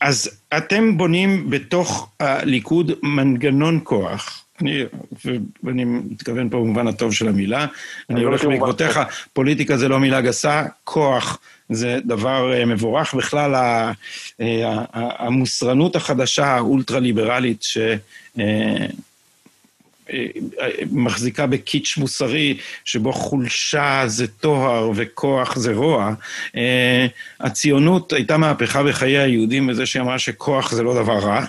אה, 0.01 0.07
אז 0.07 0.41
אתם 0.57 0.97
בונים 0.97 1.49
בתוך 1.49 2.09
הליכוד 2.19 2.91
מנגנון 3.03 3.79
כוח. 3.83 4.45
אני, 4.61 4.83
ואני 5.63 5.85
מתכוון 5.85 6.49
פה 6.49 6.57
במובן 6.57 6.87
הטוב 6.87 7.13
של 7.13 7.27
המילה, 7.27 7.65
אני 8.09 8.23
הולך 8.23 8.45
בעקבותיך, 8.45 8.99
פוליטיקה 9.33 9.77
זה 9.77 9.87
לא 9.87 9.99
מילה 9.99 10.21
גסה, 10.21 10.63
כוח 10.83 11.39
זה 11.69 11.99
דבר 12.05 12.53
אה, 12.53 12.65
מבורך. 12.65 13.13
בכלל, 13.13 13.55
אה, 13.55 13.91
המוסרנות 14.93 15.95
החדשה, 15.95 16.45
האולטרה-ליברלית, 16.45 17.63
ש... 17.63 17.77
מחזיקה 20.91 21.47
בקיץ' 21.47 21.95
מוסרי, 21.97 22.57
שבו 22.85 23.13
חולשה 23.13 24.03
זה 24.07 24.27
טוהר 24.27 24.91
וכוח 24.95 25.55
זה 25.55 25.73
רוע. 25.73 26.13
אה, 26.55 27.07
הציונות 27.39 28.13
הייתה 28.13 28.37
מהפכה 28.37 28.83
בחיי 28.83 29.17
היהודים 29.17 29.67
בזה 29.67 29.85
שהיא 29.85 30.01
אמרה 30.01 30.19
שכוח 30.19 30.71
זה 30.71 30.83
לא 30.83 30.93
דבר 31.03 31.17
רע. 31.19 31.45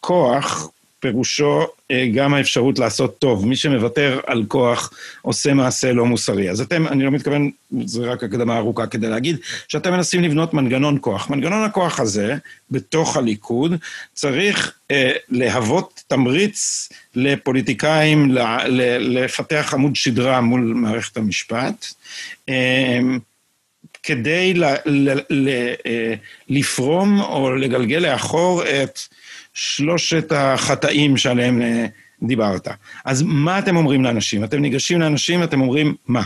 כוח 0.00 0.68
פירושו 1.04 1.66
אה, 1.90 2.06
גם 2.14 2.34
האפשרות 2.34 2.78
לעשות 2.78 3.18
טוב. 3.18 3.46
מי 3.46 3.56
שמוותר 3.56 4.20
על 4.26 4.44
כוח 4.48 4.92
עושה 5.22 5.54
מעשה 5.54 5.92
לא 5.92 6.06
מוסרי. 6.06 6.50
אז 6.50 6.60
אתם, 6.60 6.86
אני 6.86 7.04
לא 7.04 7.10
מתכוון, 7.10 7.50
זו 7.84 8.02
רק 8.06 8.24
הקדמה 8.24 8.56
ארוכה 8.56 8.86
כדי 8.86 9.08
להגיד, 9.08 9.36
שאתם 9.68 9.92
מנסים 9.92 10.22
לבנות 10.22 10.54
מנגנון 10.54 10.98
כוח. 11.00 11.30
מנגנון 11.30 11.64
הכוח 11.64 12.00
הזה, 12.00 12.36
בתוך 12.70 13.16
הליכוד, 13.16 13.74
צריך 14.14 14.72
אה, 14.90 15.12
להוות 15.28 16.02
תמריץ 16.06 16.88
לפוליטיקאים 17.14 18.30
ל, 18.30 18.38
ל, 18.68 18.96
לפתח 19.18 19.70
עמוד 19.74 19.96
שדרה 19.96 20.40
מול 20.40 20.60
מערכת 20.60 21.16
המשפט. 21.16 21.86
אה, 22.48 23.00
כדי 24.02 24.54
ל, 24.54 24.64
ל, 24.86 25.20
ל, 25.30 25.48
אה, 25.86 26.14
לפרום 26.48 27.20
או 27.20 27.56
לגלגל 27.56 27.98
לאחור 27.98 28.62
את 28.64 28.98
שלושת 29.54 30.32
החטאים 30.32 31.16
שעליהם 31.16 31.62
אה, 31.62 31.86
דיברת. 32.22 32.68
אז 33.04 33.24
מה 33.26 33.58
אתם 33.58 33.76
אומרים 33.76 34.04
לאנשים? 34.04 34.44
אתם 34.44 34.58
ניגשים 34.58 35.00
לאנשים 35.00 35.40
ואתם 35.40 35.60
אומרים 35.60 35.94
מה? 36.08 36.22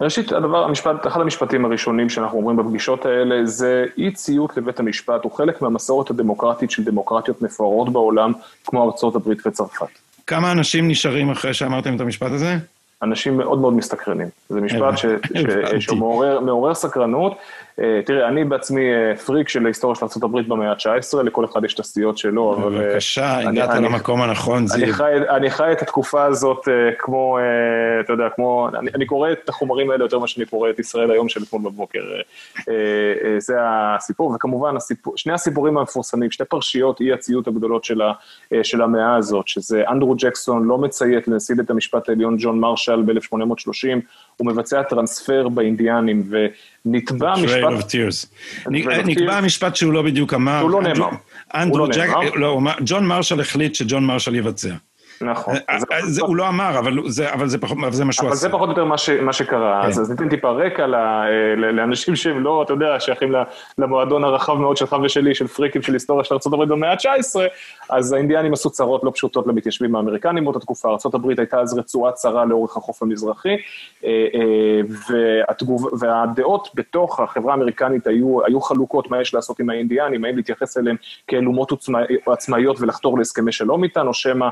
ראשית, 0.00 0.32
הדבר, 0.32 0.64
המשפט, 0.64 1.06
אחד 1.06 1.20
המשפטים 1.20 1.64
הראשונים 1.64 2.08
שאנחנו 2.08 2.38
אומרים 2.38 2.56
בפגישות 2.56 3.06
האלה 3.06 3.46
זה 3.46 3.84
אי 3.98 4.10
ציות 4.10 4.56
לבית 4.56 4.80
המשפט 4.80 5.24
הוא 5.24 5.32
חלק 5.32 5.62
מהמסורת 5.62 6.10
הדמוקרטית 6.10 6.70
של 6.70 6.84
דמוקרטיות 6.84 7.42
מפוארות 7.42 7.92
בעולם, 7.92 8.32
כמו 8.64 8.84
ארצות 8.84 9.16
הברית 9.16 9.46
וצרפת. 9.46 9.86
כמה 10.26 10.52
אנשים 10.52 10.88
נשארים 10.88 11.30
אחרי 11.30 11.54
שאמרתם 11.54 11.96
את 11.96 12.00
המשפט 12.00 12.30
הזה? 12.30 12.56
אנשים 13.02 13.36
מאוד 13.36 13.58
מאוד 13.58 13.72
מסתקרנים. 13.72 14.28
זה 14.48 14.60
משפט 14.60 14.94
שמעורר 15.80 16.74
סקרנות. 16.74 17.36
אה, 17.80 18.00
תראה, 18.06 18.28
אני 18.28 18.44
בעצמי 18.44 18.80
אה, 18.92 19.16
פריק 19.16 19.48
של 19.48 19.64
ההיסטוריה 19.64 19.96
של 19.96 20.06
ארה"ב 20.22 20.40
במאה 20.48 20.70
ה-19, 20.70 21.22
לכל 21.22 21.44
אחד 21.44 21.64
יש 21.64 21.74
את 21.74 21.80
הסיעות 21.80 22.18
שלו, 22.18 22.54
אבל... 22.54 22.76
אה, 22.76 22.88
בבקשה, 22.88 23.38
הגעת 23.38 23.74
למקום 23.74 24.22
הנכון, 24.22 24.66
זיו. 24.66 24.88
אני 25.28 25.50
חי 25.50 25.72
את 25.72 25.82
התקופה 25.82 26.24
הזאת 26.24 26.68
כמו, 26.98 27.38
אתה 28.00 28.12
יודע, 28.12 28.28
כמו... 28.36 28.68
אני 28.94 29.06
קורא 29.06 29.32
את 29.32 29.48
החומרים 29.48 29.90
האלה 29.90 30.04
יותר 30.04 30.18
ממה 30.18 30.26
שאני 30.26 30.46
קורא 30.46 30.70
את 30.70 30.78
ישראל 30.78 31.10
היום 31.10 31.28
של 31.28 31.42
אתמול 31.42 31.62
בבוקר. 31.62 32.00
זה 33.38 33.54
הסיפור, 33.60 34.32
וכמובן, 34.34 34.74
שני 35.16 35.32
הסיפורים 35.32 35.78
המפורסמים, 35.78 36.30
שתי 36.30 36.44
פרשיות 36.44 37.00
אי 37.00 37.12
הציות 37.12 37.48
הגדולות 37.48 37.84
של 38.62 38.82
המאה 38.82 39.16
הזאת, 39.16 39.48
שזה 39.48 39.82
אנדרו 39.88 40.14
ג'קסון 40.18 40.64
לא 40.64 40.78
מציית 40.78 41.28
לנשיא 41.28 41.54
בית 41.56 41.70
המשפט 41.70 42.08
העליון 42.08 42.36
ג'ון 42.38 42.60
מרשל 42.60 43.02
ב-1830, 43.02 44.00
הוא 44.36 44.46
מבצע 44.46 44.82
טרנספר 44.82 45.48
באינדיאנים, 45.48 46.30
ונתבע 46.86 47.34
משפט... 47.36 47.94
נקבע 49.04 49.40
משפט 49.40 49.76
שהוא 49.76 49.92
לא 49.92 50.02
בדיוק 50.02 50.34
אמר. 50.34 50.58
שהוא 50.58 50.70
לא 50.70 50.82
נאמר. 50.82 51.08
אנדרו 51.54 51.86
ג'ק, 51.86 52.08
לא, 52.34 52.60
ג'ון 52.86 53.06
מרשל 53.06 53.40
החליט 53.40 53.74
שג'ון 53.74 54.04
מרשל 54.04 54.34
יבצע. 54.34 54.74
נכון. 55.20 55.54
אה, 55.54 55.78
אה, 55.92 56.06
זה, 56.06 56.22
הוא 56.22 56.36
לא 56.36 56.48
אמר, 56.48 56.78
אבל 56.78 56.98
זה, 57.06 57.32
אבל 57.32 57.48
זה, 57.48 57.58
פחות, 57.58 57.78
זה 57.90 58.04
מה 58.04 58.12
שהוא 58.12 58.26
עשה. 58.26 58.28
אבל 58.28 58.36
זה 58.36 58.48
פחות 58.48 58.68
או 58.68 58.72
יותר 58.72 58.84
מה, 58.84 58.98
ש, 58.98 59.10
מה 59.10 59.32
שקרה. 59.32 59.82
כן. 59.82 59.88
אז, 59.88 60.00
אז 60.00 60.10
ניתן 60.10 60.28
טיפה 60.28 60.50
רקע 60.50 60.86
ל, 60.86 60.94
אה, 60.94 61.54
לאנשים 61.56 62.16
שהם 62.16 62.42
לא, 62.42 62.62
אתה 62.62 62.72
יודע, 62.72 63.00
שייכים 63.00 63.32
למועדון 63.78 64.24
הרחב 64.24 64.54
מאוד 64.54 64.76
שלך 64.76 64.96
ושלי, 65.04 65.34
של 65.34 65.46
פריקים 65.46 65.82
של 65.82 65.92
היסטוריה 65.92 66.24
של 66.24 66.34
ארה"ב 66.34 66.64
במאה 66.64 66.92
ה-19, 66.92 67.40
אז 67.90 68.12
האינדיאנים 68.12 68.52
עשו 68.52 68.70
צרות 68.70 69.04
לא 69.04 69.10
פשוטות 69.10 69.46
למתיישבים 69.46 69.96
האמריקנים 69.96 70.44
באותה 70.44 70.60
תקופה. 70.60 70.88
ארה"ב 70.88 71.28
הייתה 71.38 71.60
אז 71.60 71.78
רצועה 71.78 72.12
צרה 72.12 72.44
לאורך 72.44 72.76
החוף 72.76 73.02
המזרחי, 73.02 73.56
והתגוב, 75.08 75.88
והדעות 76.00 76.68
בתוך 76.74 77.20
החברה 77.20 77.52
האמריקנית 77.52 78.06
היו, 78.06 78.44
היו 78.46 78.60
חלוקות 78.60 79.10
מה 79.10 79.20
יש 79.20 79.34
לעשות 79.34 79.60
עם 79.60 79.70
האינדיאנים, 79.70 80.24
האם 80.24 80.36
להתייחס 80.36 80.78
אליהם 80.78 80.96
כאל 81.26 81.46
אומות 81.46 81.72
עצמאיות 82.26 82.80
ולחתור 82.80 83.18
להסכמי 83.18 83.52
שלום 83.52 83.84
איתן, 83.84 84.06
או 84.06 84.14
שמא 84.14 84.48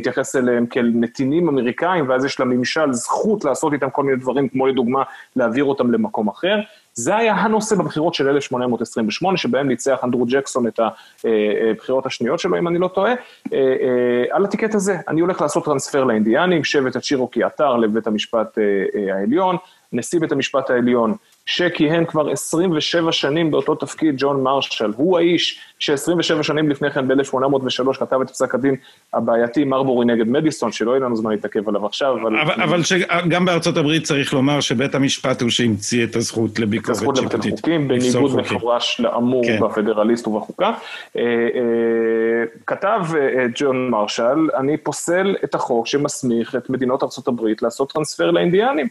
להתייחס 0.00 0.36
אליהם 0.36 0.66
כאל 0.66 0.90
נתינים 0.94 1.48
אמריקאים, 1.48 2.08
ואז 2.08 2.24
יש 2.24 2.40
לממשל 2.40 2.92
זכות 2.92 3.44
לעשות 3.44 3.72
איתם 3.72 3.90
כל 3.90 4.04
מיני 4.04 4.16
דברים, 4.16 4.48
כמו 4.48 4.66
לדוגמה 4.66 5.02
להעביר 5.36 5.64
אותם 5.64 5.90
למקום 5.92 6.28
אחר. 6.28 6.56
זה 6.94 7.16
היה 7.16 7.34
הנושא 7.34 7.76
בבחירות 7.76 8.14
של 8.14 8.28
1828, 8.28 9.36
שבהם 9.36 9.68
ניצח 9.68 10.00
אנדרו 10.04 10.24
ג'קסון 10.28 10.66
את 10.66 10.80
הבחירות 11.24 12.06
השניות 12.06 12.38
שלו, 12.38 12.58
אם 12.58 12.68
אני 12.68 12.78
לא 12.78 12.88
טועה. 12.88 13.12
אה, 13.12 13.16
אה, 13.52 14.24
על 14.30 14.44
הטיקט 14.44 14.74
הזה, 14.74 14.96
אני 15.08 15.20
הולך 15.20 15.40
לעשות 15.40 15.64
טרנספר 15.64 16.04
לאינדיאנים, 16.04 16.64
שבט 16.64 16.96
הצ'ירוקי 16.96 17.42
עתר 17.42 17.76
לבית 17.76 18.06
המשפט 18.06 18.58
אה, 18.58 19.14
העליון, 19.14 19.56
נשיא 19.92 20.20
בית 20.20 20.32
המשפט 20.32 20.70
העליון 20.70 21.14
שכיהן 21.50 22.04
כבר 22.04 22.30
27 22.30 23.12
שנים 23.12 23.50
באותו 23.50 23.74
תפקיד, 23.74 24.14
ג'ון 24.18 24.42
מרשל. 24.42 24.92
הוא 24.96 25.18
האיש 25.18 25.60
ש-27 25.78 26.42
שנים 26.42 26.68
לפני 26.68 26.90
כן, 26.90 27.08
ב-1803, 27.08 27.98
כתב 27.98 28.20
את 28.20 28.30
פסק 28.30 28.54
הדין 28.54 28.76
הבעייתי 29.14 29.64
מרבורי 29.64 30.06
נגד 30.06 30.28
מדיסון, 30.28 30.72
שלא 30.72 30.90
יהיה 30.90 31.00
לנו 31.00 31.16
זמן 31.16 31.30
להתעכב 31.30 31.68
עליו 31.68 31.86
עכשיו, 31.86 32.16
אבל... 32.22 32.38
אבל, 32.40 32.62
אבל 32.62 32.82
שגם 32.82 33.44
בארצות 33.44 33.76
הברית 33.76 34.04
צריך 34.04 34.32
לומר 34.34 34.60
שבית 34.60 34.94
המשפט 34.94 35.42
הוא 35.42 35.50
שהמציא 35.50 36.04
את 36.04 36.16
הזכות 36.16 36.58
לביקורת 36.58 36.98
שיפוטית. 36.98 37.24
הזכות 37.24 37.44
לבטל 37.44 37.56
חוקים, 37.56 37.88
בניגוד 37.88 38.36
מפורש 38.36 39.00
לאמור 39.00 39.44
כן. 39.44 39.60
בפדרליסט 39.60 40.26
ובחוקה. 40.26 40.72
אה, 41.16 41.22
אה, 41.22 42.44
כתב 42.66 43.00
אה, 43.16 43.46
ג'ון 43.54 43.90
מרשל, 43.90 44.48
אני 44.56 44.76
פוסל 44.76 45.36
את 45.44 45.54
החוק 45.54 45.86
שמסמיך 45.86 46.56
את 46.56 46.70
מדינות 46.70 47.02
ארצות 47.02 47.28
הברית 47.28 47.62
לעשות 47.62 47.92
טרנספר 47.92 48.30
לאינדיאנים. 48.30 48.88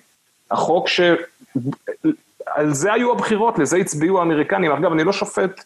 החוק 0.52 0.88
ש... 0.88 1.02
על 2.56 2.74
זה 2.74 2.94
היו 2.94 3.12
הבחירות, 3.12 3.60
לזה 3.60 3.78
הצביעו 3.78 4.20
האמריקנים. 4.20 4.72
אגב, 4.72 4.92
אני 4.92 5.04
לא 5.04 5.14
שופט 5.14 5.64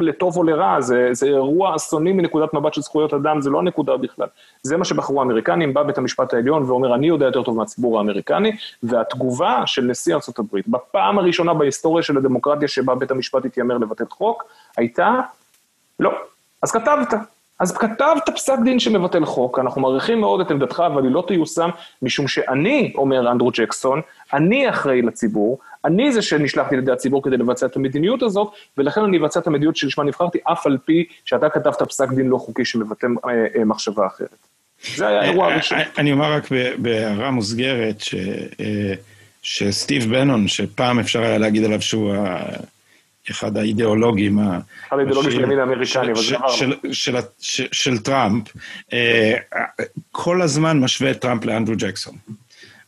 לטוב 0.00 0.36
או 0.36 0.42
לרע, 0.42 0.80
זה, 0.80 1.08
זה 1.12 1.26
אירוע 1.26 1.76
אסוני 1.76 2.12
מנקודת 2.12 2.54
מבט 2.54 2.74
של 2.74 2.82
זכויות 2.82 3.14
אדם, 3.14 3.40
זה 3.40 3.50
לא 3.50 3.58
הנקודה 3.58 3.96
בכלל. 3.96 4.26
זה 4.62 4.76
מה 4.76 4.84
שבחרו 4.84 5.20
האמריקנים, 5.20 5.74
בא 5.74 5.82
בית 5.82 5.98
המשפט 5.98 6.34
העליון 6.34 6.62
ואומר, 6.62 6.94
אני 6.94 7.06
יודע 7.06 7.26
יותר 7.26 7.42
טוב 7.42 7.56
מהציבור 7.56 7.98
האמריקני, 7.98 8.56
והתגובה 8.82 9.62
של 9.66 9.84
נשיא 9.84 10.14
ארה"ב, 10.14 10.56
בפעם 10.66 11.18
הראשונה 11.18 11.54
בהיסטוריה 11.54 12.02
של 12.02 12.16
הדמוקרטיה 12.16 12.68
שבה 12.68 12.94
בית 12.94 13.10
המשפט 13.10 13.44
התיימר 13.44 13.78
לבטל 13.78 14.04
חוק, 14.10 14.44
הייתה, 14.76 15.20
לא. 16.00 16.10
אז 16.62 16.72
כתבת, 16.72 17.14
אז 17.58 17.76
כתבת 17.76 18.30
פסק 18.34 18.58
דין 18.64 18.78
שמבטל 18.78 19.24
חוק, 19.24 19.58
אנחנו 19.58 19.80
מעריכים 19.80 20.20
מאוד 20.20 20.40
את 20.40 20.50
עמדתך, 20.50 20.82
אבל 20.86 21.04
היא 21.04 21.12
לא 21.12 21.24
תיושם, 21.26 21.70
משום 22.02 22.28
שאני, 22.28 22.92
אומר 22.96 23.30
אנדרו 23.30 23.50
ג'קסון, 23.54 24.00
אני 24.32 24.70
אחראי 24.70 25.02
לציבור, 25.02 25.58
אני 25.84 26.12
זה 26.12 26.22
שנשלחתי 26.22 26.76
לידי 26.76 26.92
הציבור 26.92 27.22
כדי 27.22 27.36
לבצע 27.36 27.66
את 27.66 27.76
המדיניות 27.76 28.22
הזאת, 28.22 28.48
ולכן 28.78 29.00
אני 29.00 29.18
אבצע 29.18 29.40
את 29.40 29.46
המדיניות 29.46 29.76
שלשמה 29.76 30.04
נבחרתי, 30.04 30.38
אף 30.52 30.66
על 30.66 30.78
פי 30.84 31.04
שאתה 31.24 31.48
כתבת 31.48 31.82
פסק 31.82 32.08
דין 32.08 32.28
לא 32.28 32.38
חוקי 32.38 32.64
שמבטא 32.64 33.06
אה, 33.06 33.30
אה, 33.58 33.64
מחשבה 33.64 34.06
אחרת. 34.06 34.46
זה 34.96 35.06
היה 35.06 35.20
האירוע 35.20 35.48
אה, 35.48 35.52
הראשון. 35.52 35.78
אני 35.98 36.12
אומר 36.12 36.32
רק 36.32 36.48
בהערה 36.78 37.30
מוסגרת, 37.30 38.00
ש, 38.00 38.14
שסטיב 39.42 40.10
בנון, 40.10 40.48
שפעם 40.48 40.98
אפשר 40.98 41.22
היה 41.22 41.38
להגיד 41.38 41.64
עליו 41.64 41.82
שהוא 41.82 42.14
אחד 43.30 43.56
האידיאולוגים 43.56 44.38
אחד 44.38 44.98
האידיאולוגים 44.98 45.30
של 45.30 45.40
הימין 45.40 45.58
האמריקני, 45.58 46.12
אבל 46.12 46.22
זה 46.22 46.36
עבר. 46.36 46.48
של 47.72 47.98
טראמפ, 47.98 48.44
כל 50.12 50.42
הזמן 50.42 50.80
משווה 50.80 51.10
את 51.10 51.20
טראמפ 51.20 51.44
לאנדרו 51.44 51.74
ג'קסון. 51.78 52.14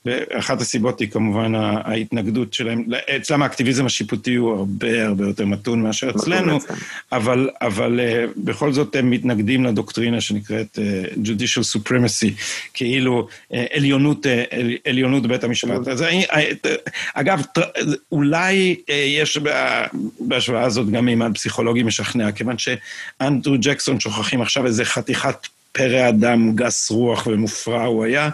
ואחת 0.04 0.60
הסיבות 0.60 1.00
היא 1.00 1.08
כמובן 1.10 1.54
ההתנגדות 1.54 2.54
שלהם, 2.54 2.84
אצלם 3.16 3.42
האקטיביזם 3.42 3.86
השיפוטי 3.86 4.34
הוא 4.34 4.58
הרבה 4.58 5.06
הרבה 5.06 5.26
יותר 5.26 5.46
מתון 5.46 5.82
מאשר 5.82 6.10
אצלנו, 6.10 6.58
אבל, 7.12 7.50
אבל 7.62 8.00
uh, 8.00 8.30
בכל 8.36 8.72
זאת 8.72 8.96
הם 8.96 9.10
מתנגדים 9.10 9.64
לדוקטרינה 9.64 10.20
שנקראת 10.20 10.78
uh, 10.78 11.14
judicial 11.14 11.76
supremacy, 11.76 12.30
כאילו 12.74 13.28
uh, 13.28 13.56
עליונות, 13.74 14.26
עליונות 14.86 15.26
בית 15.26 15.44
המשפט. 15.44 15.88
אז, 15.88 16.04
אגב, 17.14 17.42
אולי 18.12 18.76
יש 18.88 19.38
בהשוואה 20.20 20.62
הזאת 20.62 20.90
גם 20.90 21.04
מימד 21.04 21.34
פסיכולוגי 21.34 21.82
משכנע, 21.82 22.32
כיוון 22.32 22.56
שאנדרו 22.58 23.54
ג'קסון 23.60 24.00
שוכחים 24.00 24.42
עכשיו 24.42 24.66
איזה 24.66 24.84
חתיכת 24.84 25.46
פרא 25.72 26.08
אדם 26.08 26.52
גס 26.54 26.90
רוח 26.90 27.26
ומופרע 27.26 27.84
הוא 27.84 28.04
היה. 28.04 28.30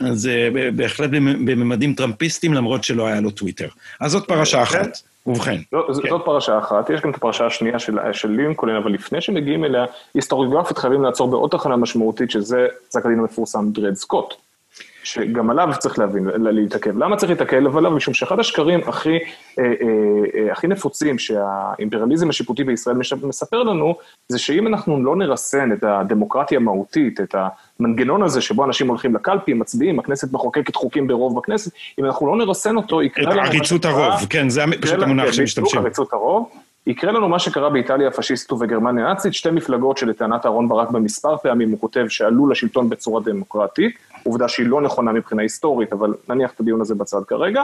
אז 0.00 0.26
אה, 0.26 0.70
בהחלט 0.76 1.10
בממדים 1.20 1.94
טראמפיסטיים, 1.94 2.54
למרות 2.54 2.84
שלא 2.84 3.06
היה 3.06 3.20
לו 3.20 3.30
טוויטר. 3.30 3.68
אז 4.00 4.12
זאת 4.12 4.28
פרשה 4.28 4.62
אחת. 4.62 4.84
כן. 4.84 4.90
ובכן. 5.30 5.56
לא, 5.72 5.84
כן. 5.86 5.92
זאת 5.92 6.22
פרשה 6.24 6.58
אחת, 6.58 6.90
יש 6.90 7.00
גם 7.00 7.10
את 7.10 7.16
הפרשה 7.16 7.46
השנייה 7.46 7.78
של, 7.78 7.98
של 8.12 8.30
לינקולן, 8.30 8.76
אבל 8.76 8.92
לפני 8.92 9.20
שמגיעים 9.20 9.64
אליה, 9.64 9.84
היסטוריוגרפית 10.14 10.78
חייבים 10.78 11.02
לעצור 11.02 11.30
בעוד 11.30 11.50
תחנה 11.50 11.76
משמעותית, 11.76 12.30
שזה 12.30 12.66
פסק 12.88 13.06
הדין 13.06 13.18
המפורסם 13.18 13.70
דרד 13.72 13.94
סקוט. 13.94 14.34
שגם 15.02 15.50
עליו 15.50 15.68
צריך 15.78 15.98
להבין, 15.98 16.26
להתעכב. 16.36 16.98
למה 16.98 17.16
צריך 17.16 17.30
להתעכב 17.30 17.76
עליו? 17.76 17.90
משום 17.90 18.14
שאחד 18.14 18.40
השקרים 18.40 18.80
הכי, 18.86 19.18
אה, 19.58 19.64
אה, 19.64 19.64
אה, 20.34 20.52
הכי 20.52 20.66
נפוצים 20.66 21.18
שהאימפריאליזם 21.18 22.28
השיפוטי 22.28 22.64
בישראל 22.64 22.96
מספר 23.22 23.62
לנו, 23.62 23.94
זה 24.28 24.38
שאם 24.38 24.66
אנחנו 24.66 25.04
לא 25.04 25.16
נרסן 25.16 25.72
את 25.72 25.84
הדמוקרטיה 25.84 26.58
המהותית, 26.58 27.20
את 27.20 27.34
המנגנון 27.80 28.22
הזה 28.22 28.40
שבו 28.40 28.64
אנשים 28.64 28.88
הולכים 28.88 29.14
לקלפי, 29.14 29.54
מצביעים, 29.54 29.98
הכנסת 29.98 30.32
מחוקקת 30.32 30.76
חוקים 30.76 31.06
ברוב 31.06 31.38
בכנסת, 31.38 31.72
אם 31.98 32.04
אנחנו 32.04 32.26
לא 32.26 32.36
נרסן 32.36 32.76
אותו, 32.76 33.02
יקרה 33.02 33.32
לנו... 33.32 33.42
עריצות 33.42 33.84
הרוב, 33.84 34.26
כן, 34.30 34.48
זה 34.48 34.64
פשוט 34.80 35.02
המונח 35.02 35.24
כן, 35.24 35.32
שמשתמשים. 35.32 35.80
עריצות 35.80 36.12
הרוב. 36.12 36.48
יקרה 36.88 37.12
לנו 37.12 37.28
מה 37.28 37.38
שקרה 37.38 37.70
באיטליה 37.70 38.08
הפשיסטית 38.08 38.52
ובגרמניה 38.52 39.06
הנאצית, 39.06 39.34
שתי 39.34 39.50
מפלגות 39.50 39.98
שלטענת 39.98 40.46
אהרן 40.46 40.68
ברק 40.68 40.90
במספר 40.90 41.36
פעמים 41.36 41.70
הוא 41.70 41.80
כותב 41.80 42.04
שעלו 42.08 42.48
לשלטון 42.48 42.88
בצורה 42.88 43.20
דמוקרטית, 43.20 43.98
עובדה 44.22 44.48
שהיא 44.48 44.66
לא 44.66 44.80
נכונה 44.80 45.12
מבחינה 45.12 45.42
היסטורית, 45.42 45.92
אבל 45.92 46.14
נניח 46.28 46.52
את 46.52 46.60
הדיון 46.60 46.80
הזה 46.80 46.94
בצד 46.94 47.24
כרגע, 47.28 47.62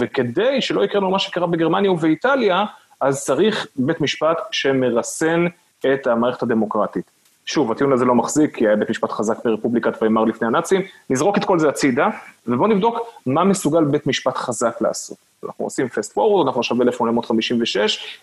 וכדי 0.00 0.60
שלא 0.60 0.84
יקרה 0.84 1.00
לנו 1.00 1.10
מה 1.10 1.18
שקרה 1.18 1.46
בגרמניה 1.46 1.92
ובאיטליה, 1.92 2.64
אז 3.00 3.24
צריך 3.24 3.66
בית 3.76 4.00
משפט 4.00 4.38
שמרסן 4.50 5.46
את 5.94 6.06
המערכת 6.06 6.42
הדמוקרטית. 6.42 7.10
שוב, 7.46 7.72
הטיעון 7.72 7.92
הזה 7.92 8.04
לא 8.04 8.14
מחזיק, 8.14 8.56
כי 8.56 8.66
היה 8.66 8.76
בית 8.76 8.90
משפט 8.90 9.10
חזק 9.10 9.44
ברפובליקת 9.44 10.02
ויימר 10.02 10.24
לפני 10.24 10.46
הנאצים, 10.46 10.80
נזרוק 11.10 11.38
את 11.38 11.44
כל 11.44 11.58
זה 11.58 11.68
הצידה, 11.68 12.08
ובואו 12.46 12.68
נבדוק 12.68 12.98
מה 13.26 13.44
מסוגל 13.44 13.84
בית 13.84 14.06
משפט 14.06 14.36
חזק 14.36 14.80
לעשות. 14.80 15.18
אנחנו 15.44 15.64
עושים 15.64 15.88
פסט 15.88 16.12
פורוורד, 16.12 16.46
אנחנו 16.46 16.60
עכשיו 16.60 16.76
ב-1856, 16.76 17.78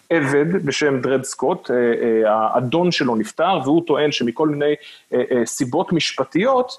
עבד 0.10 0.66
בשם 0.66 1.02
דרד 1.02 1.24
סקוט, 1.24 1.72
אה, 1.72 1.76
אה, 1.76 2.34
האדון 2.34 2.92
שלו 2.92 3.16
נפטר, 3.16 3.60
והוא 3.64 3.84
טוען 3.88 4.12
שמכל 4.12 4.48
מיני 4.48 4.74
אה, 5.14 5.46
סיבות 5.46 5.94
משפטיות, 5.94 6.78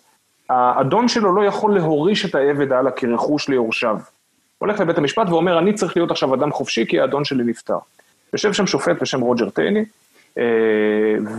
האדון 0.49 1.09
שלו 1.09 1.33
לא 1.33 1.45
יכול 1.45 1.75
להוריש 1.75 2.25
את 2.25 2.35
העבד 2.35 2.73
הלאה 2.73 2.93
כרכוש 2.93 3.49
ליורשיו. 3.49 3.99
הולך 4.59 4.81
לבית 4.81 4.99
המשפט 4.99 5.29
ואומר, 5.29 5.59
אני 5.59 5.73
צריך 5.73 5.97
להיות 5.97 6.11
עכשיו 6.11 6.35
אדם 6.35 6.53
חופשי 6.53 6.87
כי 6.89 7.01
האדון 7.01 7.25
שלי 7.25 7.45
נפטר. 7.45 7.79
יושב 8.33 8.53
שם 8.53 8.67
שופט 8.67 9.03
בשם 9.03 9.21
רוג'ר 9.21 9.51
טייני, 9.51 9.85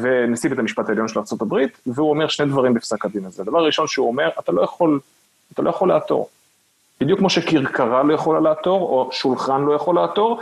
ונשיא 0.02 0.50
בית 0.50 0.60
המשפט 0.60 0.90
העליון 0.90 1.08
של 1.08 1.20
ארה"ב, 1.20 1.56
והוא 1.88 2.10
אומר 2.10 2.28
שני 2.28 2.46
דברים 2.46 2.74
בפסק 2.74 3.06
הדין 3.06 3.26
הזה. 3.26 3.44
הדבר 3.44 3.60
הראשון 3.60 3.88
שהוא 3.88 4.08
אומר, 4.08 4.30
אתה 4.40 4.52
לא 4.52 4.62
יכול 4.62 5.00
אתה 5.54 5.62
לא 5.62 5.70
יכול 5.70 5.90
לעתור. 5.90 6.30
בדיוק 7.02 7.20
כמו 7.20 7.30
שכרכרה 7.30 8.04
לא 8.04 8.14
יכולה 8.14 8.40
לעתור, 8.40 8.82
או 8.82 9.10
שולחן 9.12 9.62
לא 9.62 9.74
יכול 9.74 9.96
לעתור, 9.96 10.42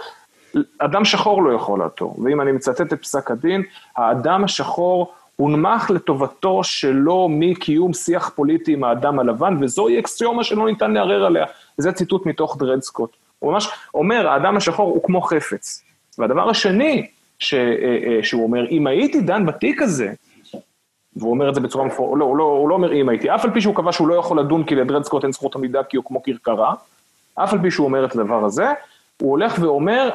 אדם 0.79 1.05
שחור 1.05 1.43
לא 1.43 1.55
יכול 1.55 1.79
לעתור. 1.79 2.15
ואם 2.23 2.41
אני 2.41 2.51
מצטט 2.51 2.93
את 2.93 3.01
פסק 3.01 3.31
הדין, 3.31 3.63
האדם 3.95 4.43
השחור 4.43 5.13
הונמך 5.37 5.91
לטובתו 5.91 6.63
שלו 6.63 7.27
מקיום 7.29 7.93
שיח 7.93 8.29
פוליטי 8.35 8.73
עם 8.73 8.83
האדם 8.83 9.19
הלבן, 9.19 9.57
וזוהי 9.61 9.99
אקסיומה 9.99 10.43
שלא 10.43 10.65
ניתן 10.65 10.91
לערער 10.91 11.25
עליה. 11.25 11.45
זה 11.77 11.91
ציטוט 11.91 12.25
מתוך 12.25 12.57
דרד 12.57 12.81
סקוט. 12.81 13.15
הוא 13.39 13.51
ממש 13.51 13.69
אומר, 13.93 14.27
האדם 14.27 14.57
השחור 14.57 14.89
הוא 14.91 15.03
כמו 15.03 15.21
חפץ. 15.21 15.83
והדבר 16.17 16.49
השני 16.49 17.07
ש, 17.39 17.53
אה, 17.53 17.59
אה, 17.59 18.23
שהוא 18.23 18.43
אומר, 18.43 18.69
אם 18.69 18.87
הייתי 18.87 19.21
דן 19.21 19.45
בתיק 19.45 19.81
הזה, 19.81 20.13
והוא 21.15 21.31
אומר 21.31 21.49
את 21.49 21.55
זה 21.55 21.61
בצורה 21.61 21.85
מפורשת, 21.85 22.19
לא, 22.19 22.37
לא, 22.37 22.43
הוא 22.43 22.69
לא 22.69 22.75
אומר 22.75 22.93
אם 22.93 23.09
הייתי, 23.09 23.35
אף 23.35 23.45
על 23.45 23.51
פי 23.51 23.61
שהוא 23.61 23.75
קבע 23.75 23.91
שהוא 23.91 24.07
לא 24.07 24.15
יכול 24.15 24.39
לדון 24.39 24.63
כי 24.63 24.75
לדרד 24.75 25.03
סקוט 25.03 25.23
אין 25.23 25.31
זכות 25.31 25.55
עמידה 25.55 25.83
כי 25.83 25.97
הוא 25.97 26.05
כמו 26.05 26.23
כרכרה, 26.23 26.73
אף 27.35 27.53
על 27.53 27.61
פי 27.61 27.71
שהוא 27.71 27.85
אומר 27.85 28.05
את 28.05 28.15
הדבר 28.15 28.45
הזה, 28.45 28.65
הוא 29.21 29.31
הולך 29.31 29.57
ואומר, 29.61 30.09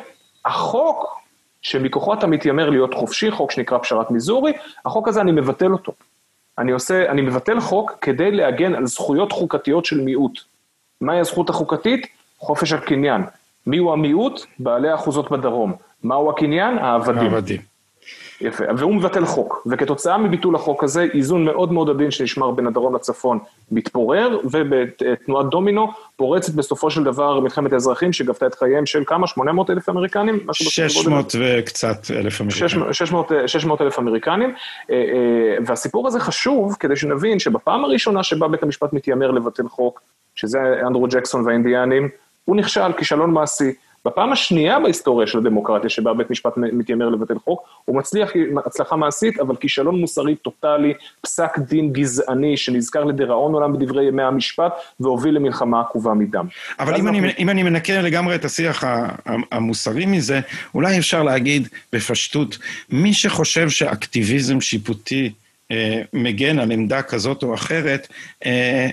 החוק 0.44 1.21
שמכוחו 1.62 2.14
אתה 2.14 2.26
מתיימר 2.26 2.70
להיות 2.70 2.94
חופשי, 2.94 3.30
חוק 3.30 3.50
שנקרא 3.50 3.78
פשרת 3.78 4.10
מיזורי, 4.10 4.52
החוק 4.84 5.08
הזה 5.08 5.20
אני 5.20 5.32
מבטל 5.32 5.72
אותו. 5.72 5.92
אני 6.58 6.72
עושה, 6.72 7.10
אני 7.10 7.22
מבטל 7.22 7.60
חוק 7.60 7.92
כדי 8.00 8.30
להגן 8.30 8.74
על 8.74 8.86
זכויות 8.86 9.32
חוקתיות 9.32 9.84
של 9.84 10.00
מיעוט. 10.00 10.38
מהי 11.00 11.20
הזכות 11.20 11.50
החוקתית? 11.50 12.06
חופש 12.38 12.72
הקניין. 12.72 13.22
מיהו 13.66 13.92
המיעוט? 13.92 14.46
בעלי 14.58 14.88
האחוזות 14.88 15.30
בדרום. 15.30 15.72
מהו 16.02 16.30
הקניין? 16.30 16.78
העבדים. 16.78 17.34
העבדים. 17.34 17.71
יפה, 18.42 18.64
והוא 18.76 18.94
מבטל 18.94 19.24
חוק, 19.24 19.66
וכתוצאה 19.70 20.18
מביטול 20.18 20.54
החוק 20.54 20.84
הזה, 20.84 21.06
איזון 21.14 21.44
מאוד 21.44 21.72
מאוד 21.72 21.90
עדין 21.90 22.10
שנשמר 22.10 22.50
בין 22.50 22.66
הדרום 22.66 22.94
לצפון 22.94 23.38
מתפורר, 23.70 24.38
ובתנועת 24.44 25.46
דומינו 25.46 25.88
פורצת 26.16 26.54
בסופו 26.54 26.90
של 26.90 27.04
דבר 27.04 27.40
מלחמת 27.40 27.72
האזרחים 27.72 28.12
שגבתה 28.12 28.46
את 28.46 28.54
חייהם 28.54 28.86
של 28.86 29.02
כמה? 29.06 29.26
800 29.26 29.70
אלף 29.70 29.88
אמריקנים? 29.88 30.46
600 30.52 31.34
וקצת 31.40 32.10
אלף 32.10 32.40
אמריקנים. 32.40 32.92
600, 32.92 33.30
600 33.46 33.80
אלף 33.80 33.98
אמריקנים, 33.98 34.54
אה, 34.90 34.96
אה, 34.96 35.56
והסיפור 35.66 36.06
הזה 36.06 36.20
חשוב 36.20 36.76
כדי 36.80 36.96
שנבין 36.96 37.38
שבפעם 37.38 37.84
הראשונה 37.84 38.22
שבה 38.22 38.48
בית 38.48 38.62
המשפט 38.62 38.92
מתיימר 38.92 39.30
לבטל 39.30 39.68
חוק, 39.68 40.00
שזה 40.34 40.58
אנדרו 40.86 41.06
ג'קסון 41.10 41.46
והאינדיאנים, 41.46 42.08
הוא 42.44 42.56
נכשל 42.56 42.92
כישלון 42.92 43.30
מעשי. 43.30 43.72
בפעם 44.04 44.32
השנייה 44.32 44.80
בהיסטוריה 44.80 45.26
של 45.26 45.38
הדמוקרטיה, 45.38 45.90
שבה 45.90 46.14
בית 46.14 46.30
משפט 46.30 46.52
מתיימר 46.56 47.08
לבטל 47.08 47.38
חוק, 47.38 47.62
הוא 47.84 47.96
מצליח 47.96 48.30
הצלחה 48.66 48.96
מעשית, 48.96 49.40
אבל 49.40 49.56
כישלון 49.56 50.00
מוסרי 50.00 50.36
טוטאלי, 50.36 50.94
פסק 51.20 51.58
דין 51.58 51.92
גזעני 51.92 52.56
שנזכר 52.56 53.04
לדיראון 53.04 53.54
עולם 53.54 53.72
בדברי 53.72 54.04
ימי 54.04 54.22
המשפט, 54.22 54.72
והוביל 55.00 55.34
למלחמה 55.34 55.80
עקובה 55.80 56.14
מדם. 56.14 56.46
אבל 56.78 56.94
אם, 56.94 57.08
אנחנו... 57.08 57.18
אני, 57.18 57.32
אם 57.38 57.50
אני 57.50 57.62
מנקה 57.62 58.02
לגמרי 58.02 58.34
את 58.34 58.44
השיח 58.44 58.84
המוסרי 59.52 60.06
מזה, 60.06 60.40
אולי 60.74 60.98
אפשר 60.98 61.22
להגיד 61.22 61.68
בפשטות, 61.92 62.58
מי 62.90 63.14
שחושב 63.14 63.68
שאקטיביזם 63.68 64.60
שיפוטי 64.60 65.32
אה, 65.72 66.02
מגן 66.12 66.58
על 66.58 66.72
עמדה 66.72 67.02
כזאת 67.02 67.42
או 67.42 67.54
אחרת, 67.54 68.08
אה, 68.46 68.90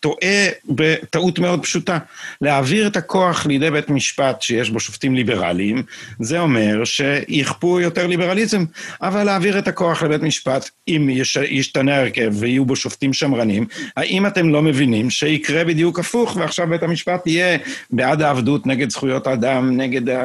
טועה 0.00 0.46
בטעות 0.68 1.38
מאוד 1.38 1.62
פשוטה. 1.62 1.98
להעביר 2.40 2.86
את 2.86 2.96
הכוח 2.96 3.46
לידי 3.46 3.70
בית 3.70 3.90
משפט 3.90 4.42
שיש 4.42 4.70
בו 4.70 4.80
שופטים 4.80 5.14
ליברליים, 5.14 5.82
זה 6.18 6.40
אומר 6.40 6.84
שיכפו 6.84 7.80
יותר 7.80 8.06
ליברליזם, 8.06 8.64
אבל 9.02 9.24
להעביר 9.24 9.58
את 9.58 9.68
הכוח 9.68 10.02
לבית 10.02 10.22
משפט, 10.22 10.70
אם 10.88 11.08
יש, 11.10 11.36
ישתנה 11.36 11.96
ההרכב 11.96 12.32
ויהיו 12.32 12.64
בו 12.64 12.76
שופטים 12.76 13.12
שמרנים, 13.12 13.66
האם 13.96 14.26
אתם 14.26 14.48
לא 14.48 14.62
מבינים 14.62 15.10
שיקרה 15.10 15.64
בדיוק 15.64 15.98
הפוך, 15.98 16.36
ועכשיו 16.36 16.66
בית 16.66 16.82
המשפט 16.82 17.26
יהיה 17.26 17.58
בעד 17.90 18.22
העבדות, 18.22 18.66
נגד 18.66 18.90
זכויות 18.90 19.26
האדם, 19.26 19.76
נגד, 19.76 20.16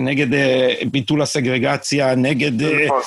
נגד 0.00 0.38
ביטול 0.90 1.22
הסגרגציה, 1.22 2.14
נגד... 2.14 2.62
נכון, 2.62 3.00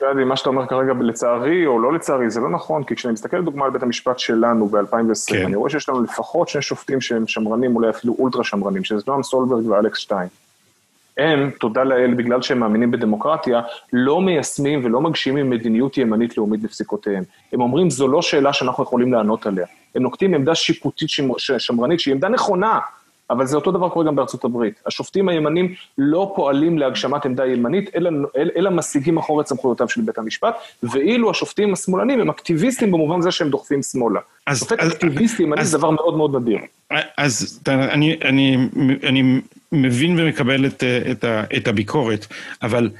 נכון, 0.00 0.22
מה 0.24 0.36
שאתה 0.36 0.48
אומר 0.48 0.66
כרגע, 0.66 0.92
לצערי 1.00 1.66
או 1.66 1.78
לא 1.80 1.92
לצערי, 1.92 2.30
זה 2.30 2.40
לא 2.40 2.50
נכון, 2.50 2.84
כי 2.84 2.94
כשאני 2.94 3.12
מסתכל 3.12 3.36
לדוגמה 3.36 3.64
על 3.64 3.70
בית 3.70 3.81
המשפט 3.82 4.18
שלנו 4.18 4.68
ב-2020, 4.68 5.32
כן. 5.32 5.44
אני 5.46 5.56
רואה 5.56 5.70
שיש 5.70 5.88
לנו 5.88 6.02
לפחות 6.02 6.48
שני 6.48 6.62
שופטים 6.62 7.00
שהם 7.00 7.26
שמרנים, 7.26 7.76
אולי 7.76 7.90
אפילו 7.90 8.16
אולטרה 8.18 8.44
שמרנים, 8.44 8.84
שזה 8.84 9.02
נועם 9.06 9.22
סולברג 9.22 9.66
ואלכס 9.66 9.98
שטיין. 9.98 10.28
הם, 11.18 11.50
תודה 11.50 11.84
לאל, 11.84 12.14
בגלל 12.14 12.42
שהם 12.42 12.58
מאמינים 12.58 12.90
בדמוקרטיה, 12.90 13.60
לא 13.92 14.20
מיישמים 14.20 14.84
ולא 14.84 15.00
מגשימים 15.00 15.50
מדיניות 15.50 15.98
ימנית 15.98 16.36
לאומית 16.36 16.62
בפסיקותיהם. 16.62 17.24
הם 17.52 17.60
אומרים, 17.60 17.90
זו 17.90 18.08
לא 18.08 18.22
שאלה 18.22 18.52
שאנחנו 18.52 18.82
יכולים 18.82 19.12
לענות 19.12 19.46
עליה. 19.46 19.66
הם 19.94 20.02
נוקטים 20.02 20.34
עמדה 20.34 20.54
שיפוטית 20.54 21.08
שמרנית, 21.58 22.00
שהיא 22.00 22.14
עמדה 22.14 22.28
נכונה, 22.28 22.78
אבל 23.32 23.46
זה 23.46 23.56
אותו 23.56 23.72
דבר 23.72 23.88
קורה 23.88 24.06
גם 24.06 24.16
בארצות 24.16 24.44
הברית. 24.44 24.80
השופטים 24.86 25.28
הימנים 25.28 25.74
לא 25.98 26.32
פועלים 26.36 26.78
להגשמת 26.78 27.24
עמדה 27.24 27.46
ימנית, 27.46 27.90
אלא, 27.96 28.10
אלא 28.56 28.70
משיגים 28.70 29.18
אחור 29.18 29.40
את 29.40 29.46
סמכויותיו 29.46 29.88
של 29.88 30.00
בית 30.00 30.18
המשפט, 30.18 30.54
ואילו 30.82 31.30
השופטים 31.30 31.72
השמאלנים 31.72 32.20
הם 32.20 32.30
אקטיביסטים 32.30 32.92
במובן 32.92 33.20
זה 33.20 33.30
שהם 33.30 33.50
דוחפים 33.50 33.82
שמאלה. 33.82 34.20
אז, 34.46 34.58
שופט 34.58 34.80
אז, 34.80 34.92
אקטיביסט 34.92 35.40
ימני 35.40 35.64
זה 35.64 35.78
דבר 35.78 35.90
מאוד 35.90 36.16
מאוד 36.16 36.36
נדיר. 36.36 36.58
אז 37.16 37.60
אני, 37.68 38.16
אני, 38.24 38.56
אני 39.02 39.40
מבין 39.72 40.20
ומקבל 40.20 40.66
את, 40.66 40.84
את, 41.10 41.24
את 41.56 41.68
הביקורת, 41.68 42.26
אבל 42.62 42.90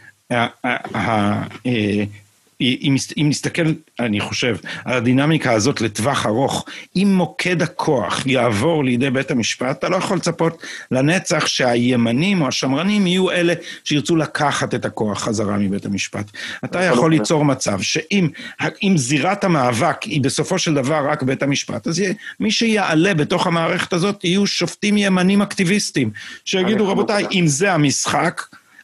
אם, 2.62 2.94
אם 3.20 3.26
נסתכל, 3.28 3.62
אני 4.00 4.20
חושב, 4.20 4.56
על 4.84 4.96
הדינמיקה 4.96 5.52
הזאת 5.52 5.80
לטווח 5.80 6.26
ארוך, 6.26 6.64
אם 6.96 7.14
מוקד 7.16 7.62
הכוח 7.62 8.26
יעבור 8.26 8.84
לידי 8.84 9.10
בית 9.10 9.30
המשפט, 9.30 9.78
אתה 9.78 9.88
לא 9.88 9.96
יכול 9.96 10.16
לצפות 10.16 10.62
לנצח 10.90 11.46
שהימנים 11.46 12.42
או 12.42 12.48
השמרנים 12.48 13.06
יהיו 13.06 13.30
אלה 13.30 13.54
שירצו 13.84 14.16
לקחת 14.16 14.74
את 14.74 14.84
הכוח 14.84 15.22
חזרה 15.24 15.58
מבית 15.58 15.86
המשפט. 15.86 16.30
אתה 16.64 16.82
יכול 16.82 17.10
ליצור 17.10 17.44
מצב 17.44 17.80
שאם 17.80 18.96
זירת 18.96 19.44
המאבק 19.44 20.02
היא 20.02 20.20
בסופו 20.20 20.58
של 20.58 20.74
דבר 20.74 21.06
רק 21.08 21.22
בית 21.22 21.42
המשפט, 21.42 21.86
אז 21.86 22.02
מי 22.40 22.50
שיעלה 22.50 23.14
בתוך 23.14 23.46
המערכת 23.46 23.92
הזאת 23.92 24.24
יהיו 24.24 24.46
שופטים 24.46 24.98
ימנים 24.98 25.42
אקטיביסטים, 25.42 26.10
שיגידו, 26.44 26.88
רבותיי, 26.88 27.26
אם 27.32 27.46
זה 27.46 27.72
המשחק, 27.72 28.42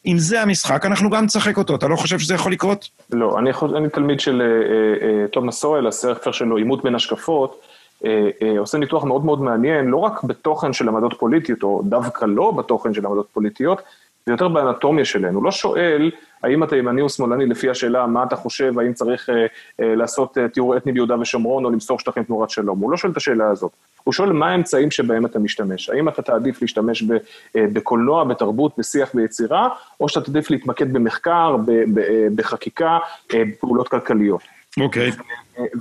אם 0.08 0.18
זה 0.18 0.42
המשחק, 0.42 0.86
אנחנו 0.86 1.10
גם 1.10 1.24
נשחק 1.24 1.58
אותו. 1.58 1.74
אתה 1.74 1.88
לא 1.88 1.96
חושב 1.96 2.18
שזה 2.18 2.34
יכול 2.34 2.52
לקרות? 2.52 2.88
לא, 3.12 3.38
אני, 3.38 3.50
יכול, 3.50 3.76
אני 3.76 3.88
תלמיד 3.88 4.20
של 4.20 4.42
אה, 4.42 5.06
אה, 5.06 5.28
תומאס 5.28 5.60
סואל, 5.60 5.86
הספר 5.86 6.32
שלו, 6.32 6.56
עימות 6.56 6.84
בין 6.84 6.94
השקפות, 6.94 7.60
אה, 8.04 8.30
אה, 8.42 8.58
עושה 8.58 8.78
ניתוח 8.78 9.04
מאוד 9.04 9.24
מאוד 9.24 9.42
מעניין, 9.42 9.86
לא 9.86 9.96
רק 9.96 10.24
בתוכן 10.24 10.72
של 10.72 10.88
עמדות 10.88 11.14
פוליטיות, 11.18 11.62
או 11.62 11.82
דווקא 11.84 12.24
לא 12.24 12.50
בתוכן 12.50 12.94
של 12.94 13.06
עמדות 13.06 13.26
פוליטיות, 13.32 13.82
זה 14.28 14.32
יותר 14.32 14.48
באנטומיה. 14.48 15.04
הוא 15.32 15.44
לא 15.44 15.50
שואל 15.50 16.10
האם 16.42 16.64
אתה 16.64 16.76
ימני 16.76 17.02
או 17.02 17.08
שמאלני 17.08 17.46
לפי 17.46 17.70
השאלה 17.70 18.06
מה 18.06 18.24
אתה 18.24 18.36
חושב, 18.36 18.78
האם 18.78 18.92
צריך 18.92 19.30
אה, 19.30 19.34
אה, 19.80 19.94
לעשות 19.94 20.38
אה, 20.38 20.48
טיהור 20.48 20.76
אתני 20.76 20.92
ביהודה 20.92 21.20
ושומרון 21.20 21.64
או 21.64 21.70
למסור 21.70 21.98
שטחים 21.98 22.22
תמורת 22.22 22.50
שלום. 22.50 22.78
הוא 22.78 22.90
לא 22.90 22.96
שואל 22.96 23.12
את 23.12 23.16
השאלה 23.16 23.50
הזאת. 23.50 23.72
הוא 24.04 24.12
שואל 24.12 24.32
מה 24.32 24.50
האמצעים 24.50 24.90
שבהם 24.90 25.26
אתה 25.26 25.38
משתמש. 25.38 25.90
האם 25.90 26.08
אתה 26.08 26.22
תעדיף 26.22 26.62
להשתמש 26.62 27.02
ב, 27.02 27.12
אה, 27.56 27.66
בקולנוע, 27.72 28.24
בתרבות, 28.24 28.72
בשיח 28.78 29.10
ויצירה, 29.14 29.68
או 30.00 30.08
שאתה 30.08 30.26
תעדיף 30.26 30.50
להתמקד 30.50 30.92
במחקר, 30.92 31.56
ב, 31.56 31.70
ב, 31.94 31.98
אה, 31.98 32.26
בחקיקה, 32.34 32.98
אה, 33.34 33.42
בפעולות 33.48 33.88
כלכליות. 33.88 34.40
אוקיי. 34.80 35.10
Okay. 35.10 35.14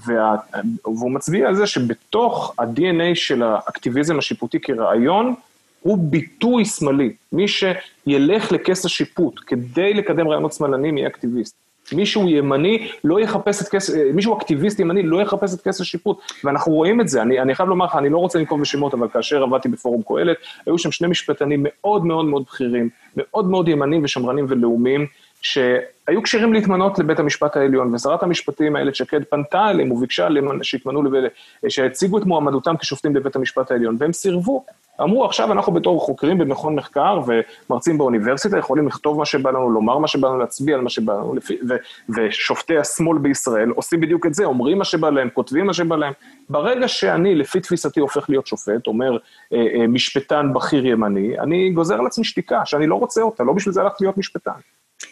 וה, 0.08 0.36
והוא 0.86 1.12
מצביע 1.12 1.48
על 1.48 1.56
זה 1.56 1.68
שבתוך 1.68 2.56
ה-DNA 2.60 3.16
של 3.16 3.44
האקטיביזם 3.44 4.18
השיפוטי 4.18 4.60
כרעיון, 4.60 5.36
הוא 5.88 5.98
ביטוי 6.02 6.66
שמאלי. 6.66 7.14
מי 7.32 7.46
שילך 7.48 8.52
לכס 8.52 8.86
השיפוט 8.86 9.40
כדי 9.48 9.94
לקדם 9.94 10.28
רעיונות 10.28 10.54
שמאלנים 10.54 10.98
יהיה 10.98 11.08
אקטיביסט. 11.08 11.56
מישהו 11.94 12.30
ימני 12.30 12.88
לא 13.04 13.20
יחפש 13.20 13.62
את 13.62 13.68
כס, 13.68 13.90
מישהו 14.14 14.38
אקטיביסט 14.38 14.80
ימני 14.80 15.04
לא 15.04 15.22
יחפש 15.22 15.54
את 15.54 15.62
כס 15.62 15.82
השיפוט, 15.82 16.18
ואנחנו 16.44 16.72
רואים 16.72 17.02
את 17.02 17.08
זה, 17.08 17.22
אני, 17.22 17.40
אני 17.40 17.56
חייב 17.56 17.70
לומר 17.70 17.86
לך, 17.86 17.96
אני 17.96 18.10
לא 18.10 18.18
רוצה 18.18 18.40
לנקוב 18.40 18.62
בשמות, 18.62 18.94
אבל 18.94 19.08
כאשר 19.08 19.44
עבדתי 19.44 19.70
בפורום 19.70 20.02
קהלת, 20.08 20.38
היו 20.66 20.78
שם 20.78 20.92
שני 20.92 21.08
משפטנים 21.08 21.60
מאוד 21.64 22.06
מאוד 22.06 22.26
מאוד 22.26 22.44
בכירים, 22.44 22.90
מאוד 23.18 23.50
מאוד 23.50 23.68
ימנים 23.68 24.04
ושמרנים 24.04 24.46
ולאומיים, 24.50 25.08
שהיו 25.42 26.24
כשירים 26.24 26.54
להתמנות 26.54 27.00
לבית 27.00 27.20
המשפט 27.20 27.58
העליון, 27.58 27.96
ושרת 27.96 28.24
המשפטים 28.24 28.76
איילת 28.76 28.96
שקד 28.96 29.24
פנתה 29.24 29.70
אליהם 29.70 29.92
וביקשה 29.92 30.28
שיתמנו, 30.62 31.04
שיציגו 31.70 32.18
את 32.18 32.24
מועמדותם 32.24 32.78
כשופטים 32.78 33.14
בבית 33.14 33.36
המשפט 33.36 33.72
העליון, 33.72 33.96
והם 34.00 34.14
סירבו. 34.14 34.66
אמרו, 35.02 35.26
עכשיו 35.26 35.52
אנחנו 35.52 35.74
בתור 35.74 36.02
חוקרים 36.02 36.38
במכון 36.38 36.76
מחקר 36.76 37.20
ומרצים 37.28 37.98
באוניברסיטה, 37.98 38.58
יכולים 38.58 38.88
לכתוב 38.88 39.18
מה 39.18 39.26
שבא 39.26 39.50
לנו, 39.50 39.70
לומר 39.70 39.98
מה 39.98 40.08
שבא 40.08 40.28
לנו, 40.28 40.38
להצביע 40.38 40.76
על 40.76 40.82
מה 40.82 40.90
שבא 40.90 41.14
לנו, 41.14 41.36
לפי, 41.36 41.58
ו, 41.70 41.74
ושופטי 42.16 42.78
השמאל 42.78 43.18
בישראל 43.18 43.70
עושים 43.70 44.00
בדיוק 44.00 44.26
את 44.26 44.34
זה, 44.34 44.46
אומרים 44.46 44.78
מה 44.78 44.86
שבא 44.86 45.10
להם, 45.10 45.30
כותבים 45.30 45.66
מה 45.66 45.74
שבא 45.74 45.96
להם. 45.96 46.14
ברגע 46.50 46.88
שאני, 46.88 47.36
לפי 47.36 47.60
תפיסתי, 47.60 48.00
הופך 48.00 48.30
להיות 48.30 48.48
שופט, 48.48 48.88
אומר 48.88 49.18
אה, 49.54 49.58
אה, 49.76 49.88
משפטן 49.88 50.54
בכיר 50.54 50.86
ימני, 50.86 51.40
אני 51.40 51.70
גוזר 51.70 51.96
על 51.96 52.06
עצמי 52.06 52.24
שתיקה, 52.24 52.62
שאני 52.66 52.88
לא 52.88 52.96
רוצה 52.96 53.22
אותה, 53.22 53.44
לא 53.44 53.54
בשביל 53.54 53.74
זה 53.74 53.82
הלכתי 53.82 54.04
להיות 54.04 54.18
משפטן. 54.18 54.60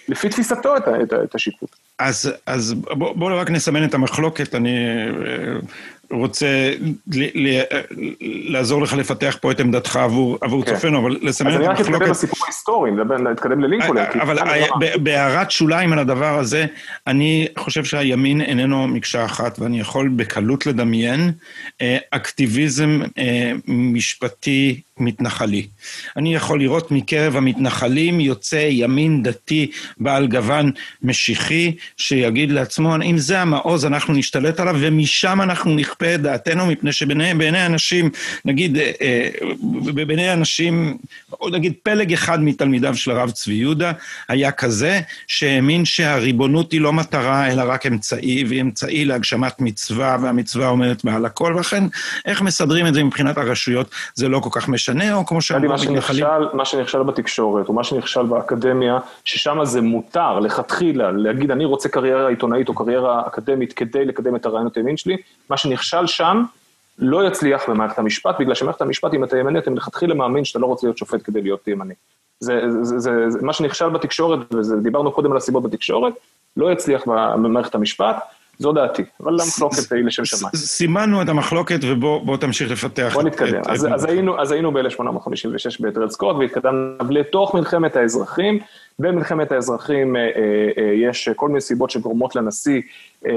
לפי 0.08 0.30
תפיסתו 0.30 0.78
את, 0.78 0.88
את, 0.88 1.14
את 1.24 1.36
השיפוט. 1.36 1.76
אז, 2.00 2.32
אז 2.46 2.74
בואו 2.74 3.16
בוא 3.16 3.42
רק 3.42 3.50
נסמן 3.50 3.84
את 3.84 3.94
המחלוקת, 3.94 4.56
אני 4.56 4.88
רוצה 6.12 6.72
ל, 7.14 7.24
ל, 7.36 7.62
לעזור 8.54 8.82
לך 8.82 8.94
לפתח 8.94 9.38
פה 9.42 9.52
את 9.52 9.60
עמדתך 9.60 9.96
עבור, 9.96 10.38
עבור 10.42 10.66
כן. 10.66 10.74
צופינו, 10.74 11.00
אבל 11.00 11.18
לסמן 11.22 11.50
את 11.50 11.54
אז 11.54 11.60
אני 11.60 11.68
רק 11.68 11.78
המחלוקת. 11.78 11.96
אתקדם 11.96 12.12
לסיפור 12.12 12.40
ההיסטורי, 12.44 12.92
נתקדם 13.32 13.62
ללינקולן. 13.62 14.06
אבל 14.22 14.38
בהערת 14.96 15.52
שוליים 15.52 15.94
על 15.94 16.00
הדבר 16.00 16.40
הזה, 16.40 16.66
אני 17.08 17.48
חושב 17.58 17.84
שהימין 17.84 18.42
איננו 18.42 18.88
מקשה 18.88 19.26
אחת, 19.26 19.60
ואני 19.60 19.80
יכול 19.80 20.10
בקלות 20.16 20.66
לדמיין 20.66 21.32
אה, 21.82 21.98
אקטיביזם 22.12 23.02
אה, 23.18 23.52
משפטי 23.68 24.82
מתנחלי. 25.00 25.68
אני 26.18 26.36
יכול 26.36 26.60
לראות 26.60 26.92
מקרב 26.92 27.36
המתנחלים 27.36 28.20
יוצא 28.20 28.68
ימין 28.70 29.24
דתי 29.24 29.72
בעל 29.98 30.28
גוון 30.28 30.72
משיחי, 31.04 31.76
שיגיד 31.98 32.52
לעצמו, 32.52 32.96
אם 32.96 33.18
זה 33.18 33.42
המעוז 33.42 33.86
אנחנו 33.86 34.14
נשתלט 34.14 34.60
עליו, 34.60 34.76
ומשם 34.80 35.42
אנחנו 35.42 35.76
נכפה 35.96 36.16
את 36.16 36.22
דעתנו, 36.22 36.66
מפני 36.66 36.92
שבעיני 36.92 37.34
בעיני 37.34 37.66
אנשים, 37.66 38.10
נגיד, 38.46 38.78
אה, 38.78 38.92
אה, 39.02 39.30
בעיני 39.94 40.34
אנשים, 40.34 40.98
או 41.42 41.50
נגיד 41.50 41.74
פלג 41.84 42.14
אחד 42.14 42.44
מתלמידיו 42.44 42.96
של 42.96 43.12
הרב 43.12 43.32
צבי 43.32 43.54
יהודה, 43.54 43.92
היה 44.28 44.52
כזה 44.52 45.02
שהאמין 45.28 45.86
שהריבונות 45.86 46.72
היא 46.72 46.82
לא 46.82 46.94
מטרה, 46.94 47.52
אלא 47.52 47.64
רק 47.68 47.86
אמצעי, 47.86 48.44
והיא 48.48 48.62
אמצעי 48.62 49.06
להגשמת 49.06 49.62
מצווה, 49.62 50.18
והמצווה 50.22 50.68
עומדת 50.68 51.04
מעל 51.04 51.26
הכל, 51.26 51.54
ולכן 51.56 51.84
איך 52.26 52.42
מסדרים 52.42 52.88
את 52.88 52.94
זה 52.94 53.04
מבחינת 53.04 53.38
הרשויות, 53.38 53.90
זה 54.14 54.30
לא 54.30 54.40
כל 54.40 54.50
כך 54.52 54.70
משנה, 54.70 55.16
או 55.16 55.26
כמו 55.26 55.42
שאמרו 55.42 55.70
מה. 55.70 55.78
שנכשל, 55.78 56.48
מה 56.54 56.66
שנכשל 56.66 57.04
בתקשורת, 57.04 57.70
או 57.70 57.74
מה 57.74 57.84
שנכשל 57.84 58.24
באקדמיה, 58.24 58.98
ששם 59.26 59.58
זה 59.64 59.82
מותר 59.82 60.40
לכתחילה 60.40 61.12
להגיד, 61.12 61.52
אני 61.52 61.66
רוצה 61.66 61.90
קריירה 61.90 62.28
עיתונאית 62.30 62.70
או 62.70 62.74
קריירה 62.74 63.22
אקדמית 63.28 63.74
כדי 63.74 64.06
לקדם 64.06 64.36
את 64.36 64.46
הרעיונות 64.46 64.78
הימין 64.78 64.98
שלי, 64.98 65.18
מה 65.50 65.58
שנכשל 65.58 65.85
שם 66.06 66.44
לא 67.00 67.28
יצליח 67.28 67.70
במערכת 67.70 68.00
המשפט, 68.00 68.36
בגלל 68.40 68.56
שמערכת 68.56 68.82
המשפט, 68.82 69.14
אם 69.14 69.24
אתה 69.24 69.38
ימני, 69.38 69.60
אתה 69.60 69.72
מלכתחילה 69.72 70.16
מאמין 70.16 70.46
שאתה 70.46 70.60
לא 70.60 70.66
רוצה 70.66 70.88
להיות 70.88 70.98
שופט 70.98 71.22
כדי 71.24 71.42
להיות 71.42 71.68
ימני. 71.68 71.94
זה, 72.40 72.62
זה, 72.70 73.00
זה, 73.00 73.30
זה, 73.30 73.40
מה 73.42 73.54
שנכשל 73.54 73.90
בתקשורת, 73.90 74.40
ודיברנו 74.54 75.12
קודם 75.12 75.32
על 75.32 75.38
הסיבות 75.38 75.64
בתקשורת, 75.64 76.14
לא 76.58 76.72
יצליח 76.72 77.08
במערכת 77.08 77.76
המשפט, 77.76 78.16
זו 78.60 78.72
דעתי, 78.72 79.04
אבל 79.24 79.34
המחלוקת 79.34 79.92
היא 79.92 80.04
לשם 80.04 80.26
שמיים. 80.26 80.56
סימנו 80.56 81.22
את 81.22 81.30
המחלוקת 81.30 81.80
ובוא 81.84 82.38
תמשיך 82.38 82.72
לפתח. 82.72 83.12
בוא 83.14 83.24
נתקדם. 83.24 83.62
את- 83.62 83.68
אז, 83.68 83.86
את- 83.86 83.92
אז 83.92 84.06
היינו, 84.06 84.42
אז 84.42 84.52
היינו 84.52 84.72
ב-1856 84.72 85.82
בדרד 85.82 86.10
סקוט, 86.10 86.36
והתקדמנו 86.40 86.98
לתוך 87.10 87.56
מלחמת 87.56 87.96
האזרחים. 87.96 88.60
במלחמת 89.00 89.52
האזרחים 89.52 90.16
אה, 90.16 90.22
אה, 90.22 90.30
אה, 90.78 90.94
יש 90.94 91.30
כל 91.36 91.48
מיני 91.48 91.62
סיבות 91.62 91.90
שגורמות 91.90 92.36
לנשיא 92.36 92.82
אה, 93.28 93.32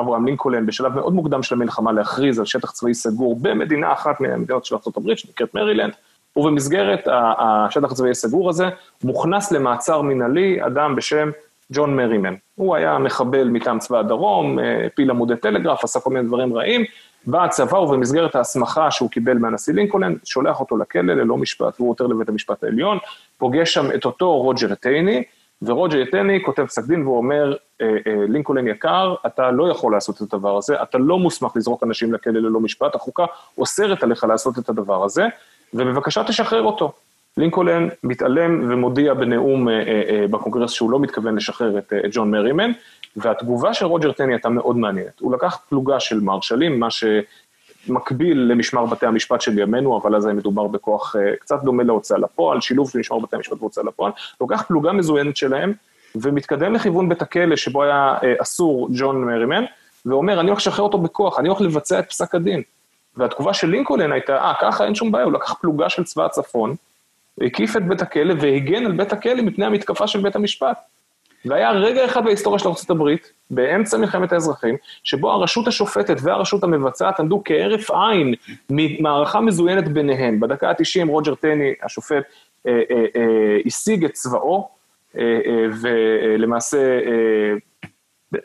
אברהם 0.00 0.26
לינקולן 0.26 0.66
בשלב 0.66 0.94
מאוד 0.94 1.12
מוקדם 1.12 1.42
של 1.42 1.54
המלחמה 1.54 1.92
להכריז 1.92 2.38
על 2.38 2.44
שטח 2.44 2.70
צבאי 2.70 2.94
סגור 2.94 3.38
במדינה 3.42 3.92
אחת 3.92 4.20
מהמדינות 4.20 4.64
של 4.64 4.74
ארה"ב, 4.74 5.14
שנקראת 5.14 5.54
מרילנד, 5.54 5.92
ובמסגרת 6.36 7.00
השטח 7.38 7.92
הצבאי 7.92 8.10
הסגור 8.10 8.50
הזה 8.50 8.66
מוכנס 9.04 9.52
למעצר 9.52 10.02
מינהלי 10.02 10.58
אדם 10.66 10.96
בשם 10.96 11.30
ג'ון 11.72 11.96
מרימן. 11.96 12.34
הוא 12.54 12.76
היה 12.76 12.98
מחבל 12.98 13.48
מטעם 13.48 13.78
צבא 13.78 13.98
הדרום, 13.98 14.58
אה, 14.58 14.86
הפיל 14.86 15.10
עמודי 15.10 15.36
טלגרף, 15.36 15.84
עשה 15.84 16.00
כל 16.00 16.10
מיני 16.10 16.26
דברים 16.26 16.54
רעים. 16.54 16.84
בא 17.26 17.44
הצבא 17.44 17.76
ובמסגרת 17.76 18.36
ההסמכה 18.36 18.90
שהוא 18.90 19.10
קיבל 19.10 19.38
מהנשיא 19.38 19.74
לינקולן, 19.74 20.14
שולח 20.24 20.60
אותו 20.60 20.76
לכלא 20.76 21.14
ללא 21.14 21.36
משפט, 21.36 21.80
והוא 21.80 21.90
עותר 21.90 22.06
לבית 22.06 22.28
המשפט 22.28 22.64
העליון, 22.64 22.98
פוגש 23.38 23.74
שם 23.74 23.86
את 23.94 24.04
אותו 24.04 24.36
רוג'ר 24.36 24.74
טייני, 24.74 25.22
ורוג'ר 25.62 26.04
טייני 26.10 26.42
כותב 26.44 26.66
פסק 26.66 26.84
דין 26.84 27.02
והוא 27.02 27.16
אומר, 27.16 27.56
"אה, 27.80 27.86
אה, 27.86 28.14
לינקולן 28.28 28.68
יקר, 28.68 29.14
אתה 29.26 29.50
לא 29.50 29.70
יכול 29.70 29.92
לעשות 29.92 30.22
את 30.22 30.32
הדבר 30.32 30.56
הזה, 30.56 30.82
אתה 30.82 30.98
לא 30.98 31.18
מוסמך 31.18 31.56
לזרוק 31.56 31.82
אנשים 31.82 32.14
לכלא 32.14 32.40
ללא 32.40 32.60
משפט, 32.60 32.94
החוקה 32.94 33.24
אוסרת 33.58 34.02
עליך 34.02 34.24
לעשות 34.24 34.58
את 34.58 34.68
הדבר 34.68 35.04
הזה, 35.04 35.26
ובבקשה 35.74 36.24
תשחרר 36.24 36.62
אותו. 36.62 36.92
לינקולן 37.38 37.88
מתעלם 38.04 38.70
ומודיע 38.70 39.14
בנאום 39.14 39.68
אה, 39.68 39.74
אה, 39.74 40.02
אה, 40.10 40.26
בקונגרס 40.30 40.70
שהוא 40.70 40.90
לא 40.90 41.00
מתכוון 41.00 41.36
לשחרר 41.36 41.78
את, 41.78 41.92
ג'ון 42.12 42.30
מרימן, 42.30 42.70
והתגובה 43.16 43.74
של 43.74 43.86
רוג'ר 43.86 44.12
טני 44.12 44.32
הייתה 44.32 44.48
מאוד 44.48 44.76
מעניינת. 44.76 45.20
הוא 45.20 45.32
לקח 45.32 45.58
פלוגה 45.68 46.00
של 46.00 46.20
מרשלים, 46.20 46.80
מה 46.80 46.88
שמקביל 46.90 48.38
למשמר 48.38 48.86
בתי 48.86 49.06
המשפט 49.06 49.40
של 49.40 49.58
ימינו, 49.58 49.98
אבל 49.98 50.16
אז 50.16 50.26
היה 50.26 50.34
מדובר 50.34 50.66
בכוח 50.66 51.16
קצת 51.40 51.62
דומה 51.62 51.82
להוצאה 51.82 52.18
לפועל, 52.18 52.60
שילוב 52.60 52.90
של 52.90 52.98
משמר 52.98 53.18
בתי 53.18 53.36
המשפט 53.36 53.56
והוצאה 53.60 53.84
לפועל, 53.84 54.12
לוקח 54.40 54.62
פלוגה 54.62 54.92
מזוינת 54.92 55.36
שלהם, 55.36 55.72
ומתקדם 56.14 56.74
לכיוון 56.74 57.08
בית 57.08 57.22
הכלא 57.22 57.56
שבו 57.56 57.82
היה 57.82 58.14
אסור 58.42 58.88
ג'ון 58.92 59.24
מרימן, 59.24 59.64
ואומר, 60.06 60.40
אני 60.40 60.48
הולך 60.48 60.60
לשחרר 60.60 60.84
אותו 60.84 60.98
בכוח, 60.98 61.38
אני 61.38 61.48
הולך 61.48 61.60
לבצע 61.60 61.98
את 61.98 62.08
פסק 62.08 62.34
הדין. 62.34 62.62
והתגובה 63.16 63.54
של 63.54 63.68
לינקולן 63.68 64.12
הייתה, 64.12 64.38
אה, 64.38 64.52
ככה 64.60 64.84
אין 64.84 64.94
שום 64.94 65.12
בעיה, 65.12 65.24
הוא 65.24 65.32
לקח 65.32 65.54
פלוגה 65.60 65.88
של 65.88 66.04
צבא 66.04 66.24
הצפון, 66.24 66.74
הקיף 67.46 67.76
את 67.76 67.88
בית 67.88 68.02
הכלא 68.02 68.34
והגן 68.40 68.86
על 68.86 68.92
בית 68.92 69.12
הכלא 69.12 69.42
מפני 69.42 69.64
המתקפה 69.64 70.06
של 70.06 70.20
בית 70.20 70.36
המשפט. 70.36 70.78
והיה 71.44 71.70
רגע 71.70 72.04
אחד 72.04 72.24
בהיסטוריה 72.24 72.58
של 72.58 72.68
ארה"ב, 72.68 73.14
באמצע 73.50 73.98
מלחמת 73.98 74.32
האזרחים, 74.32 74.76
שבו 75.04 75.30
הרשות 75.30 75.68
השופטת 75.68 76.16
והרשות 76.22 76.64
המבצעת 76.64 77.20
עמדו 77.20 77.42
כהרף 77.44 77.90
עין 77.90 78.34
ממערכה 78.70 79.40
מזוינת 79.40 79.88
ביניהן. 79.88 80.40
בדקה 80.40 80.70
ה-90 80.70 81.08
רוג'ר 81.08 81.34
טני, 81.34 81.72
השופט, 81.82 82.24
אה, 82.66 82.72
אה, 82.72 83.04
אה, 83.16 83.58
השיג 83.66 84.04
את 84.04 84.12
צבאו, 84.12 84.68
ולמעשה 85.82 86.98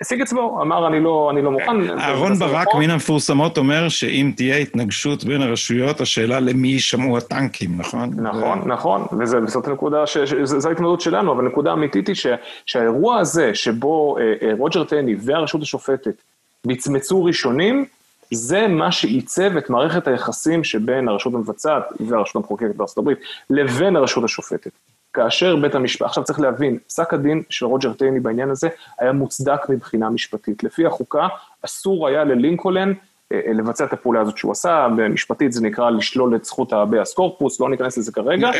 השיג 0.02 0.24
צבאו, 0.24 0.62
אמר 0.62 0.88
אני 0.88 1.00
לא, 1.00 1.30
אני 1.32 1.42
לא 1.42 1.52
מוכן. 1.52 1.90
אהרון 2.00 2.34
ברק 2.34 2.68
נכון. 2.68 2.84
מן 2.84 2.90
המפורסמות 2.90 3.58
אומר 3.58 3.90
שאם 3.90 4.32
תהיה 4.36 4.58
התנגשות 4.58 5.24
בין 5.24 5.42
הרשויות, 5.42 6.02
השאלה 6.02 6.40
למי 6.40 6.68
יישמעו 6.68 7.18
הטנקים, 7.18 7.78
נכון? 7.78 8.10
נכון, 8.16 8.62
נכון, 8.66 9.06
וזה 9.20 9.38
זאת 9.48 9.68
הנקודה, 9.68 10.08
ש- 10.08 10.18
זו 10.44 10.70
ההתמודדות 10.70 11.02
שלנו, 11.02 11.32
אבל 11.32 11.46
הנקודה 11.46 11.70
האמיתית 11.72 12.08
היא 12.08 12.16
ש- 12.16 12.28
שהאירוע 12.66 13.18
הזה, 13.20 13.56
שבו 13.56 14.18
אה, 14.18 14.24
אה, 14.48 14.54
רוג'ר 14.58 14.84
טני 14.84 15.16
והרשות 15.20 15.62
השופטת 15.62 16.24
מצמצו 16.68 17.24
ראשונים, 17.24 17.86
זה 18.32 18.68
מה 18.68 18.92
שעיצב 18.92 19.58
את 19.58 19.70
מערכת 19.70 20.08
היחסים 20.08 20.64
שבין 20.64 21.08
הרשות 21.08 21.34
המבצעת 21.34 21.84
והרשות 22.00 22.36
המחוקקת 22.36 22.76
בארצות 22.76 22.98
הברית 22.98 23.18
לבין 23.50 23.96
הרשות 23.96 24.24
השופטת. 24.24 24.72
כאשר 25.14 25.56
בית 25.56 25.76
המשפט, 25.76 26.06
עכשיו 26.06 26.24
צריך 26.24 26.40
להבין, 26.40 26.78
פסק 26.88 27.14
הדין 27.14 27.44
של 27.50 27.66
רוג'ר 27.66 27.94
טייני 27.94 28.20
בעניין 28.20 28.50
הזה 28.50 28.70
היה 29.00 29.12
מוצדק 29.12 29.70
מבחינה 29.70 30.10
משפטית. 30.10 30.64
לפי 30.64 30.86
החוקה, 30.86 31.28
אסור 31.66 32.08
היה 32.08 32.24
ללינקולן 32.24 32.94
אה, 33.34 33.40
אה, 33.48 33.54
לבצע 33.54 33.86
את 33.86 33.94
הפעולה 33.94 34.22
הזאת 34.22 34.38
שהוא 34.38 34.52
עשה, 34.52 34.88
במשפטית 34.98 35.54
זה 35.54 35.62
נקרא 35.62 35.90
לשלול 35.90 36.36
את 36.36 36.46
זכות 36.46 36.74
ה 36.74 36.79
habeas 36.79 37.14
corpus, 37.14 37.60
לא 37.60 37.70
ניכנס 37.70 37.98
לזה 37.98 38.12
כרגע. 38.12 38.52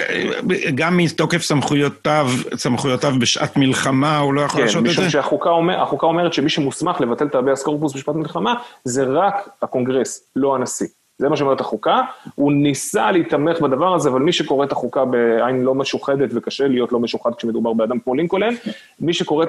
גם 0.76 0.98
מתוקף 0.98 1.42
סמכויותיו, 1.42 2.28
סמכויותיו 2.56 3.14
בשעת 3.20 3.58
מלחמה, 3.58 4.18
הוא 4.18 4.34
לא 4.34 4.42
יכול 4.42 4.60
כן, 4.60 4.66
לעשות 4.66 4.84
את 4.84 4.88
משום 4.88 5.04
זה? 5.04 5.10
שהחוקה 5.10 5.50
אומר, 5.50 5.86
אומרת 6.04 6.34
שמי 6.34 6.50
שמוסמך 6.50 7.02
לבטל 7.02 7.26
את 7.26 7.36
ה 7.36 7.40
habeas 7.40 7.64
corpus 7.64 7.94
בשעת 7.94 8.16
מלחמה, 8.16 8.56
זה 8.84 9.04
רק 9.04 9.50
הקונגרס, 9.62 10.30
לא 10.36 10.56
הנשיא. 10.56 10.88
זה 11.24 11.30
מה 11.30 11.38
שאומרת 11.38 11.62
החוקה, 11.62 12.02
הוא 12.36 12.54
ניסה 12.54 13.12
להתמך 13.12 13.62
בדבר 13.62 13.94
הזה, 13.96 14.10
אבל 14.10 14.22
מי 14.22 14.34
שקורא 14.34 14.66
את 14.66 14.72
החוקה 14.72 15.06
בעין 15.06 15.64
לא 15.64 15.76
משוחדת, 15.76 16.30
וקשה 16.34 16.68
להיות 16.68 16.92
לא 16.92 17.00
משוחד 17.00 17.36
כשמדובר 17.36 17.74
באדם 17.74 18.00
כמו 18.00 18.16
לינקולן, 18.16 18.54
מי 19.00 19.14
שקורא 19.14 19.46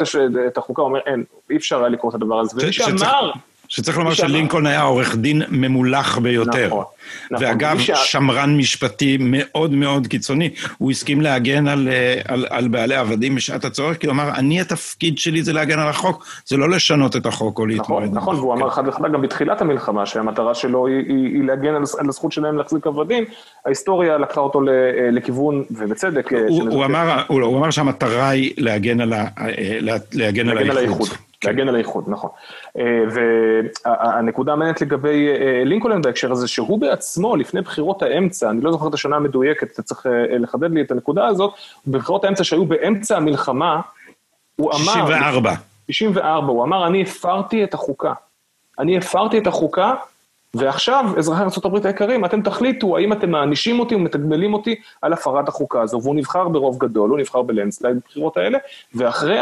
את 0.47 0.59
החוקה 0.59 0.83
אומר, 0.83 1.01
אין, 1.07 1.25
אי 1.51 1.57
אפשר 1.57 1.79
היה 1.79 1.89
לקרוא 1.89 2.11
את 2.11 2.15
הדבר 2.15 2.41
הזה. 2.41 2.63
ומי 2.63 2.73
שאמר, 2.73 3.31
שצריך 3.75 3.99
לומר 3.99 4.15
שלינקולן 4.15 4.67
היה 4.67 4.83
עורך 4.83 5.17
דין 5.17 5.43
ממולח 5.49 6.19
ביותר. 6.19 6.67
נכון, 6.67 6.85
נכון. 7.31 7.47
ואגב, 7.47 7.79
שה- 7.79 7.97
שמרן 7.97 8.57
משפטי 8.57 9.17
מאוד 9.21 9.73
מאוד 9.75 10.07
קיצוני. 10.07 10.51
הוא 10.79 10.91
הסכים 10.91 11.21
להגן 11.21 11.69
על, 11.69 11.89
אה, 11.89 12.21
על, 12.29 12.47
על 12.51 12.69
בעלי 12.69 12.95
עבדים 12.95 13.35
בשעת 13.35 13.65
הצורך, 13.65 13.97
כי 13.97 14.07
הוא 14.07 14.13
אמר, 14.13 14.29
אני, 14.35 14.61
התפקיד 14.61 15.19
שלי 15.19 15.43
זה 15.43 15.53
להגן 15.53 15.79
על 15.79 15.89
החוק, 15.89 16.27
זה 16.47 16.57
לא 16.57 16.71
לשנות 16.71 17.17
את 17.17 17.27
החוק 17.27 17.59
או 17.59 17.67
להתמודד. 17.67 18.05
נכון, 18.07 18.17
נכון. 18.17 18.37
והוא 18.37 18.55
אמר 18.55 18.71
חד 18.71 18.89
וחלק 18.89 19.13
גם 19.13 19.23
בתחילת 19.23 19.61
המלחמה, 19.61 20.07
שהמטרה 20.07 20.55
שלו 20.55 20.87
היא, 20.87 20.97
היא, 21.09 21.27
היא 21.35 21.45
להגן 21.45 21.75
על, 21.75 21.83
על 21.99 22.09
הזכות 22.09 22.33
שלהם 22.33 22.57
להחזיק 22.59 22.87
עבדים, 22.87 23.25
ההיסטוריה 23.67 24.19
לקחה 24.19 24.41
אותו 24.41 24.61
ל, 24.61 24.69
לכיוון, 25.13 25.65
ובצדק, 25.71 26.33
הוא, 26.33 26.41
שנזכיר- 26.41 26.71
הוא, 26.79 26.85
אמר, 26.85 27.23
הוא, 27.27 27.43
הוא 27.43 27.59
אמר 27.59 27.71
שהמטרה 27.71 28.29
היא 28.29 28.53
להגן 28.59 29.01
על, 29.01 29.13
ה, 29.13 29.25
אה, 29.39 29.49
לה- 29.81 29.97
להגן 30.13 30.49
על 30.49 30.55
להגן 30.55 30.71
על 30.71 30.77
האיחוד. 30.79 31.01
האיחוד. 31.09 31.24
להגן 31.45 31.69
על 31.69 31.75
האיחוד, 31.75 32.05
נכון. 32.07 32.31
אה, 32.79 32.85
והנקודה 33.11 34.53
המעניינת 34.53 34.81
לגבי 34.81 35.29
אה, 35.29 35.63
לינקולן 35.65 36.03
בהקשר 36.03 36.33
הזה, 36.33 36.49
שהוא 36.49 36.79
בעצמו, 36.79 37.37
לפני 37.37 37.61
בחירות 37.61 38.03
האמצע, 38.03 38.51
אני 38.51 38.61
לא 38.61 38.73
זוכר 38.73 38.89
את 38.89 38.95
השנה 38.95 39.17
המדויקת, 39.17 39.73
אתה 39.73 39.83
צריך 39.83 40.07
אה, 40.07 40.39
לחדד 40.39 40.71
לי 40.71 40.81
את 40.81 40.91
הנקודה 40.91 41.27
הזאת, 41.27 41.53
בבחירות 41.87 42.25
האמצע 42.25 42.45
שהיו 42.45 42.65
באמצע 42.65 43.17
המלחמה, 43.17 43.81
הוא 44.57 44.71
אמר... 44.73 45.07
64. 45.07 45.55
94, 45.87 46.53
הוא 46.53 46.65
אמר, 46.65 46.87
אני 46.87 47.03
הפרתי 47.03 47.65
את 47.65 47.75
החוקה. 47.75 48.13
אני 48.79 48.99
הפרתי 48.99 49.39
את 49.39 49.47
החוקה 49.47 49.95
ועכשיו, 50.55 51.05
אזרחי 51.19 51.43
ארה"ב 51.43 51.87
היקרים, 51.87 52.25
אתם 52.25 52.43
תחליטו 52.43 52.97
האם 52.97 53.13
אתם 53.13 53.31
מענישים 53.31 53.81
אותי 53.81 53.95
ומתגמלים 53.95 54.55
אותי 54.55 54.75
על 55.03 55.13
הפרת 55.13 55.49
החוקה 55.49 55.83
הזו, 55.83 56.01
והוא 56.03 56.15
נבחר 56.15 56.49
ברוב 56.49 56.79
גדול, 56.79 57.11
הוא 57.11 57.19
נבחר 57.19 57.43
ב 57.43 57.48
landslide 57.48 57.97
בבחירות 57.97 58.37
האלה, 58.37 58.59
ואחרי, 58.95 59.39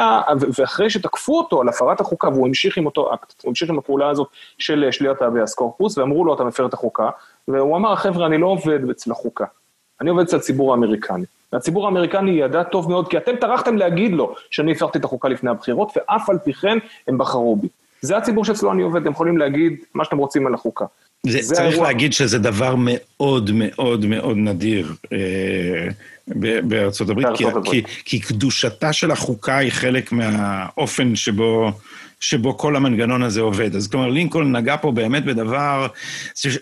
ואחרי 0.58 0.90
שתקפו 0.90 1.38
אותו 1.38 1.60
על 1.60 1.68
הפרת 1.68 2.00
החוקה, 2.00 2.28
והוא 2.28 2.46
המשיך 2.46 2.76
עם 2.76 2.86
אותו 2.86 3.14
אקט, 3.14 3.42
הוא 3.42 3.50
המשיך 3.50 3.70
עם 3.70 3.78
הפעולה 3.78 4.08
הזאת 4.08 4.28
של 4.58 4.88
שלילת 4.90 5.22
habeas 5.22 5.54
corpus, 5.54 5.98
ואמרו 5.98 6.24
לו, 6.24 6.34
אתה 6.34 6.44
מפר 6.44 6.66
את 6.66 6.74
החוקה, 6.74 7.10
והוא 7.48 7.76
אמר, 7.76 7.96
חבר'ה, 7.96 8.26
אני 8.26 8.38
לא 8.38 8.46
עובד 8.46 8.90
אצל 8.90 9.12
החוקה, 9.12 9.44
אני 10.00 10.10
עובד 10.10 10.22
אצל 10.22 10.36
הציבור 10.36 10.72
האמריקני. 10.72 11.24
והציבור 11.52 11.86
האמריקני 11.86 12.30
ידע 12.30 12.62
טוב 12.62 12.90
מאוד, 12.90 13.08
כי 13.08 13.16
אתם 13.16 13.36
טרחתם 13.36 13.76
להגיד 13.76 14.12
לו 14.12 14.34
שאני 14.50 14.72
הפרתי 14.72 14.98
את 14.98 15.04
החוקה 15.04 15.28
לפני 15.28 15.50
הבחירות, 15.50 15.92
ואף 15.96 16.30
על 16.30 16.38
פי 16.38 16.52
כן 16.52 16.78
הם 17.08 17.18
בחרו 17.18 17.56
בי. 17.56 17.68
זה 18.02 18.16
הציבור 18.16 18.44
שאצלו 18.44 18.72
אני 18.72 18.82
עובד, 18.82 19.06
הם 19.06 19.12
יכולים 19.12 19.38
להגיד 19.38 19.76
מה 19.94 20.04
שאתם 20.04 20.16
רוצים 20.18 20.46
על 20.46 20.54
החוקה. 20.54 20.84
זה, 21.26 21.42
זה 21.42 21.54
צריך 21.54 21.68
האירוע... 21.68 21.86
להגיד 21.86 22.12
שזה 22.12 22.38
דבר 22.38 22.74
מאוד 22.78 23.50
מאוד 23.54 24.06
מאוד 24.06 24.36
נדיר 24.36 24.92
אה, 25.12 25.88
בארצות 26.62 27.08
הברית, 27.08 27.26
כי, 27.34 27.44
כי, 27.64 27.82
כי 28.04 28.20
קדושתה 28.20 28.92
של 28.92 29.10
החוקה 29.10 29.56
היא 29.56 29.72
חלק 29.72 30.12
מהאופן 30.12 31.16
שבו... 31.16 31.72
שבו 32.22 32.58
כל 32.58 32.76
המנגנון 32.76 33.22
הזה 33.22 33.40
עובד. 33.40 33.76
אז 33.76 33.88
כלומר, 33.88 34.08
לינקולן 34.08 34.56
נגע 34.56 34.76
פה 34.76 34.92
באמת 34.92 35.24
בדבר 35.24 35.86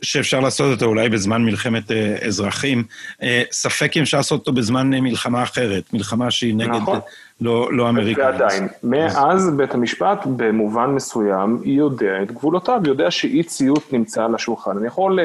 שאפשר 0.02 0.40
לעשות 0.40 0.72
אותו 0.72 0.86
אולי 0.86 1.08
בזמן 1.08 1.44
מלחמת 1.44 1.90
אה, 1.90 2.16
אזרחים. 2.26 2.84
אה, 3.22 3.42
ספק 3.52 3.96
אם 3.96 4.02
אפשר 4.02 4.16
לעשות 4.16 4.40
אותו 4.40 4.52
בזמן 4.52 4.94
אה, 4.94 5.00
מלחמה 5.00 5.42
אחרת, 5.42 5.92
מלחמה 5.92 6.30
שהיא 6.30 6.54
נגד 6.54 6.70
נכון. 6.70 6.98
לא, 7.40 7.72
לא 7.72 7.88
אמריקאים. 7.88 8.26
ועדיין, 8.26 8.68
מאז 8.82 9.50
בית 9.56 9.74
המשפט 9.74 10.26
במובן 10.36 10.90
מסוים 10.90 11.61
יודע 11.64 12.22
את 12.22 12.32
גבולותיו, 12.32 12.80
יודע 12.84 13.11
שאי 13.11 13.42
ציות 13.42 13.92
נמצא 13.92 14.24
על 14.24 14.34
השולחן. 14.34 14.76
אני 14.76 14.86
יכול 14.86 15.18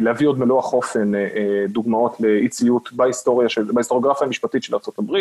להביא 0.00 0.28
עוד 0.28 0.38
מלוא 0.38 0.58
החופן 0.58 1.12
דוגמאות 1.68 2.16
לאי 2.20 2.48
ציות 2.48 2.92
בהיסטוריה 2.92 3.48
של, 3.48 3.64
בהיסטוריוגרפיה 3.72 4.26
המשפטית 4.26 4.62
של 4.62 4.74
ארה"ב. 4.74 5.16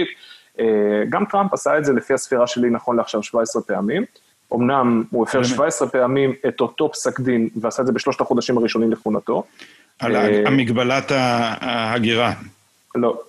אה, 0.59 0.65
גם 1.09 1.25
טראמפ 1.25 1.53
עשה 1.53 1.77
את 1.77 1.85
זה 1.85 1.93
לפי 1.93 2.13
הספירה 2.13 2.47
שלי 2.47 2.69
נכון 2.69 2.97
לעכשיו 2.97 3.23
17 3.23 3.61
פעמים. 3.61 4.03
אמנם 4.53 5.03
הוא 5.11 5.23
הפר 5.23 5.43
17 5.43 5.87
פעמים 5.87 6.33
את 6.47 6.61
אותו 6.61 6.91
פסק 6.91 7.19
דין 7.19 7.49
ועשה 7.61 7.81
את 7.81 7.87
זה 7.87 7.93
בשלושת 7.93 8.21
החודשים 8.21 8.57
הראשונים 8.57 8.91
לכהונתו. 8.91 9.43
על 9.99 10.15
אה, 10.15 10.47
המגבלת 10.47 11.11
ההגירה. 11.11 12.33
לא, 12.95 13.21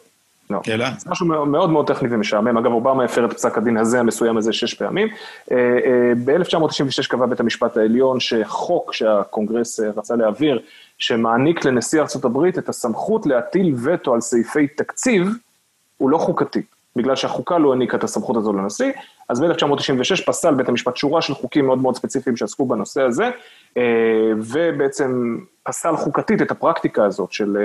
לא. 0.51 0.61
אלא? 0.69 0.87
זה 0.99 1.11
משהו 1.11 1.27
מאוד 1.27 1.71
מאוד 1.71 1.87
טכני 1.87 2.09
ומשעמם. 2.15 2.59
אגב, 2.59 2.73
אובמה 2.73 3.05
הפר 3.05 3.25
את 3.25 3.33
פסק 3.33 3.59
הדין 3.59 3.77
הזה, 3.77 4.01
המסוים 4.01 4.37
הזה, 4.37 4.53
שש 4.53 4.75
פעמים. 4.75 5.09
אה, 5.53 5.57
ב-1996 6.25 7.09
קבע 7.09 7.27
בית 7.27 7.41
המשפט 7.41 7.77
העליון 7.77 8.21
שחוק 8.21 8.95
שהקונגרס 8.95 9.81
רצה 9.81 10.17
להעביר, 10.17 10.61
שמעניק 10.99 11.65
לנשיא 11.65 12.01
ארה"ב 12.01 12.45
את 12.59 12.69
הסמכות 12.69 13.27
להטיל 13.27 13.75
וטו 13.85 14.15
על 14.15 14.21
סעיפי 14.21 14.67
תקציב, 14.67 15.29
הוא 15.97 16.11
לא 16.11 16.19
חוקתי. 16.19 16.63
בגלל 16.97 17.17
שהחוקה 17.17 17.59
לא 17.59 17.73
העניקה 17.73 17.97
את 17.97 18.05
הסמכות 18.05 18.37
הזו 18.37 18.53
לנשיא, 18.53 18.93
אז 19.29 19.41
ב-1996 19.41 20.25
פסל 20.27 20.55
בית 20.55 20.69
המשפט 20.69 20.97
שורה 20.97 21.23
של 21.23 21.35
חוקים 21.35 21.67
מאוד 21.67 21.79
מאוד 21.79 21.97
ספציפיים 21.97 22.37
שעסקו 22.37 22.67
בנושא 22.67 23.03
הזה, 23.03 23.31
אה, 23.77 23.83
ובעצם 24.37 25.39
פסל 25.63 25.97
חוקתית 25.97 26.43
את 26.43 26.51
הפרקטיקה 26.51 27.05
הזאת 27.05 27.33
של, 27.33 27.57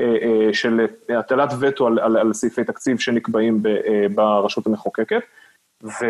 אה, 0.00 0.04
אה, 0.04 0.54
של 0.54 0.86
הטלת 1.18 1.52
וטו 1.60 1.86
על, 1.86 1.98
על, 1.98 2.16
על 2.16 2.32
סעיפי 2.32 2.64
תקציב 2.64 2.98
שנקבעים 2.98 3.62
ברשות 4.14 4.66
המחוקקת. 4.66 5.22
ו... 5.84 6.06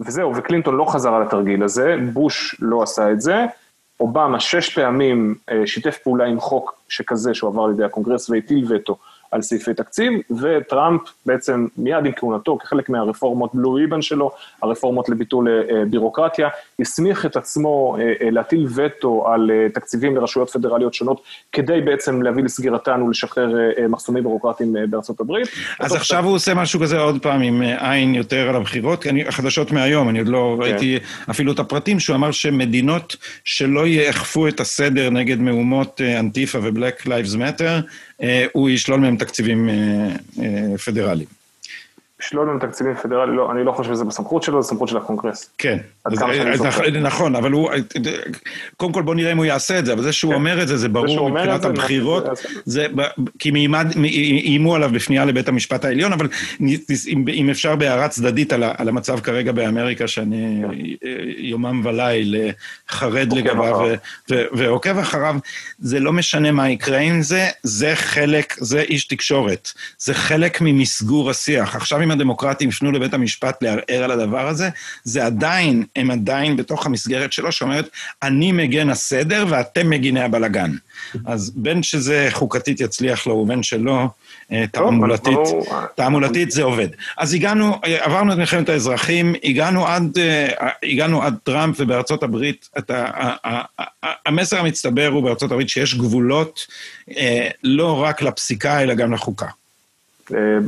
וזהו, 0.00 0.36
וקלינטון 0.36 0.76
לא 0.76 0.84
חזר 0.84 1.14
על 1.14 1.22
התרגיל 1.22 1.62
הזה, 1.62 1.96
בוש 2.12 2.56
לא 2.60 2.82
עשה 2.82 3.12
את 3.12 3.20
זה, 3.20 3.44
אובמה 4.00 4.40
שש 4.40 4.74
פעמים 4.74 5.34
שיתף 5.66 5.98
פעולה 5.98 6.24
עם 6.24 6.40
חוק 6.40 6.74
שכזה 6.88 7.34
שהועבר 7.34 7.64
על 7.64 7.70
ידי 7.70 7.84
הקונגרס 7.84 8.30
והטיל 8.30 8.66
וטו 8.68 8.98
על 9.36 9.42
סעיפי 9.42 9.74
תקציב, 9.74 10.12
וטראמפ 10.40 11.00
בעצם 11.26 11.66
מיד 11.76 12.06
עם 12.06 12.12
כהונתו, 12.16 12.58
כחלק 12.58 12.88
מהרפורמות 12.88 13.54
blue 13.54 13.72
ribbon 13.72 14.02
שלו, 14.02 14.30
הרפורמות 14.62 15.08
לביטול 15.08 15.48
אה, 15.48 15.84
בירוקרטיה, 15.90 16.48
הסמיך 16.80 17.26
את 17.26 17.36
עצמו 17.36 17.96
אה, 17.98 18.12
אה, 18.22 18.30
להטיל 18.30 18.66
וטו 18.74 19.28
על 19.28 19.50
תקציבים 19.74 20.16
לרשויות 20.16 20.50
פדרליות 20.50 20.94
שונות, 20.94 21.22
כדי 21.52 21.80
בעצם 21.80 22.22
להביא 22.22 22.44
לסגירתן 22.44 23.02
ולשחרר 23.02 23.54
מחסומים 23.88 24.22
בירוקרטיים 24.22 24.76
בארצות 24.90 25.20
הברית. 25.20 25.48
אז 25.80 25.94
עכשיו 25.94 26.24
הוא 26.24 26.34
עושה 26.34 26.54
משהו 26.54 26.80
כזה 26.80 26.98
עוד 26.98 27.22
פעם, 27.22 27.42
עם 27.42 27.62
עין 27.78 28.14
יותר 28.14 28.48
על 28.48 28.56
הבחירות, 28.56 29.02
כי 29.02 29.08
אני, 29.08 29.28
החדשות 29.28 29.72
מהיום, 29.72 30.08
אני 30.08 30.18
עוד 30.18 30.28
לא 30.28 30.56
כן. 30.56 30.62
ראיתי 30.62 30.98
אפילו 31.30 31.52
את 31.52 31.58
הפרטים, 31.58 32.00
שהוא 32.00 32.16
אמר 32.16 32.30
שמדינות 32.30 33.16
שלא 33.44 33.86
יאכפו 33.86 34.48
את 34.48 34.60
הסדר 34.60 35.10
נגד 35.10 35.40
מהומות 35.40 36.00
אנטיפה 36.18 36.58
ו 36.62 36.69
Black 36.69 37.06
Lives 37.06 37.34
Matter, 37.34 37.80
הוא 38.52 38.68
ישלול 38.68 39.00
מהם 39.00 39.16
תקציבים 39.16 39.68
פדרליים. 40.84 41.28
לשלול 42.20 42.46
מהם 42.46 42.58
תקציבים 42.58 42.94
פדרליים, 42.94 43.36
לא, 43.36 43.52
אני 43.52 43.64
לא 43.64 43.72
חושב 43.72 43.90
שזה 43.94 44.04
בסמכות 44.04 44.42
שלו, 44.42 44.62
זה 44.62 44.68
סמכות 44.68 44.88
של 44.88 44.96
הקונגרס. 44.96 45.50
כן, 45.58 45.78
אז, 46.12 46.22
אז 46.54 46.96
נכון, 47.00 47.36
אבל 47.36 47.52
הוא, 47.52 47.70
קודם 48.76 48.92
כל 48.92 49.02
בוא 49.02 49.14
נראה 49.14 49.32
אם 49.32 49.36
הוא 49.36 49.44
יעשה 49.44 49.78
את 49.78 49.86
זה, 49.86 49.92
אבל 49.92 50.02
זה 50.02 50.12
שהוא 50.12 50.32
כן. 50.32 50.38
אומר 50.38 50.62
את 50.62 50.68
זה, 50.68 50.76
זה 50.76 50.88
ברור 50.88 51.30
מבחינת 51.30 51.64
הבחירות, 51.64 52.24
זה, 52.64 52.86
כי 53.38 53.52
איימו 54.44 54.74
עליו 54.74 54.90
בפנייה 54.92 55.24
לבית 55.24 55.48
המשפט 55.48 55.84
העליון, 55.84 56.12
אבל 56.12 56.28
אם, 57.06 57.24
אם 57.28 57.50
אפשר 57.50 57.76
בהערה 57.76 58.08
צדדית 58.08 58.52
על, 58.52 58.64
על 58.76 58.88
המצב 58.88 59.20
כרגע 59.20 59.52
באמריקה, 59.52 60.08
שאני 60.08 60.62
כן. 60.62 61.06
יומם 61.38 61.80
וליל 61.84 62.36
חרד 62.88 63.32
לגביו 63.32 63.88
ועוקב 64.30 64.98
אחריו, 64.98 65.36
זה 65.78 66.00
לא 66.00 66.12
משנה 66.12 66.52
מה 66.52 66.70
יקרה 66.70 66.98
עם 66.98 67.22
זה, 67.22 67.48
זה 67.62 67.92
חלק, 67.94 68.54
זה 68.58 68.80
איש 68.80 69.06
תקשורת, 69.06 69.72
זה 69.98 70.14
חלק 70.14 70.60
ממסגור 70.60 71.30
השיח. 71.30 71.76
עכשיו 71.76 72.02
אם 72.02 72.10
הדמוקרטים 72.10 72.68
יפנו 72.68 72.92
לבית 72.92 73.14
המשפט 73.14 73.62
לערער 73.62 74.04
על 74.04 74.10
הדבר 74.10 74.48
הזה, 74.48 74.68
זה 75.04 75.26
עדיין, 75.26 75.84
הם 75.96 76.10
עדיין 76.10 76.56
בתוך 76.56 76.86
המסגרת 76.86 77.32
שלו 77.32 77.52
שאומרת, 77.52 77.88
אני 78.22 78.52
מגן 78.52 78.90
הסדר 78.90 79.46
ואתם 79.48 79.90
מגיני 79.90 80.20
הבלגן. 80.20 80.72
אז 81.26 81.52
בין 81.56 81.82
שזה 81.82 82.28
חוקתית 82.30 82.80
יצליח 82.80 83.26
לו 83.26 83.34
ובין 83.34 83.62
שלא, 83.62 84.06
אה, 84.52 84.64
תעמולתית, 84.72 85.38
תעמולתית 85.94 86.50
זה 86.50 86.62
עובד. 86.62 86.88
אז 87.18 87.34
הגענו, 87.34 87.78
עברנו 87.82 88.32
את 88.32 88.38
מלחמת 88.38 88.68
האזרחים, 88.68 89.34
הגענו 89.44 89.86
עד, 89.86 90.18
אה, 90.18 90.68
הגענו 90.82 91.22
עד 91.22 91.34
טראמפ 91.42 91.76
ובארצות 91.78 92.22
הברית, 92.22 92.68
את 92.78 92.90
ה, 92.90 93.32
המסר 94.26 94.60
המצטבר 94.60 95.06
הוא 95.06 95.22
בארצות 95.22 95.52
הברית 95.52 95.68
שיש 95.68 95.94
גבולות 95.94 96.66
אה, 97.16 97.48
לא 97.62 98.02
רק 98.02 98.22
לפסיקה 98.22 98.82
אלא 98.82 98.94
גם 98.94 99.12
לחוקה. 99.12 99.46
אה, 100.34 100.58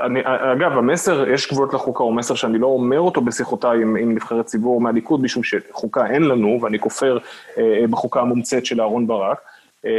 אני, 0.00 0.20
אגב, 0.24 0.72
המסר, 0.72 1.30
יש 1.30 1.52
גבולות 1.52 1.74
לחוקה, 1.74 2.04
הוא 2.04 2.14
מסר 2.14 2.34
שאני 2.34 2.58
לא 2.58 2.66
אומר 2.66 3.00
אותו 3.00 3.20
בשיחותיי 3.20 3.82
עם, 3.82 3.96
עם 3.96 4.14
נבחרי 4.14 4.44
ציבור 4.44 4.80
מהליכוד, 4.80 5.22
משום 5.22 5.42
שחוקה 5.42 6.06
אין 6.06 6.22
לנו, 6.22 6.58
ואני 6.62 6.78
כופר 6.78 7.18
אה, 7.58 7.84
בחוקה 7.90 8.20
המומצאת 8.20 8.66
של 8.66 8.80
אהרן 8.80 9.06
ברק. 9.06 9.40
אה, 9.86 9.90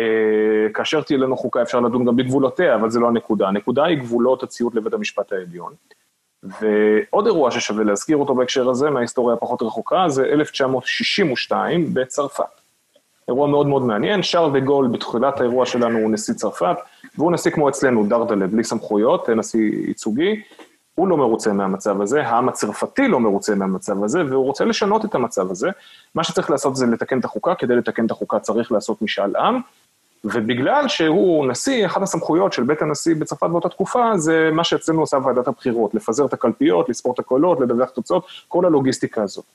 כאשר 0.74 1.02
תהיה 1.02 1.20
לנו 1.20 1.38
חוקה 1.38 1.62
אפשר 1.62 1.80
לדון 1.80 2.06
גם 2.06 2.16
בגבולותיה, 2.16 2.76
אבל 2.76 2.90
זה 2.90 3.00
לא 3.00 3.08
הנקודה. 3.08 3.48
הנקודה 3.48 3.86
היא 3.86 3.98
גבולות 3.98 4.44
הציות 4.44 4.76
לבית 4.76 4.94
המשפט 4.94 5.32
העליון. 5.32 5.74
ועוד 6.44 7.26
אירוע 7.26 7.52
ששווה 7.52 7.84
להזכיר 7.84 8.18
אותו 8.18 8.36
בהקשר 8.36 8.70
הזה, 8.70 8.90
מההיסטוריה 8.90 9.36
הפחות 9.36 9.62
רחוקה, 9.62 10.06
זה 10.10 10.26
1962 10.26 11.94
בצרפת. 11.94 12.44
אירוע 13.28 13.48
מאוד 13.48 13.68
מאוד 13.68 13.82
מעניין, 13.82 14.24
שרל 14.24 14.52
דה 14.52 14.60
גול 14.60 14.88
בתחילת 14.88 15.40
האירוע 15.40 15.66
שלנו 15.66 16.00
הוא 16.00 16.12
נשיא 16.12 16.34
צרפת, 16.34 16.78
והוא 17.18 17.32
נשיא 17.32 17.52
כמו 17.52 17.70
אצלנו, 17.70 18.06
דרדלה, 18.06 18.48
בלי 18.48 18.64
סמכויות, 18.64 19.30
נשיא 19.30 19.72
ייצוגי, 19.88 20.42
הוא 20.96 21.08
לא 21.08 21.18
מרוצה 21.18 21.54
מהמצב 21.54 22.02
הזה, 22.02 22.28
העם 22.28 22.50
הצרפתי 22.50 23.08
לא 23.08 23.20
מרוצה 23.20 23.56
מהמצב 23.56 24.04
הזה, 24.04 24.26
והוא 24.30 24.46
רוצה 24.46 24.66
לשנות 24.66 25.06
את 25.06 25.16
המצב 25.16 25.52
הזה. 25.52 25.70
מה 26.16 26.24
שצריך 26.24 26.50
לעשות 26.50 26.76
זה 26.76 26.86
לתקן 26.86 27.20
את 27.20 27.26
החוקה, 27.26 27.56
כדי 27.56 27.76
לתקן 27.76 28.06
את 28.06 28.12
החוקה 28.12 28.40
צריך 28.40 28.72
לעשות 28.72 29.02
משאל 29.02 29.36
עם, 29.36 29.60
ובגלל 30.24 30.88
שהוא 30.88 31.48
נשיא, 31.48 31.86
אחת 31.86 32.02
הסמכויות 32.02 32.54
של 32.54 32.64
בית 32.64 32.82
הנשיא 32.82 33.16
בצרפת 33.16 33.48
באותה 33.50 33.70
תקופה, 33.70 34.18
זה 34.18 34.50
מה 34.54 34.64
שאצלנו 34.64 35.00
עושה 35.00 35.18
ועדת 35.18 35.48
הבחירות, 35.48 35.94
לפזר 35.94 36.26
את 36.26 36.34
הקלפיות, 36.34 36.90
לספור 36.90 37.14
את 37.14 37.20
הקולות, 37.20 37.60
לדווח 37.60 37.90
תוצאות, 37.90 38.26
כל 38.48 38.66
הלוגיסטיקה 38.66 39.24
הזאת. 39.24 39.46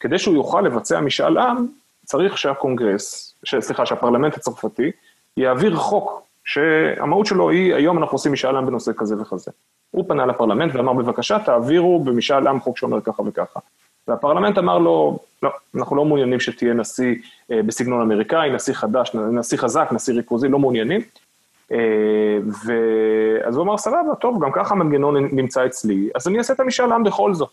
כדי 0.00 0.18
שהוא 0.18 0.34
יוכל 0.34 0.60
לבצע 0.60 1.00
משאל 1.00 1.38
עם, 1.38 1.66
צריך 2.04 2.38
שהקונגרס, 2.38 3.34
סליחה, 3.60 3.86
שהפרלמנט 3.86 4.36
הצרפתי, 4.36 4.90
יעביר 5.36 5.76
חוק 5.76 6.27
שהמהות 6.48 7.26
שלו 7.26 7.50
היא, 7.50 7.74
היום 7.74 7.98
אנחנו 7.98 8.14
עושים 8.14 8.32
משאל 8.32 8.56
עם 8.56 8.66
בנושא 8.66 8.92
כזה 8.96 9.20
וכזה. 9.20 9.50
הוא 9.90 10.04
פנה 10.08 10.26
לפרלמנט 10.26 10.74
ואמר, 10.74 10.92
בבקשה, 10.92 11.38
תעבירו 11.38 12.04
במשאל 12.04 12.46
עם 12.46 12.60
חוק 12.60 12.78
שאומר 12.78 13.00
ככה 13.00 13.22
וככה. 13.26 13.60
והפרלמנט 14.08 14.58
אמר 14.58 14.78
לו, 14.78 15.18
לא, 15.42 15.50
אנחנו 15.74 15.96
לא 15.96 16.04
מעוניינים 16.04 16.40
שתהיה 16.40 16.74
נשיא 16.74 17.14
אה, 17.50 17.62
בסגנון 17.62 18.00
אמריקאי, 18.00 18.50
נשיא 18.50 18.74
חדש, 18.74 19.14
נשיא 19.14 19.58
חזק, 19.58 19.88
נשיא 19.92 20.14
ריכוזי, 20.14 20.48
לא 20.48 20.58
מעוניינים. 20.58 21.00
אה, 21.72 22.38
ואז 22.64 23.56
הוא 23.56 23.64
אמר, 23.64 23.76
סבבה, 23.76 24.14
טוב, 24.20 24.44
גם 24.44 24.52
ככה 24.52 24.74
המנגנון 24.74 25.16
נמצא 25.16 25.66
אצלי, 25.66 26.08
אז 26.14 26.28
אני 26.28 26.38
אעשה 26.38 26.52
את 26.52 26.60
המשאל 26.60 26.92
עם 26.92 27.04
בכל 27.04 27.34
זאת. 27.34 27.50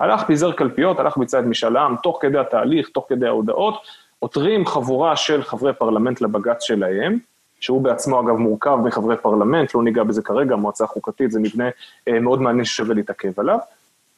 הלך, 0.00 0.26
פיזר 0.26 0.52
קלפיות, 0.52 1.00
הלך, 1.00 1.16
ביצע 1.16 1.40
את 1.40 1.44
משאל 1.44 1.76
העם, 1.76 1.96
תוך 2.02 2.18
כדי 2.20 2.38
התהליך, 2.38 2.88
תוך 2.88 3.06
כדי 3.08 3.26
ההודעות, 3.26 3.74
עותרים 4.18 4.66
חבורה 4.66 5.16
של 5.16 5.42
חברי 5.42 5.72
פרלמנט 5.72 6.20
לבג"ץ 6.20 6.62
שלהם, 6.62 7.18
שהוא 7.64 7.82
בעצמו 7.82 8.20
אגב 8.20 8.36
מורכב 8.36 8.76
מחברי 8.84 9.16
פרלמנט, 9.16 9.74
לא 9.74 9.82
ניגע 9.82 10.02
בזה 10.02 10.22
כרגע, 10.22 10.56
מועצה 10.56 10.86
חוקתית 10.86 11.30
זה 11.30 11.40
מבנה 11.40 11.68
אה, 12.08 12.20
מאוד 12.20 12.40
מעניין 12.40 12.64
ששווה 12.64 12.94
להתעכב 12.94 13.40
עליו. 13.40 13.58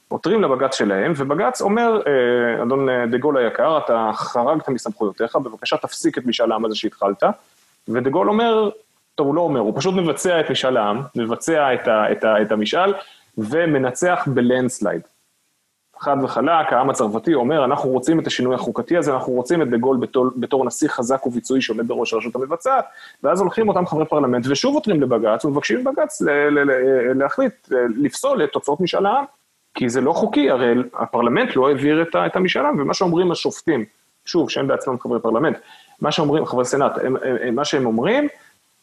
עותרים 0.09 0.42
לבג"ץ 0.42 0.74
שלהם, 0.74 1.12
ובג"ץ 1.16 1.61
אומר, 1.61 2.03
אה, 2.07 2.62
אדון 2.62 2.88
אה, 2.88 3.07
דה 3.07 3.18
גול 3.18 3.36
היקר, 3.36 3.78
אתה 3.78 4.11
חרגת 4.14 4.68
מסמכויותיך, 4.68 5.36
בבקשה 5.36 5.76
תפסיק 5.76 6.18
את 6.18 6.26
משאל 6.26 6.53
העם 6.53 6.64
הזה 6.64 6.74
שהתחלת, 6.74 7.22
ודה 7.88 8.11
גול 8.11 8.28
אומר, 8.28 8.70
טוב, 9.14 9.26
הוא 9.26 9.34
לא 9.34 9.40
אומר, 9.40 9.61
הוא 9.61 9.72
פשוט 9.76 9.94
מבצע 9.94 10.40
את 10.40 10.51
משאל 10.51 10.76
העם, 10.76 11.03
מבצע 11.16 11.74
את, 11.74 11.88
ה, 11.88 12.12
את, 12.12 12.24
ה, 12.24 12.42
את 12.42 12.53
המשאל, 12.53 12.94
ומנצח 13.38 14.24
ב 14.26 14.33
landslide. 14.33 15.01
חד 16.01 16.16
וחלק, 16.22 16.72
העם 16.72 16.90
הצרפתי 16.90 17.34
אומר, 17.34 17.64
אנחנו 17.64 17.90
רוצים 17.90 18.20
את 18.20 18.26
השינוי 18.26 18.55
החוקתי 18.55 18.97
הזה, 18.97 19.14
אנחנו 19.14 19.32
רוצים 19.32 19.62
את 19.62 19.70
דה 19.70 19.76
גול 19.76 19.97
בתור, 19.97 20.26
בתור 20.36 20.64
נשיא 20.64 20.88
חזק 20.88 21.26
וביצועי 21.26 21.62
שעומד 21.62 21.88
בראש 21.88 22.12
הרשות 22.12 22.34
המבצעת, 22.34 22.84
ואז 23.22 23.40
הולכים 23.40 23.68
אותם 23.68 23.86
חברי 23.86 24.05
פרלמנט 24.05 24.47
ושוב 24.47 24.74
עותרים 24.74 25.03
לבג"ץ 25.03 25.44
ומבקשים 25.44 25.80
מבג"ץ 25.80 26.22
להחליט, 27.14 27.68
לפסול 27.97 28.44
את 28.44 28.49
תוצאות 28.53 28.80
משאל 28.80 29.07
העם, 29.07 29.24
כי 29.74 29.88
זה 29.88 30.01
לא 30.01 30.12
חוקי, 30.12 30.51
הרי 30.51 30.74
הפרלמנט 30.94 31.57
לא 31.57 31.68
העביר 31.68 32.03
את 32.26 32.36
המשאל 32.36 32.64
העם, 32.64 32.80
ומה 32.80 32.94
שאומרים 32.94 33.30
השופטים, 33.30 33.84
שוב, 34.24 34.51
שהם 34.51 34.66
בעצמם 34.66 34.99
חברי 35.01 35.20
פרלמנט, 35.20 35.59
מה 36.01 36.12
שאומרים, 36.12 36.47
חברי 36.47 36.64
סנאט, 36.64 36.99
הם, 37.05 37.16
הם, 37.42 37.55
מה 37.55 37.64
שהם 37.64 37.86
אומרים, 37.86 38.28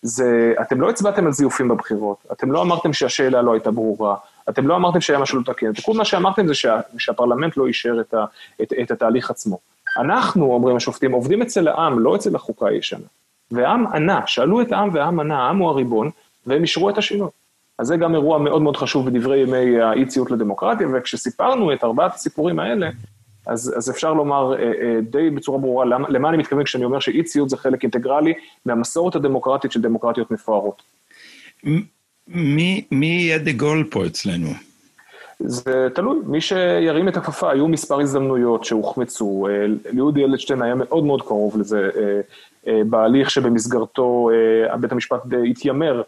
זה, 0.02 0.54
אתם 0.62 0.82
לא 0.82 0.90
הצבעתם 0.90 1.26
על 1.26 1.32
זיופים 1.32 1.68
בבחירות, 1.68 2.18
אתם 2.32 2.52
לא 2.52 2.62
אמרתם 2.62 2.94
שהשאלה 2.94 3.42
לא 3.42 3.54
הייתה 3.54 3.72
ברורה, 3.72 4.16
אתם 4.50 4.68
לא 4.68 4.76
אמרתם 4.76 5.02
שהיה 5.02 5.20
משהו 5.20 5.40
לתקן, 5.40 5.72
כל 5.86 5.94
מה 5.94 6.06
שאמרתם 6.06 6.48
זה 6.48 6.54
שה, 6.54 6.80
שהפרלמנט 6.98 7.58
לא 7.58 7.68
אישר 7.68 7.98
את, 8.02 8.14
ה, 8.14 8.26
את, 8.62 8.74
את 8.82 8.92
התהליך 8.92 9.30
עצמו. 9.30 9.60
אנחנו, 10.00 10.54
אומרים 10.54 10.76
השופטים, 10.76 11.12
עובדים 11.12 11.42
אצל 11.42 11.68
העם, 11.68 12.00
לא 12.00 12.16
אצל 12.16 12.36
החוקה 12.36 12.68
הישנה. 12.68 13.06
והעם 13.52 13.88
ענה, 13.88 14.22
שאלו 14.26 14.62
את 14.62 14.72
העם 14.72 14.90
והעם 14.94 15.20
ענה, 15.20 15.40
העם 15.40 15.58
הוא 15.58 15.70
הריבון, 15.70 16.10
והם 16.48 16.62
אישרו 16.62 16.90
את 16.90 16.98
השינוי. 16.98 17.30
אז 17.80 17.88
זה 17.88 17.98
גם 17.98 18.14
אירוע 18.16 18.38
מאוד 18.38 18.62
מאוד 18.62 18.78
חשוב 18.78 19.10
בדברי 19.10 19.40
ימי 19.40 19.82
האי-ציות 19.82 20.32
לדמוקרטיה, 20.32 20.88
וכשסיפרנו 20.94 21.74
את 21.74 21.84
ארבעת 21.84 22.14
הסיפורים 22.14 22.60
האלה, 22.60 22.90
אז, 23.48 23.74
אז 23.78 23.90
אפשר 23.90 24.14
לומר 24.14 24.54
אה, 24.54 24.64
אה, 24.64 25.00
די 25.02 25.30
בצורה 25.30 25.58
ברורה 25.58 25.86
למה, 25.86 26.10
למה 26.10 26.30
אני 26.30 26.38
מתכוון 26.38 26.64
כשאני 26.64 26.86
אומר 26.86 27.00
שאי 27.00 27.24
ציות 27.24 27.50
זה 27.50 27.58
חלק 27.58 27.84
אינטגרלי 27.84 28.34
מהמסורת 28.66 29.16
הדמוקרטית 29.16 29.72
של 29.72 29.82
דמוקרטיות 29.82 30.32
מפוארות. 30.32 30.82
מי, 32.28 32.86
מי 32.92 33.06
יהיה 33.06 33.38
דה 33.38 33.52
גול 33.52 33.88
פה 33.92 34.06
אצלנו? 34.06 34.50
זה 35.40 35.88
תלוי, 35.96 36.20
מי 36.26 36.42
שירים 36.42 37.08
את 37.08 37.18
הכפפה, 37.18 37.52
היו 37.52 37.68
מספר 37.68 38.00
הזדמנויות 38.00 38.64
שהוחמצו, 38.64 39.48
אה, 39.48 39.66
ליהודי 39.92 40.24
אלדשטיין 40.24 40.62
היה 40.62 40.76
מאוד 40.76 41.04
מאוד 41.04 41.22
קרוב 41.22 41.60
לזה, 41.60 41.90
בהליך 42.86 43.30
שבמסגרתו 43.30 44.30
בית 44.80 44.92
המשפט 44.92 45.22
התיימר 45.50 45.98
אה, 45.98 46.00
אה, 46.00 46.04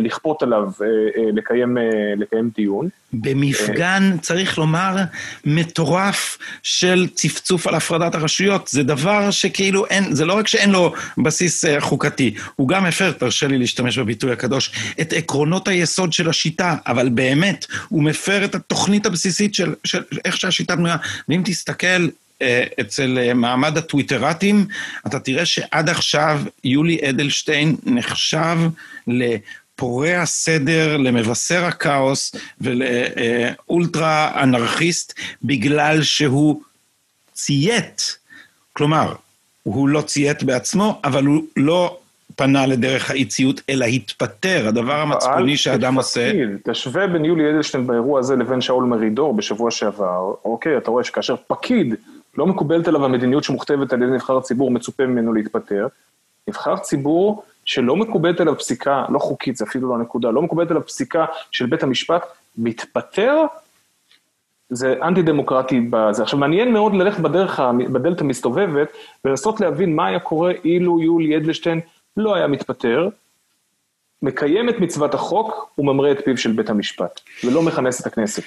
לכפות 0.00 0.42
עליו 0.42 0.62
אה, 0.82 0.86
לקיים, 1.32 1.76
לקיים 2.16 2.50
דיון. 2.56 2.88
במפגן, 3.12 4.16
צריך 4.20 4.58
לומר, 4.58 4.96
מטורף 5.44 6.38
של 6.62 7.06
צפצוף 7.14 7.66
על 7.66 7.74
הפרדת 7.74 8.14
הרשויות. 8.14 8.68
זה 8.68 8.82
דבר 8.82 9.30
שכאילו 9.30 9.86
אין, 9.86 10.14
זה 10.14 10.24
לא 10.24 10.34
רק 10.34 10.48
שאין 10.48 10.70
לו 10.70 10.92
בסיס 11.18 11.64
חוקתי, 11.78 12.34
הוא 12.56 12.68
גם 12.68 12.84
הפר, 12.84 13.12
תרשה 13.12 13.46
לי 13.46 13.58
להשתמש 13.58 13.98
בביטוי 13.98 14.32
הקדוש, 14.32 14.72
את 15.00 15.12
עקרונות 15.12 15.68
היסוד 15.68 16.12
של 16.12 16.28
השיטה, 16.28 16.76
אבל 16.86 17.08
באמת, 17.08 17.66
הוא 17.88 18.02
מפר 18.02 18.44
את 18.44 18.54
התוכנית 18.54 19.06
הבסיסית 19.06 19.54
של, 19.54 19.74
של 19.84 20.02
איך 20.24 20.36
שהשיטה 20.36 20.76
בנויה. 20.76 20.96
ואם 21.28 21.42
תסתכל 21.44 21.86
אה, 21.86 22.06
אצל 22.80 23.18
אה, 23.18 23.34
מעמד 23.34 23.78
הטוויטרטים, 23.78 24.66
אתה 25.06 25.20
תראה 25.20 25.46
שעד 25.46 25.88
עכשיו 25.88 26.40
יולי 26.64 26.98
אדלשטיין 27.08 27.76
נחשב 27.86 28.58
לפורע 29.06 30.24
סדר, 30.24 30.96
למבשר 30.96 31.64
הכאוס 31.64 32.34
ולאולטרה 32.60 34.42
אנרכיסט, 34.42 35.14
בגלל 35.42 36.02
שהוא 36.02 36.62
ציית. 37.32 38.18
כלומר, 38.72 39.14
הוא 39.62 39.88
לא 39.88 40.00
ציית 40.00 40.42
בעצמו, 40.42 41.00
אבל 41.04 41.24
הוא 41.24 41.42
לא 41.56 41.98
פנה 42.36 42.66
לדרך 42.66 43.10
האי-ציות, 43.10 43.60
אלא 43.70 43.84
התפטר, 43.84 44.68
הדבר 44.68 45.00
המצפוני 45.00 45.56
שאדם 45.56 45.94
עושה... 45.94 46.32
תשווה 46.64 47.06
בין 47.06 47.24
יולי 47.24 47.50
אדלשטיין 47.50 47.86
באירוע 47.86 48.18
הזה 48.20 48.36
לבין 48.36 48.60
שאול 48.60 48.84
מרידור 48.84 49.34
בשבוע 49.34 49.70
שעבר, 49.70 50.34
אוקיי, 50.44 50.76
אתה 50.76 50.90
רואה 50.90 51.04
שכאשר 51.04 51.34
פקיד 51.46 51.94
לא 52.38 52.46
מקובלת 52.46 52.88
עליו 52.88 53.04
המדיניות 53.04 53.44
שמוכתבת 53.44 53.92
על 53.92 54.02
ידי 54.02 54.12
נבחר 54.12 54.40
ציבור, 54.40 54.70
מצופה 54.70 55.06
ממנו 55.06 55.32
להתפטר. 55.32 55.86
נבחר 56.48 56.76
ציבור 56.76 57.42
שלא 57.64 57.96
מקובלת 57.96 58.40
עליו 58.40 58.58
פסיקה, 58.58 59.04
לא 59.08 59.18
חוקית, 59.18 59.56
זה 59.56 59.64
אפילו 59.64 59.88
לא 59.88 59.98
נקודה, 59.98 60.30
לא 60.30 60.42
מקובלת 60.42 60.70
עליו 60.70 60.86
פסיקה 60.86 61.24
של 61.50 61.66
בית 61.66 61.82
המשפט, 61.82 62.22
מתפטר, 62.58 63.44
זה 64.70 64.94
אנטי 65.02 65.22
דמוקרטי 65.22 65.80
בזה. 65.90 66.22
עכשיו 66.22 66.38
מעניין 66.38 66.72
מאוד 66.72 66.94
ללכת 66.94 67.20
בדרך, 67.20 67.60
בדלת 67.92 68.20
המסתובבת, 68.20 68.92
ולנסות 69.24 69.60
להבין 69.60 69.96
מה 69.96 70.06
היה 70.06 70.18
קורה 70.18 70.52
אילו 70.64 71.02
יולי 71.02 71.36
אדלשטיין 71.36 71.80
לא 72.16 72.34
היה 72.34 72.46
מתפטר, 72.46 73.08
מקיים 74.22 74.68
את 74.68 74.80
מצוות 74.80 75.14
החוק 75.14 75.70
וממרה 75.78 76.12
את 76.12 76.24
פיו 76.24 76.36
של 76.36 76.52
בית 76.52 76.70
המשפט, 76.70 77.20
ולא 77.44 77.62
מכנס 77.62 78.00
את 78.00 78.06
הכנסת. 78.06 78.42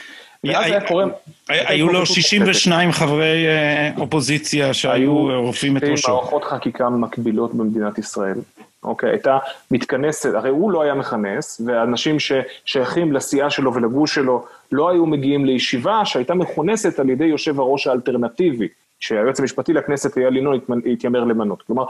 היו 1.47 1.89
לו 1.89 2.05
62 2.05 2.91
חברי 2.91 3.47
אה, 3.47 3.91
אופוזיציה 3.97 4.73
שהיו 4.73 5.13
רופאים 5.45 5.77
את 5.77 5.83
ראשו. 5.83 6.07
היו 6.07 6.15
מערכות 6.15 6.43
חקיקה 6.43 6.89
מקבילות 6.89 7.53
במדינת 7.53 7.97
ישראל. 7.97 8.37
אוקיי, 8.83 9.09
הייתה 9.09 9.37
מתכנסת, 9.71 10.33
הרי 10.33 10.49
הוא 10.49 10.71
לא 10.71 10.81
היה 10.81 10.93
מכנס, 10.93 11.61
ואנשים 11.65 12.17
ששייכים 12.19 13.13
לסיעה 13.13 13.49
שלו 13.49 13.73
ולגוש 13.73 14.15
שלו 14.15 14.45
לא 14.71 14.89
היו 14.89 15.05
מגיעים 15.05 15.45
לישיבה 15.45 16.05
שהייתה 16.05 16.33
מכונסת 16.33 16.99
על 16.99 17.09
ידי 17.09 17.25
יושב 17.25 17.59
הראש 17.59 17.87
האלטרנטיבי, 17.87 18.67
שהיועץ 18.99 19.39
המשפטי 19.39 19.73
לכנסת 19.73 20.17
אייל 20.17 20.37
ינון 20.37 20.59
התיימר 20.91 21.23
למנות. 21.23 21.61
כלומר, 21.61 21.83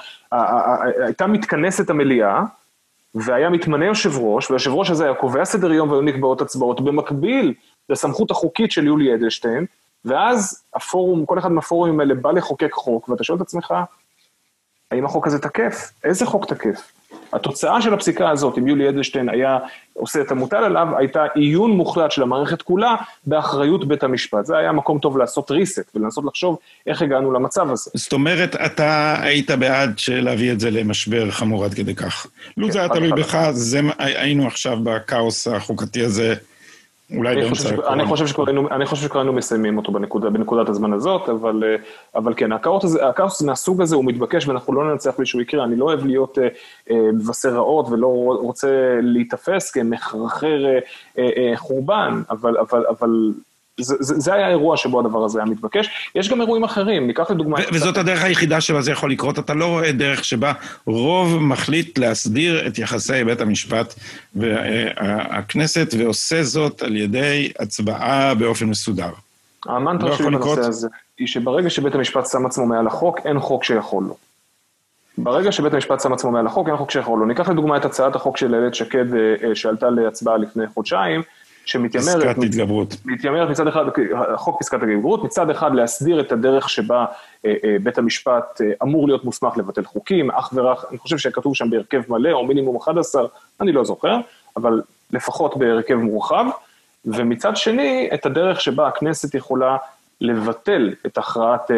הייתה 1.05 1.27
מתכנסת 1.27 1.89
המליאה, 1.89 2.43
והיה 3.15 3.49
מתמנה 3.49 3.85
יושב 3.85 4.17
ראש, 4.17 4.51
והיושב 4.51 4.71
ראש 4.71 4.89
הזה 4.89 5.03
היה 5.03 5.13
קובע 5.13 5.45
סדר 5.45 5.71
יום 5.71 5.89
והיו 5.89 6.01
נקבעות 6.01 6.41
הצבעות 6.41 6.81
במקביל 6.81 7.53
לסמכות 7.89 8.31
החוקית 8.31 8.71
של 8.71 8.85
יולי 8.87 9.15
אדלשטיין, 9.15 9.65
ואז 10.05 10.63
הפורום, 10.75 11.25
כל 11.25 11.39
אחד 11.39 11.51
מהפורומים 11.51 11.99
האלה 11.99 12.13
בא 12.13 12.31
לחוקק 12.31 12.71
חוק, 12.73 13.09
ואתה 13.09 13.23
שואל 13.23 13.37
את 13.37 13.41
עצמך, 13.41 13.73
האם 14.91 15.05
החוק 15.05 15.27
הזה 15.27 15.39
תקף? 15.39 15.91
איזה 16.03 16.25
חוק 16.25 16.45
תקף? 16.45 16.91
התוצאה 17.33 17.81
של 17.81 17.93
הפסיקה 17.93 18.29
הזאת, 18.29 18.57
אם 18.57 18.67
יולי 18.67 18.89
אדלשטיין 18.89 19.29
היה 19.29 19.57
עושה 19.93 20.21
את 20.21 20.31
המוטל 20.31 20.63
עליו, 20.63 20.87
הייתה 20.97 21.25
עיון 21.35 21.71
מוחלט 21.71 22.11
של 22.11 22.23
המערכת 22.23 22.61
כולה 22.61 22.95
באחריות 23.25 23.87
בית 23.87 24.03
המשפט. 24.03 24.45
זה 24.45 24.57
היה 24.57 24.71
מקום 24.71 24.99
טוב 24.99 25.17
לעשות 25.17 25.51
reset 25.51 25.89
ולנסות 25.95 26.25
לחשוב 26.25 26.57
איך 26.87 27.01
הגענו 27.01 27.31
למצב 27.31 27.71
הזה. 27.71 27.91
זאת 27.93 28.13
אומרת, 28.13 28.55
אתה 28.55 29.15
היית 29.21 29.51
בעד 29.51 29.99
להביא 30.09 30.51
את 30.51 30.59
זה 30.59 30.71
למשבר 30.71 31.31
חמור 31.31 31.65
עד 31.65 31.73
כדי 31.73 31.95
כך. 31.95 32.27
לו 32.57 32.67
כן, 32.67 32.71
זה 32.71 32.79
היה 32.79 32.89
תלוי 32.89 33.11
בך, 33.11 33.37
היינו 33.97 34.47
עכשיו 34.47 34.77
בכאוס 34.83 35.47
החוקתי 35.47 36.03
הזה 36.03 36.35
אולי 37.17 37.35
באמצע 37.35 37.69
הקורונה. 37.69 37.93
אני 38.71 38.85
חושב 38.85 39.07
היינו 39.19 39.33
מסיימים 39.33 39.77
אותו 39.77 39.91
בנקודה, 39.91 40.29
בנקודת 40.29 40.69
הזמן 40.69 40.93
הזאת, 40.93 41.29
אבל, 41.29 41.63
אה, 41.63 41.75
אבל 42.15 42.33
כן, 42.37 42.51
הכאוס, 42.51 43.41
מהסוג 43.41 43.81
הזה 43.81 43.95
הוא 43.95 44.05
מתבקש 44.05 44.47
ואנחנו 44.47 44.73
לא 44.73 44.91
ננצח 44.91 45.17
בלי 45.17 45.25
שהוא 45.25 45.41
יקרה, 45.41 45.63
אני 45.63 45.75
לא 45.75 45.85
אוהב 45.85 46.05
להיות 46.05 46.37
אה, 46.39 46.47
אה, 46.91 47.11
מבשר 47.13 47.49
רעות 47.49 47.87
ולא 47.89 48.07
רוצה 48.41 48.99
להיתפס 49.01 49.71
כמחרחר 49.71 50.65
אה, 50.65 50.79
אה, 51.17 51.53
חורבן, 51.55 52.21
אבל, 52.29 52.57
אבל, 52.57 52.85
אבל 52.89 53.31
זה, 53.79 53.95
זה, 53.99 54.19
זה 54.19 54.33
היה 54.33 54.47
האירוע 54.47 54.77
שבו 54.77 54.99
הדבר 54.99 55.25
הזה 55.25 55.39
היה 55.39 55.45
מתבקש. 55.45 55.89
יש 56.15 56.29
גם 56.29 56.41
אירועים 56.41 56.63
אחרים, 56.63 57.07
ניקח 57.07 57.31
לדוגמה... 57.31 57.57
וזאת 57.73 57.97
הדרך 57.97 58.23
היחידה 58.23 58.61
שבה 58.61 58.81
זה 58.81 58.91
יכול 58.91 59.11
לקרות, 59.11 59.39
אתה 59.39 59.53
לא 59.53 59.65
רואה 59.65 59.91
דרך 59.91 60.25
שבה 60.25 60.53
רוב 60.85 61.37
מחליט 61.39 61.97
להסדיר 61.97 62.67
את 62.67 62.79
יחסי 62.79 63.23
בית 63.23 63.41
המשפט 63.41 63.93
והכנסת, 64.35 65.93
ועושה 65.97 66.43
זאת 66.43 66.81
על 66.81 66.95
ידי 66.95 67.51
הצבעה 67.59 68.35
באופן 68.35 68.65
מסודר. 68.65 69.09
המנטרה 69.65 70.09
לא 70.09 70.15
שלי 70.15 70.25
בנושא 70.25 70.39
לקרות... 70.39 70.57
הזה, 70.57 70.87
היא 71.17 71.27
שברגע 71.27 71.69
שבית 71.69 71.95
המשפט 71.95 72.27
שם 72.31 72.45
עצמו 72.45 72.65
מעל 72.65 72.87
החוק, 72.87 73.19
אין 73.25 73.39
חוק 73.39 73.63
שיכול 73.63 74.03
לו. 74.03 74.17
ברגע 75.17 75.51
שבית 75.51 75.73
המשפט 75.73 76.01
שם 76.01 76.13
עצמו 76.13 76.31
מעל 76.31 76.47
החוק, 76.47 76.67
אין 76.67 76.77
חוק 76.77 76.91
שיכול 76.91 77.19
לו. 77.19 77.25
ניקח 77.25 77.49
לדוגמה 77.49 77.77
את 77.77 77.85
הצעת 77.85 78.15
החוק 78.15 78.37
של 78.37 78.55
איילת 78.55 78.75
שקד 78.75 79.05
אה, 79.15 79.55
שעלתה 79.55 79.89
להצבעה 79.89 80.37
לפני 80.37 80.67
חודשיים, 80.67 81.21
שמתיימרת... 81.69 82.15
פסקת 82.15 82.43
התגברות. 82.43 82.95
מתיימרת 83.05 83.49
מצד 83.49 83.67
אחד, 83.67 83.85
חוק 84.35 84.59
פסקת 84.59 84.83
התגברות, 84.83 85.23
מצד 85.23 85.49
אחד 85.49 85.75
להסדיר 85.75 86.19
את 86.19 86.31
הדרך 86.31 86.69
שבה 86.69 87.05
אה, 87.45 87.53
אה, 87.63 87.75
בית 87.83 87.97
המשפט 87.97 88.61
אה, 88.61 88.71
אמור 88.83 89.07
להיות 89.07 89.25
מוסמך 89.25 89.57
לבטל 89.57 89.83
חוקים, 89.83 90.31
אך 90.31 90.49
ורק, 90.53 90.85
אני 90.89 90.97
חושב 90.97 91.17
שכתוב 91.17 91.55
שם 91.55 91.69
בהרכב 91.69 92.01
מלא, 92.09 92.31
או 92.31 92.45
מינימום 92.45 92.75
11, 92.75 93.23
אני 93.61 93.71
לא 93.71 93.83
זוכר, 93.83 94.17
אבל 94.57 94.81
לפחות 95.11 95.57
בהרכב 95.57 95.95
מורחב, 95.95 96.45
ומצד 97.05 97.57
שני, 97.57 98.09
את 98.13 98.25
הדרך 98.25 98.61
שבה 98.61 98.87
הכנסת 98.87 99.35
יכולה 99.35 99.77
לבטל 100.21 100.93
את 101.05 101.17
הכרעת 101.17 101.71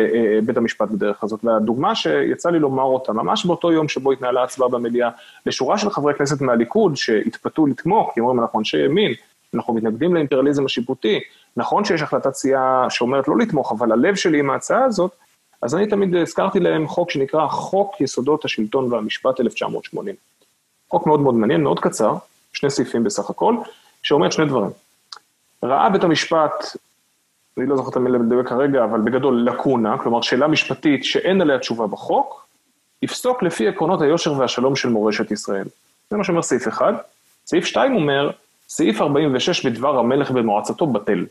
בית 0.45 0.57
המשפט 0.57 0.89
בדרך 0.89 1.23
הזאת. 1.23 1.39
והדוגמה 1.45 1.95
שיצא 1.95 2.49
לי 2.49 2.59
לומר 2.59 2.83
אותה, 2.83 3.13
ממש 3.13 3.45
באותו 3.45 3.71
יום 3.71 3.87
שבו 3.87 4.11
התנהלה 4.11 4.43
הצבעה 4.43 4.69
במליאה, 4.69 5.09
לשורה 5.45 5.77
של 5.77 5.89
חברי 5.89 6.13
כנסת 6.13 6.41
מהליכוד 6.41 6.95
שהתפתו 6.95 7.65
לתמוך, 7.65 8.11
כי 8.13 8.19
אומרים 8.19 8.39
אנחנו 8.39 8.59
אנשי 8.59 8.85
ימין, 8.85 9.13
אנחנו 9.53 9.73
מתנגדים 9.73 10.13
לאימפריאליזם 10.13 10.65
השיפוטי, 10.65 11.19
נכון 11.57 11.85
שיש 11.85 12.01
החלטת 12.01 12.33
סיעה 12.33 12.87
שאומרת 12.89 13.27
לא 13.27 13.37
לתמוך, 13.37 13.71
אבל 13.71 13.91
הלב 13.91 14.15
שלי 14.15 14.39
עם 14.39 14.49
ההצעה 14.49 14.83
הזאת, 14.83 15.11
אז 15.61 15.75
אני 15.75 15.87
תמיד 15.87 16.15
הזכרתי 16.15 16.59
להם 16.59 16.87
חוק 16.87 17.11
שנקרא 17.11 17.47
חוק 17.47 18.01
יסודות 18.01 18.45
השלטון 18.45 18.93
והמשפט 18.93 19.39
1980. 19.39 20.15
חוק 20.89 21.07
מאוד 21.07 21.19
מאוד 21.19 21.35
מעניין, 21.35 21.63
מאוד 21.63 21.79
קצר, 21.79 22.15
שני 22.53 22.69
סעיפים 22.69 23.03
בסך 23.03 23.29
הכל, 23.29 23.55
שאומר 24.03 24.29
שני 24.29 24.45
דברים. 24.45 24.71
ראה 25.63 25.89
בית 25.89 26.03
המשפט, 26.03 26.65
אני 27.57 27.65
לא 27.65 27.75
זוכר 27.75 27.89
את 27.89 27.95
המילה 27.95 28.17
לדבר 28.17 28.43
כרגע, 28.43 28.83
אבל 28.83 28.99
בגדול 28.99 29.47
לקונה, 29.49 29.97
כלומר 29.97 30.21
שאלה 30.21 30.47
משפטית 30.47 31.05
שאין 31.05 31.41
עליה 31.41 31.59
תשובה 31.59 31.87
בחוק, 31.87 32.47
יפסוק 33.01 33.43
לפי 33.43 33.67
עקרונות 33.67 34.01
היושר 34.01 34.33
והשלום 34.33 34.75
של 34.75 34.89
מורשת 34.89 35.31
ישראל. 35.31 35.67
זה 36.09 36.17
מה 36.17 36.23
שאומר 36.23 36.41
סעיף 36.41 36.67
אחד. 36.67 36.93
סעיף 37.45 37.65
שתיים 37.65 37.95
אומר, 37.95 38.31
סעיף 38.71 39.01
46 39.01 39.65
בדבר 39.65 39.99
המלך 39.99 40.31
במועצתו 40.31 40.87
בטל. 40.87 41.25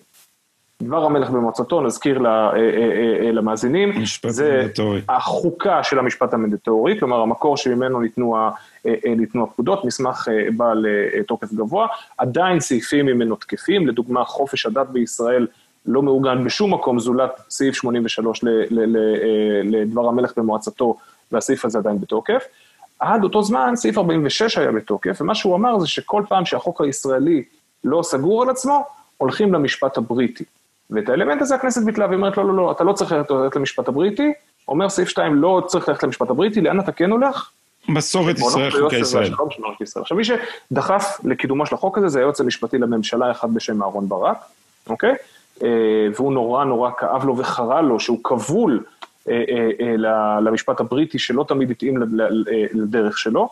דבר 0.82 1.05
המלך 1.05 1.30
במועצתו, 1.30 1.80
נזכיר 1.80 2.26
אה, 2.26 2.51
אה, 2.57 3.26
אה, 3.26 3.32
למאזינים, 3.32 3.93
זה 4.28 4.68
החוקה 5.09 5.82
של 5.82 5.99
המשפט 5.99 6.34
המנדטורי, 6.34 6.99
כלומר 6.99 7.20
המקור 7.20 7.57
שממנו 7.57 8.01
ניתנו, 8.01 8.36
ניתנו 9.16 9.45
הפקודות, 9.45 9.84
מסמך 9.84 10.28
בעל 10.57 10.86
תוקף 11.26 11.53
גבוה, 11.53 11.86
עדיין 12.18 12.61
סעיפים 12.61 13.07
ממנו 13.07 13.36
תקפים, 13.36 13.88
לדוגמה 13.88 14.24
חופש 14.24 14.66
הדת 14.66 14.86
בישראל 14.88 15.47
לא 15.86 16.03
מעוגן 16.03 16.45
בשום 16.45 16.74
מקום 16.74 16.99
זולת 16.99 17.30
סעיף 17.51 17.74
83 17.74 18.45
לדבר 19.64 20.09
המלך 20.09 20.38
במועצתו, 20.38 20.97
והסעיף 21.32 21.64
הזה 21.64 21.78
עדיין 21.78 22.01
בתוקף. 22.01 22.45
עד 23.01 23.24
אותו 23.24 23.42
זמן 23.42 23.72
סעיף 23.76 23.98
46 23.98 24.59
היה 24.59 24.72
בתוקף, 24.72 25.20
ומה 25.20 25.34
שהוא 25.34 25.57
אמר 25.57 25.78
זה 25.78 25.86
שכל 25.86 26.22
פעם 26.28 26.44
שהחוק 26.44 26.80
הישראלי 26.80 27.42
לא 27.84 28.03
סגור 28.03 28.42
על 28.42 28.51
עצמו, 28.51 28.84
הולכים 29.16 29.55
למשפט 29.55 29.96
הבריטי. 29.96 30.44
ואת 30.90 31.09
האלמנט 31.09 31.42
הזה 31.42 31.55
הכנסת 31.55 31.84
ביטלה 31.84 32.07
ואומרת, 32.11 32.36
לא, 32.36 32.44
לא, 32.44 32.57
לא, 32.57 32.72
אתה 32.72 32.84
לא 32.84 32.92
צריך 32.92 33.12
ללכת 33.12 33.57
למשפט 33.57 33.88
הבריטי, 33.88 34.32
אומר 34.68 34.88
סעיף 34.88 35.09
2, 35.09 35.34
לא 35.34 35.62
צריך 35.66 35.88
ללכת 35.88 36.03
למשפט 36.03 36.30
הבריטי, 36.30 36.61
לאן 36.61 36.80
אתה 36.80 36.92
כן 36.92 37.11
הולך? 37.11 37.51
מסורת 37.88 38.38
ישראל, 38.38 38.70
חוקי 38.70 38.96
ישראל. 38.96 40.03
עכשיו, 40.03 40.16
מי 40.16 40.22
שדחף 40.24 41.20
לקידומו 41.24 41.66
של 41.66 41.74
החוק 41.74 41.98
הזה 41.98 42.09
זה 42.09 42.18
היועץ 42.18 42.40
המשפטי 42.40 42.78
לממשלה, 42.78 43.30
אחד 43.30 43.55
בשם 43.55 43.82
אהרן 43.82 44.09
ברק, 44.09 44.38
אוקיי? 44.88 45.14
אה, 45.62 45.68
והוא 46.16 46.32
נורא 46.32 46.64
נורא 46.64 46.90
כאב 46.98 47.24
לו 47.24 47.38
וחרה 47.38 47.80
לו 47.82 48.01
שהוא 48.01 48.18
כבול 48.24 48.84
למשפט 50.41 50.81
הבריטי, 50.81 51.18
שלא 51.18 51.45
תמיד 51.49 51.71
התאים 51.71 51.99
לדרך 52.73 53.18
שלו. 53.18 53.49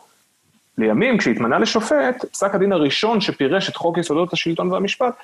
לימים, 0.79 1.19
כשהתמנה 1.19 1.59
לשופט, 1.59 2.25
פסק 2.33 2.55
הדין 2.55 2.73
הראשון 2.73 3.21
שפירש 3.21 3.69
את 3.69 3.77
חוק 3.77 3.99
יסודות 3.99 4.33
השלטון 4.33 4.73
והמשפט, 4.73 5.15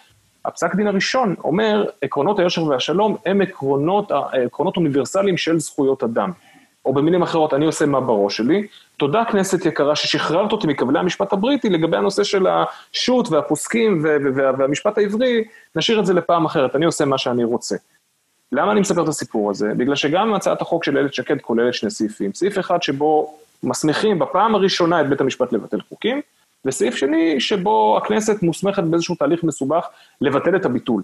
הפסק 0.45 0.75
דין 0.75 0.87
הראשון 0.87 1.35
אומר, 1.45 1.85
עקרונות 2.03 2.39
היושר 2.39 2.65
והשלום 2.65 3.17
הם 3.27 3.41
עקרונות, 3.41 4.13
עקרונות 4.47 4.77
אוניברסליים 4.77 5.37
של 5.37 5.59
זכויות 5.59 6.03
אדם. 6.03 6.31
או 6.85 6.93
במילים 6.93 7.23
אחרות, 7.23 7.55
אני 7.55 7.67
עושה 7.67 7.87
מה 7.87 8.01
בראש 8.01 8.37
שלי. 8.37 8.67
תודה 8.97 9.25
כנסת 9.25 9.67
יקרה 9.67 9.97
ששחררת 9.97 10.53
אותי 10.53 10.67
מכבלי 10.67 10.99
המשפט 10.99 11.33
הבריטי 11.33 11.69
לגבי 11.71 11.97
הנושא 11.97 12.25
של 12.25 12.47
השו"ת 12.47 13.29
והפוסקים 13.29 14.05
והמשפט 14.59 14.99
העברי, 14.99 15.45
נשאיר 15.77 16.01
את 16.01 16.07
זה 16.07 16.15
לפעם 16.15 16.45
אחרת, 16.45 16.77
אני 16.77 16.85
עושה 16.85 17.05
מה 17.05 17.19
שאני 17.19 17.45
רוצה. 17.45 17.77
למה 18.53 18.73
אני 18.73 18.81
מספר 18.81 19.03
את 19.03 19.09
הסיפור 19.09 19.51
הזה? 19.51 19.75
בגלל 19.77 19.95
שגם 19.95 20.35
הצעת 20.35 20.63
החוק 20.63 20.85
של 20.85 20.97
איילת 20.97 21.15
שקד 21.15 21.41
כוללת 21.41 21.75
שני 21.75 21.91
סעיפים. 21.91 22.35
סעיף 22.35 22.59
אחד 22.59 22.83
שבו 22.83 23.39
מסמיכים 23.63 24.19
בפעם 24.19 24.55
הראשונה 24.55 25.01
את 25.01 25.09
בית 25.09 25.21
המשפט 25.21 25.53
לבטל 25.53 25.81
חוקים, 25.81 26.21
וסעיף 26.65 26.95
שני 26.95 27.41
שבו 27.41 27.99
הכנסת 28.03 28.43
מוסמכת 28.43 28.83
באיזשהו 28.83 29.15
תהליך 29.15 29.45
מסובך 29.45 29.89
לבטל 30.21 30.57
את 30.57 30.65
הביטול. 30.65 31.03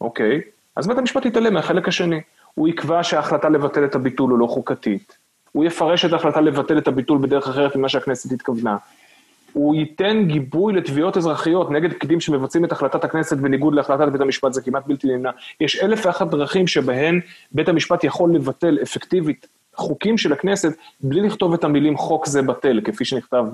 אוקיי? 0.00 0.40
אז 0.76 0.86
בית 0.86 0.98
המשפט 0.98 1.26
יתעלם 1.26 1.54
מהחלק 1.54 1.88
השני. 1.88 2.20
הוא 2.54 2.68
יקבע 2.68 3.02
שההחלטה 3.02 3.48
לבטל 3.48 3.84
את 3.84 3.94
הביטול 3.94 4.30
הוא 4.30 4.38
לא 4.38 4.46
חוקתית. 4.46 5.18
הוא 5.52 5.64
יפרש 5.64 6.04
את 6.04 6.12
ההחלטה 6.12 6.40
לבטל 6.40 6.78
את 6.78 6.88
הביטול 6.88 7.18
בדרך 7.18 7.48
אחרת 7.48 7.76
ממה 7.76 7.88
שהכנסת 7.88 8.32
התכוונה. 8.32 8.76
הוא 9.52 9.74
ייתן 9.74 10.24
גיבוי 10.26 10.72
לתביעות 10.72 11.16
אזרחיות 11.16 11.70
נגד 11.70 11.92
פקידים 11.92 12.20
שמבצעים 12.20 12.64
את 12.64 12.72
החלטת 12.72 13.04
הכנסת 13.04 13.36
בניגוד 13.36 13.74
להחלטת 13.74 14.12
בית 14.12 14.20
המשפט, 14.20 14.52
זה 14.52 14.62
כמעט 14.62 14.86
בלתי 14.86 15.06
נמנע. 15.06 15.30
יש 15.60 15.82
אלף 15.82 16.06
ואחת 16.06 16.26
דרכים 16.26 16.66
שבהן 16.66 17.20
בית 17.52 17.68
המשפט 17.68 18.04
יכול 18.04 18.34
לבטל 18.34 18.78
אפקטיבית 18.82 19.46
חוקים 19.74 20.18
של 20.18 20.32
הכנסת 20.32 20.72
בלי 21.00 21.20
לכתוב 21.20 21.54
את 21.54 21.64
המילים 21.64 21.96
חוק 21.96 22.26
זה 22.26 22.42
בטל, 22.42 22.80
כפי 22.84 23.04
שנכתב 23.04 23.44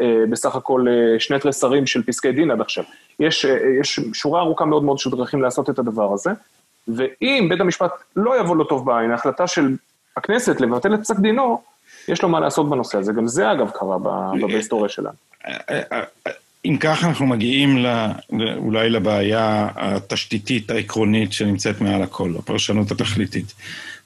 אה, 0.00 0.06
בסך 0.30 0.56
הכל 0.56 0.86
אה, 0.88 1.20
שני 1.20 1.38
תריסרים 1.38 1.86
של 1.86 2.02
פסקי 2.02 2.32
דין 2.32 2.50
עד 2.50 2.60
עכשיו. 2.60 2.84
יש, 3.20 3.44
אה, 3.44 3.58
יש 3.80 4.00
שורה 4.12 4.40
ארוכה 4.40 4.64
מאוד 4.64 4.84
מאוד 4.84 4.98
של 4.98 5.10
דרכים 5.10 5.42
לעשות 5.42 5.70
את 5.70 5.78
הדבר 5.78 6.12
הזה, 6.12 6.30
ואם 6.88 7.46
בית 7.48 7.60
המשפט 7.60 7.90
לא 8.16 8.40
יבוא 8.40 8.56
לו 8.56 8.64
טוב 8.64 8.86
בעין, 8.86 9.10
ההחלטה 9.10 9.46
של 9.46 9.76
הכנסת 10.16 10.60
לבטל 10.60 10.94
את 10.94 11.00
פסק 11.00 11.18
דינו, 11.18 11.62
יש 12.08 12.22
לו 12.22 12.28
מה 12.28 12.40
לעשות 12.40 12.70
בנושא 12.70 12.98
הזה. 12.98 13.12
גם 13.12 13.26
זה 13.26 13.52
אגב 13.52 13.70
קרה 13.70 13.98
בהיסטוריה 14.40 14.88
שלנו. 14.88 15.14
אם 16.64 16.76
כך 16.80 17.04
אנחנו 17.04 17.26
מגיעים 17.26 17.76
לא, 17.78 17.90
אולי 18.56 18.90
לבעיה 18.90 19.68
התשתיתית 19.74 20.70
העקרונית 20.70 21.32
שנמצאת 21.32 21.80
מעל 21.80 22.02
הכל, 22.02 22.32
הפרשנות 22.38 22.90
התכליתית. 22.90 23.54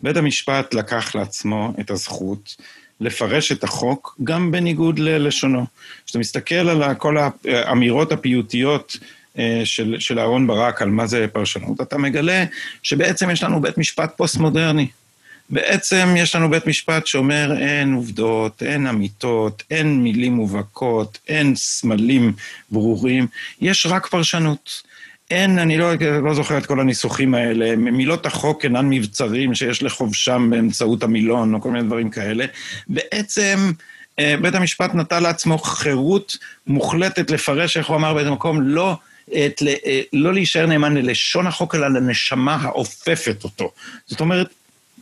בית 0.02 0.16
המשפט 0.16 0.74
לקח 0.74 1.14
לעצמו 1.14 1.72
את 1.80 1.90
הזכות 1.90 2.56
לפרש 3.00 3.52
את 3.52 3.64
החוק 3.64 4.16
גם 4.24 4.50
בניגוד 4.50 4.98
ללשונו. 4.98 5.66
כשאתה 6.06 6.18
מסתכל 6.18 6.54
על 6.54 6.94
כל 6.94 7.16
האמירות 7.44 8.12
הפיוטיות 8.12 8.96
אה, 9.38 9.60
של, 9.64 9.96
של 9.98 10.18
אהרן 10.18 10.46
ברק 10.46 10.82
על 10.82 10.90
מה 10.90 11.06
זה 11.06 11.26
פרשנות, 11.32 11.80
אתה 11.80 11.98
מגלה 11.98 12.44
שבעצם 12.82 13.30
יש 13.30 13.42
לנו 13.42 13.60
בית 13.60 13.78
משפט 13.78 14.16
פוסט-מודרני. 14.16 14.88
בעצם 15.50 16.14
יש 16.18 16.34
לנו 16.34 16.50
בית 16.50 16.66
משפט 16.66 17.06
שאומר 17.06 17.52
אין 17.58 17.92
עובדות, 17.92 18.62
אין 18.62 18.86
אמיתות, 18.86 19.62
אין 19.70 20.02
מילים 20.02 20.32
מובהקות, 20.32 21.18
אין 21.28 21.56
סמלים 21.56 22.32
ברורים, 22.70 23.26
יש 23.60 23.86
רק 23.86 24.06
פרשנות. 24.06 24.82
אין, 25.30 25.58
אני 25.58 25.78
לא, 25.78 25.92
לא 26.22 26.34
זוכר 26.34 26.58
את 26.58 26.66
כל 26.66 26.80
הניסוחים 26.80 27.34
האלה, 27.34 27.76
מילות 27.76 28.26
החוק 28.26 28.64
אינן 28.64 28.90
מבצרים 28.90 29.54
שיש 29.54 29.82
לחובשם 29.82 30.50
באמצעות 30.50 31.02
המילון 31.02 31.54
או 31.54 31.60
כל 31.60 31.70
מיני 31.70 31.84
דברים 31.86 32.10
כאלה. 32.10 32.44
בעצם 32.88 33.72
אה, 34.18 34.34
בית 34.42 34.54
המשפט 34.54 34.94
נטל 34.94 35.20
לעצמו 35.20 35.58
חירות 35.58 36.36
מוחלטת 36.66 37.30
לפרש, 37.30 37.76
איך 37.76 37.86
הוא 37.86 37.96
אמר 37.96 38.14
באיזה 38.14 38.30
מקום, 38.30 38.62
לא, 38.62 38.96
את, 39.28 39.62
אה, 39.86 40.00
לא 40.12 40.34
להישאר 40.34 40.66
נאמן 40.66 40.94
ללשון 40.94 41.46
החוק, 41.46 41.74
אלא 41.74 41.88
לנשמה 41.88 42.54
האופפת 42.54 43.44
אותו. 43.44 43.72
זאת 44.06 44.20
אומרת, 44.20 44.48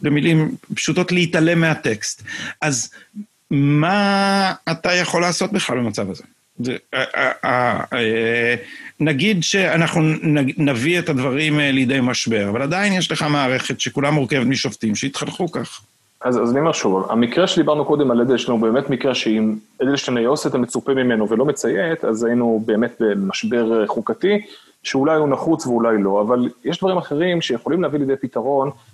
במילים 0.03 0.55
פשוטות, 0.75 1.13
להתעלם 1.13 1.61
מהטקסט. 1.61 2.23
אז 2.61 2.91
מה 3.51 4.53
אתה 4.71 4.93
יכול 4.93 5.23
לעשות 5.23 5.53
בכלל 5.53 5.79
במצב 5.79 6.11
הזה? 6.11 6.25
אה, 6.95 7.31
אה, 7.93 8.55
נגיד 9.01 9.43
שאנחנו 9.43 10.03
נביא 10.57 10.99
את 10.99 11.09
הדברים 11.09 11.59
לידי 11.59 11.99
משבר, 12.03 12.49
אבל 12.49 12.63
עדיין 12.63 12.93
יש 12.93 13.13
לך 13.13 13.23
מערכת 13.23 13.81
שכולה 13.81 14.11
מורכבת 14.11 14.47
משופטים 14.47 14.95
שהתחנכו 14.95 15.51
כך. 15.51 15.81
אז, 16.21 16.43
אז 16.43 16.51
אני 16.51 16.61
אומר 16.61 16.73
שוב, 16.73 17.07
המקרה 17.11 17.47
שדיברנו 17.47 17.85
קודם 17.85 18.11
על 18.11 18.21
אדלשטיין 18.21 18.59
הוא 18.59 18.69
באמת 18.69 18.91
מקרה 18.91 19.15
שאם 19.15 19.57
אדלשטיין 19.83 20.17
היה 20.17 20.29
עושה 20.29 20.49
את 20.49 20.55
המצופה 20.55 20.95
ממנו 20.95 21.29
ולא 21.29 21.45
מציית, 21.45 22.05
אז 22.05 22.25
היינו 22.25 22.63
באמת 22.67 22.97
במשבר 23.01 23.87
חוקתי, 23.87 24.41
שאולי 24.83 25.17
הוא 25.17 25.29
נחוץ 25.29 25.67
ואולי 25.67 26.03
לא, 26.03 26.21
אבל 26.21 26.49
יש 26.65 26.79
דברים 26.79 26.97
אחרים 26.97 27.41
שיכולים 27.41 27.83
להביא 27.83 27.99
לידי 27.99 28.17
פתרון 28.21 28.69
אה, 28.69 28.75
אה, 28.75 28.94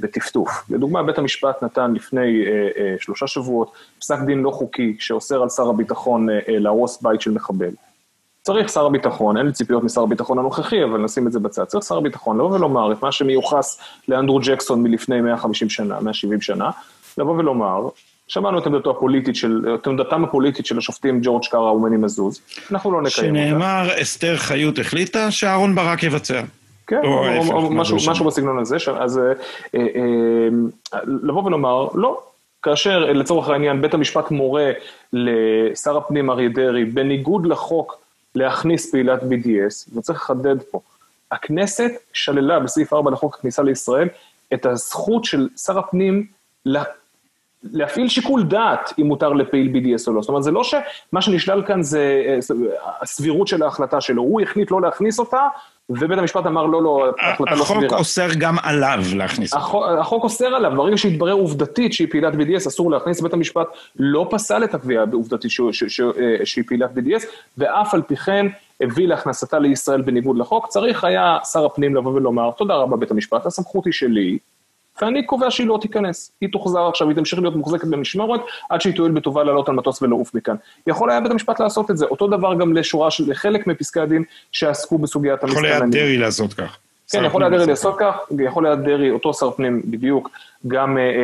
בטפטוף. 0.00 0.50
לדוגמה, 0.70 1.02
בית 1.02 1.18
המשפט 1.18 1.62
נתן 1.62 1.92
לפני 1.94 2.44
אה, 2.46 2.94
שלושה 2.98 3.26
שבועות 3.26 3.72
פסק 4.00 4.18
דין 4.26 4.38
לא 4.38 4.50
חוקי 4.50 4.96
שאוסר 4.98 5.42
על 5.42 5.48
שר 5.48 5.68
הביטחון 5.68 6.26
להרוס 6.48 7.02
בית 7.02 7.20
של 7.20 7.30
מחבל. 7.30 7.70
צריך 8.42 8.68
שר 8.68 8.86
הביטחון, 8.86 9.36
אין 9.36 9.46
לי 9.46 9.52
ציפיות 9.52 9.84
משר 9.84 10.02
הביטחון 10.02 10.38
הנוכחי, 10.38 10.84
אבל 10.84 11.00
נשים 11.00 11.26
את 11.26 11.32
זה 11.32 11.40
בצד. 11.40 11.64
צריך 11.64 11.84
שר 11.84 11.96
הביטחון 11.96 12.38
לבוא 12.38 12.50
ולומר 12.50 12.92
את 12.92 13.02
מה 13.02 13.12
שמיוחס 13.12 13.80
לאנדרו 14.08 14.40
ג'קסון 14.42 14.82
מלפני 14.82 15.20
150 15.20 15.68
שנה, 15.68 16.00
170 16.00 16.40
שנה, 16.40 16.70
לבוא 17.18 17.34
ולומר, 17.38 17.88
שמענו 18.28 18.58
את 18.58 18.66
עמדתו 18.66 18.90
הפוליטית 18.90 19.36
של, 19.36 19.74
את 19.74 19.86
עמדתם 19.86 20.24
הפוליטית 20.24 20.66
של 20.66 20.78
השופטים 20.78 21.20
ג'ורג' 21.22 21.42
קארה 21.50 21.72
ומני 21.72 21.96
מזוז, 21.96 22.40
אנחנו 22.70 22.92
לא 22.92 23.02
נקיים 23.02 23.36
אותה. 23.36 23.48
שנאמר, 23.48 24.02
אסתר 24.02 24.36
חיות 24.36 24.78
החליטה 24.78 25.30
שאהרן 25.30 25.74
ברק 25.74 26.02
יבצע. 26.02 26.42
כן, 26.92 27.04
או, 27.04 27.08
או, 27.08 27.52
או, 27.52 27.64
או 27.64 27.70
משהו, 27.70 27.96
משהו 28.10 28.26
בסגנון 28.26 28.58
הזה, 28.58 28.76
אז 29.00 29.18
אה, 29.18 29.32
אה, 29.74 29.80
אה, 30.94 31.00
לבוא 31.22 31.44
ולומר, 31.44 31.88
לא, 31.94 32.20
כאשר 32.62 32.98
לצורך 32.98 33.48
העניין 33.48 33.82
בית 33.82 33.94
המשפט 33.94 34.30
מורה 34.30 34.70
לשר 35.12 35.96
הפנים 35.96 36.30
אריה 36.30 36.48
דרעי, 36.48 36.84
בניגוד 36.84 37.46
לחוק, 37.46 37.98
להכניס 38.34 38.90
פעילת 38.90 39.22
BDS, 39.22 39.98
וצריך 39.98 40.18
לחדד 40.22 40.62
פה, 40.62 40.80
הכנסת 41.30 41.90
שללה 42.12 42.60
בסעיף 42.60 42.92
4 42.92 43.10
לחוק 43.10 43.34
הכניסה 43.34 43.62
לישראל 43.62 44.08
את 44.54 44.66
הזכות 44.66 45.24
של 45.24 45.48
שר 45.56 45.78
הפנים 45.78 46.26
לה, 46.66 46.82
להפעיל 47.62 48.08
שיקול 48.08 48.42
דעת 48.42 48.92
אם 49.00 49.06
מותר 49.06 49.32
לפעיל 49.32 49.72
BDS 49.74 50.06
או 50.06 50.12
לא. 50.12 50.22
זאת 50.22 50.28
אומרת, 50.28 50.42
זה 50.42 50.50
לא 50.50 50.64
שמה 50.64 51.22
שנשלל 51.22 51.62
כאן 51.66 51.82
זה 51.82 52.22
אה, 52.26 52.38
הסבירות 53.00 53.48
של 53.48 53.62
ההחלטה 53.62 54.00
שלו, 54.00 54.22
הוא 54.22 54.40
החליט 54.40 54.70
לא 54.70 54.80
להכניס 54.80 55.18
אותה, 55.18 55.48
ובית 55.90 56.18
המשפט 56.18 56.46
אמר 56.46 56.66
לא, 56.66 56.82
לא, 56.82 57.12
ההחלטה 57.18 57.54
לא 57.54 57.64
סבירה. 57.64 57.80
החוק 57.80 57.98
אוסר 57.98 58.28
גם 58.38 58.56
עליו 58.62 58.98
להכניס 59.14 59.52
אותה. 59.52 59.64
החוק, 59.64 59.84
החוק 60.00 60.24
אוסר 60.24 60.46
עליו, 60.46 60.72
ברגע 60.76 60.96
שהתברר 60.96 61.32
עובדתית 61.32 61.92
שהיא 61.92 62.08
פעילת 62.10 62.34
BDS, 62.34 62.68
אסור 62.68 62.90
להכניס, 62.90 63.20
בית 63.20 63.32
המשפט 63.32 63.66
לא 63.96 64.26
פסל 64.30 64.64
את 64.64 64.74
הקביעה 64.74 65.04
העובדתית 65.12 65.50
אה, 65.60 66.46
שהיא 66.46 66.64
פעילת 66.66 66.90
BDS, 66.96 67.24
ואף 67.58 67.94
על 67.94 68.02
פי 68.02 68.16
כן 68.16 68.46
הביא 68.80 69.08
להכנסתה 69.08 69.58
לישראל 69.58 70.02
בניגוד 70.02 70.38
לחוק, 70.38 70.66
צריך 70.66 71.04
היה 71.04 71.38
שר 71.52 71.64
הפנים 71.64 71.94
לבוא 71.94 72.12
ולומר, 72.12 72.50
תודה 72.50 72.74
רבה 72.74 72.96
בית 72.96 73.10
המשפט, 73.10 73.46
הסמכות 73.46 73.84
היא 73.84 73.92
שלי, 73.92 74.38
ואני 75.02 75.26
קובע 75.26 75.50
שהיא 75.50 75.66
לא 75.66 75.78
תיכנס. 75.80 76.32
היא 76.40 76.48
תוחזר 76.52 76.88
עכשיו, 76.88 77.08
היא 77.08 77.16
תמשיך 77.16 77.38
להיות 77.38 77.56
מוחזקת 77.56 77.84
במשמורת, 77.84 78.40
עד 78.70 78.80
שהיא 78.80 78.94
תואיל 78.96 79.12
בטובה 79.12 79.44
לעלות 79.44 79.68
על 79.68 79.74
מטוס 79.74 80.02
ולעוף 80.02 80.34
מכאן. 80.34 80.56
יכול 80.86 81.10
היה 81.10 81.20
בית 81.20 81.30
המשפט 81.30 81.60
לעשות 81.60 81.90
את 81.90 81.96
זה, 81.96 82.06
אותו 82.06 82.26
דבר 82.26 82.54
גם 82.54 82.76
לשורה 82.76 83.10
של, 83.10 83.30
לחלק 83.30 83.66
מפסקי 83.66 84.00
הדין 84.00 84.24
שעסקו 84.52 84.98
בסוגיית 84.98 85.42
המסתננים. 85.42 85.70
יכול 85.70 85.82
היה 85.82 85.90
דרעי 85.90 86.18
לעשות 86.18 86.54
כך. 86.54 86.76
כן, 87.12 87.24
יכול 87.24 87.42
היה 87.42 87.50
דרעי 87.50 87.66
לעשות 87.66 87.94
כך, 87.98 88.16
יכול 88.40 88.66
היה 88.66 88.74
דרעי, 88.74 89.10
אותו 89.10 89.34
שר 89.34 89.50
פנים 89.50 89.82
בדיוק, 89.84 90.30
גם 90.66 90.98
אה, 90.98 91.02
אה, 91.02 91.22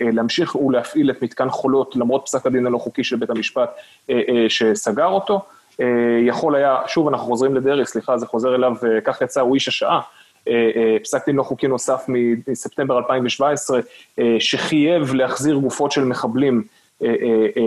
אה, 0.00 0.10
להמשיך 0.12 0.56
ולהפעיל 0.56 1.10
את 1.10 1.22
מתקן 1.22 1.50
חולות, 1.50 1.96
למרות 1.96 2.22
פסק 2.24 2.46
הדין 2.46 2.66
הלא 2.66 2.78
חוקי 2.78 3.04
של 3.04 3.16
בית 3.16 3.30
המשפט 3.30 3.70
אה, 4.10 4.20
אה, 4.28 4.44
שסגר 4.48 5.06
אותו. 5.06 5.40
אה, 5.80 5.86
יכול 6.26 6.54
היה, 6.54 6.76
שוב 6.86 7.08
אנחנו 7.08 7.26
חוזרים 7.26 7.54
לדרעי, 7.54 7.86
סליחה, 7.86 8.18
זה 8.18 8.26
חוזר 8.26 8.54
אליו, 8.54 8.72
אה, 8.84 9.00
כך 9.04 9.22
יצא, 9.22 9.40
הוא 9.40 9.54
איש 9.54 9.68
השעה. 9.68 10.00
אה, 10.48 10.70
אה, 10.76 10.96
פסק 11.02 11.26
דין 11.26 11.36
לא 11.36 11.42
חוקי 11.42 11.68
נוסף 11.68 12.04
מספטמבר 12.48 12.98
2017, 12.98 13.80
אה, 14.18 14.36
שחייב 14.38 15.14
להחזיר 15.14 15.56
גופות 15.56 15.92
של 15.92 16.04
מחבלים 16.04 16.62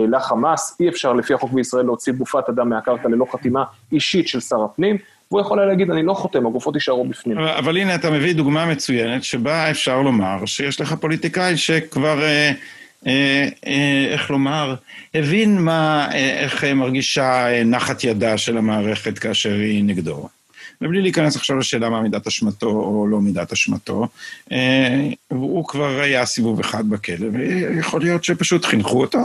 לחמאס, 0.08 0.76
אי 0.80 0.88
אפשר 0.88 1.12
לפי 1.12 1.34
החוק 1.34 1.52
בישראל 1.52 1.84
להוציא 1.84 2.12
גופת 2.12 2.48
אדם 2.48 2.68
מהקרקע 2.68 3.08
ללא 3.08 3.26
חתימה 3.32 3.64
אישית 3.92 4.28
של 4.28 4.40
שר 4.40 4.64
הפנים, 4.64 4.98
והוא 5.30 5.40
יכול 5.40 5.58
היה 5.58 5.68
להגיד, 5.68 5.90
אני 5.90 6.02
לא 6.02 6.14
חותם, 6.14 6.46
הגופות 6.46 6.74
יישארו 6.74 7.04
בפנים. 7.04 7.38
אבל, 7.38 7.48
אבל 7.48 7.76
הנה 7.76 7.94
אתה 7.94 8.10
מביא 8.10 8.34
דוגמה 8.34 8.66
מצוינת, 8.66 9.24
שבה 9.24 9.70
אפשר 9.70 10.02
לומר 10.02 10.46
שיש 10.46 10.80
לך 10.80 10.92
פוליטיקאי 10.92 11.56
שכבר, 11.56 12.22
אה, 12.22 12.52
אה, 13.06 13.48
איך 14.12 14.30
לומר, 14.30 14.74
הבין 15.14 15.58
מה, 15.58 16.08
איך 16.12 16.64
מרגישה 16.64 17.46
נחת 17.64 18.04
ידה 18.04 18.38
של 18.38 18.58
המערכת 18.58 19.18
כאשר 19.18 19.52
היא 19.52 19.84
נגדו. 19.84 20.28
ובלי 20.80 21.02
להיכנס 21.02 21.36
עכשיו 21.36 21.56
לשאלה 21.56 21.90
מה 21.90 22.00
מידת 22.00 22.26
אשמתו 22.26 22.66
או 22.66 23.06
לא 23.10 23.20
מידת 23.20 23.52
אשמתו, 23.52 24.08
אה, 24.52 25.08
הוא 25.28 25.64
כבר 25.68 26.00
היה 26.00 26.26
סיבוב 26.26 26.60
אחד 26.60 26.88
בכלא, 26.88 27.26
ויכול 27.32 28.00
להיות 28.00 28.24
שפשוט 28.24 28.64
חינכו 28.64 29.00
אותו. 29.00 29.20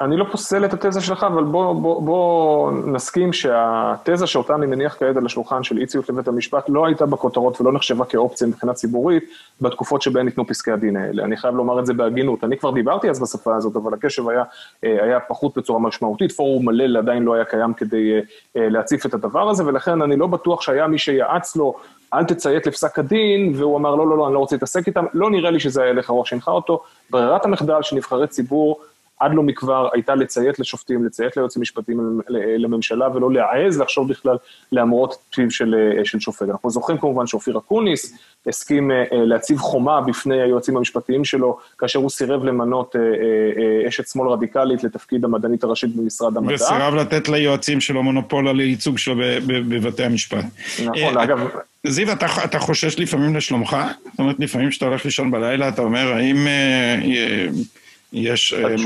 אני 0.00 0.16
לא 0.16 0.26
פוסל 0.30 0.64
את 0.64 0.72
התזה 0.72 1.00
שלך, 1.00 1.24
אבל 1.24 1.44
בוא, 1.44 1.72
בוא, 1.72 2.02
בוא 2.02 2.72
נסכים 2.72 3.32
שהתזה 3.32 4.26
שאותה 4.26 4.54
אני 4.54 4.66
מניח 4.66 4.96
כעת 4.98 5.16
על 5.16 5.26
השולחן 5.26 5.62
של 5.62 5.78
אי 5.78 5.86
ציות 5.86 6.08
לבית 6.08 6.28
המשפט 6.28 6.64
לא 6.68 6.86
הייתה 6.86 7.06
בכותרות 7.06 7.60
ולא 7.60 7.72
נחשבה 7.72 8.04
כאופציה 8.04 8.46
מבחינה 8.46 8.74
ציבורית 8.74 9.24
בתקופות 9.60 10.02
שבהן 10.02 10.26
ניתנו 10.26 10.46
פסקי 10.46 10.70
הדין 10.70 10.96
האלה. 10.96 11.24
אני 11.24 11.36
חייב 11.36 11.54
לומר 11.54 11.80
את 11.80 11.86
זה 11.86 11.94
בהגינות. 11.94 12.44
אני 12.44 12.58
כבר 12.58 12.70
דיברתי 12.70 13.10
אז 13.10 13.22
בשפה 13.22 13.56
הזאת, 13.56 13.76
אבל 13.76 13.94
הקשב 13.94 14.28
היה, 14.28 14.42
אה, 14.84 15.04
היה 15.04 15.20
פחות 15.20 15.58
בצורה 15.58 15.80
משמעותית. 15.80 16.32
פורום 16.32 16.66
מלא 16.66 16.98
עדיין 16.98 17.22
לא 17.22 17.34
היה 17.34 17.44
קיים 17.44 17.74
כדי 17.74 18.12
אה, 18.12 18.20
אה, 18.56 18.68
להציף 18.68 19.06
את 19.06 19.14
הדבר 19.14 19.50
הזה, 19.50 19.66
ולכן 19.66 20.02
אני 20.02 20.16
לא 20.16 20.26
בטוח 20.26 20.62
שהיה 20.62 20.86
מי 20.86 20.98
שיעץ 20.98 21.56
לו 21.56 21.74
אל 22.14 22.24
תציית 22.24 22.66
לפסק 22.66 22.98
הדין, 22.98 23.52
והוא 23.56 23.76
אמר, 23.76 23.94
לא, 23.94 24.08
לא, 24.08 24.18
לא, 24.18 24.26
אני 24.26 24.34
לא 24.34 24.38
רוצה 24.38 24.56
להתעסק 24.56 24.86
איתם, 24.86 25.04
לא 25.14 25.30
נראה 25.30 25.50
לי 25.50 25.60
שזה 25.60 25.82
היה 25.82 25.90
הלך 25.90 26.10
הרוח 26.10 26.26
שהנחה 26.26 26.50
אותו. 26.50 26.82
ברירת 27.10 27.44
המחדל 27.44 27.82
של 27.82 27.96
נבחרי 27.96 28.26
ציבור 28.26 28.80
עד 29.20 29.34
לא 29.34 29.42
מכבר 29.42 29.88
הייתה 29.92 30.14
לציית 30.14 30.58
לשופטים, 30.58 31.06
לציית 31.06 31.36
ליועצים 31.36 31.62
משפטיים 31.62 32.20
לממשלה, 32.58 33.08
ולא 33.16 33.32
להעז 33.32 33.80
לחשוב 33.80 34.08
בכלל 34.08 34.36
לאמרות 34.72 35.16
פיו 35.34 35.50
של, 35.50 35.74
של 36.04 36.20
שופט. 36.20 36.48
אנחנו 36.48 36.70
זוכרים 36.70 36.98
כמובן 36.98 37.26
שאופיר 37.26 37.58
אקוניס 37.58 38.18
הסכים 38.46 38.90
אה, 38.90 39.04
להציב 39.12 39.58
חומה 39.58 40.00
בפני 40.00 40.42
היועצים 40.42 40.76
המשפטיים 40.76 41.24
שלו, 41.24 41.58
כאשר 41.78 41.98
הוא 41.98 42.10
סירב 42.10 42.44
למנות 42.44 42.96
אה, 42.96 43.00
אה, 43.00 43.88
אשת 43.88 44.08
שמאל 44.08 44.28
רדיקלית 44.28 44.84
לתפקיד 44.84 45.24
המדענית 45.24 45.64
הראשית 45.64 45.96
במשרד 45.96 46.36
המדע. 46.36 46.54
וסירב 46.54 46.94
לתת 46.94 47.28
ליועצים 47.28 47.80
שלו 47.80 48.02
מונופול 48.02 48.48
על 48.48 48.60
ייצוג 48.60 48.98
שלו 48.98 49.14
בבתי 49.46 50.04
המשפט. 50.04 50.44
נכון, 50.84 51.18
אגב... 51.18 51.48
זיו, 51.86 52.12
אתה, 52.12 52.26
אתה 52.44 52.58
חושש 52.58 52.98
לפעמים 52.98 53.36
לשלומך? 53.36 53.76
זאת 54.10 54.18
אומרת, 54.18 54.36
לפעמים 54.38 54.70
כשאתה 54.70 54.86
הולך 54.86 55.04
לישון 55.04 55.30
בלילה, 55.30 55.68
אתה 55.68 55.82
אומר, 55.82 56.12
האם... 56.12 56.36
יש 56.36 57.18
אה, 57.18 57.46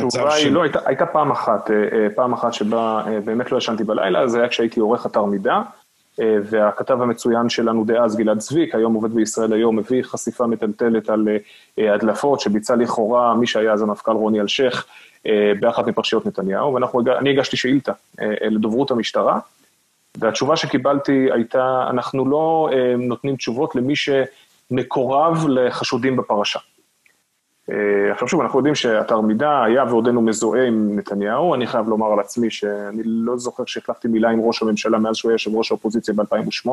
מצב 0.05 0.31
של... 0.31 0.47
היא 0.47 0.53
לא, 0.53 0.63
הייתה, 0.63 0.79
הייתה 0.87 1.07
פעם 1.07 1.31
אחת, 1.31 1.71
אה, 1.71 1.77
אה, 1.77 2.11
פעם 2.15 2.33
אחת 2.33 2.55
שבה 2.55 3.05
באמת 3.25 3.53
לא 3.53 3.59
ישנתי 3.59 3.85
בלילה, 3.85 4.29
זה 4.29 4.39
היה 4.39 4.49
כשהייתי 4.49 4.81
עורך 4.81 5.07
אתר 5.07 5.25
מידע, 5.25 5.61
והכתב 6.19 7.03
המצוין 7.03 7.49
שלנו 7.49 7.85
דאז, 7.85 8.17
גלעד 8.17 8.39
צביק, 8.39 8.75
היום 8.75 8.95
עובד 8.95 9.15
בישראל 9.15 9.53
היום, 9.53 9.79
הביא 9.79 10.03
חשיפה 10.03 10.47
מטלטלת 10.47 11.09
על 11.09 11.29
הדלפות 11.79 12.41
שביצע 12.41 12.77
לכאורה 12.77 13.35
מי 13.35 13.47
שהיה 13.47 13.73
אז 13.73 13.83
המפכ"ל 13.83 14.13
רוני 14.13 14.41
אלשיך, 14.41 14.87
באחת 15.61 15.87
מפרשיות 15.87 16.27
נתניהו, 16.27 16.79
ואני 17.05 17.31
הגשתי 17.31 17.57
שאילתה 17.57 17.93
לדוברות 18.41 18.91
המשטרה, 18.91 19.39
והתשובה 20.19 20.57
שקיבלתי 20.57 21.29
הייתה, 21.33 21.87
אנחנו 21.91 22.31
לא 22.31 22.71
נותנים 22.99 23.37
תשובות 23.37 23.75
למי 23.77 23.95
שמקורב 23.97 25.45
לחשודים 25.49 26.17
בפרשה. 26.17 26.59
אה, 27.71 28.13
עכשיו 28.13 28.29
שוב, 28.29 28.41
אנחנו 28.41 28.59
יודעים 28.59 28.75
שאתר 28.75 29.21
מידע 29.21 29.63
היה 29.63 29.85
ועודנו 29.85 30.23
מזוהה 30.23 30.67
עם 30.67 30.99
נתניהו, 30.99 31.55
אני 31.55 31.67
חייב 31.67 31.89
לומר 31.89 32.13
על 32.13 32.21
עצמי 32.21 32.51
שאני 32.51 33.03
לא 33.05 33.37
זוכר 33.37 33.63
שהחלפתי 33.67 34.09
מילה 34.09 34.31
עם 34.31 34.41
ראש 34.41 34.63
הממשלה 34.63 34.99
מאז 34.99 35.17
שהוא 35.17 35.31
היה 35.31 35.35
יושב 35.35 35.55
ראש 35.55 35.71
האופוזיציה 35.71 36.15
ב-2008, 36.15 36.71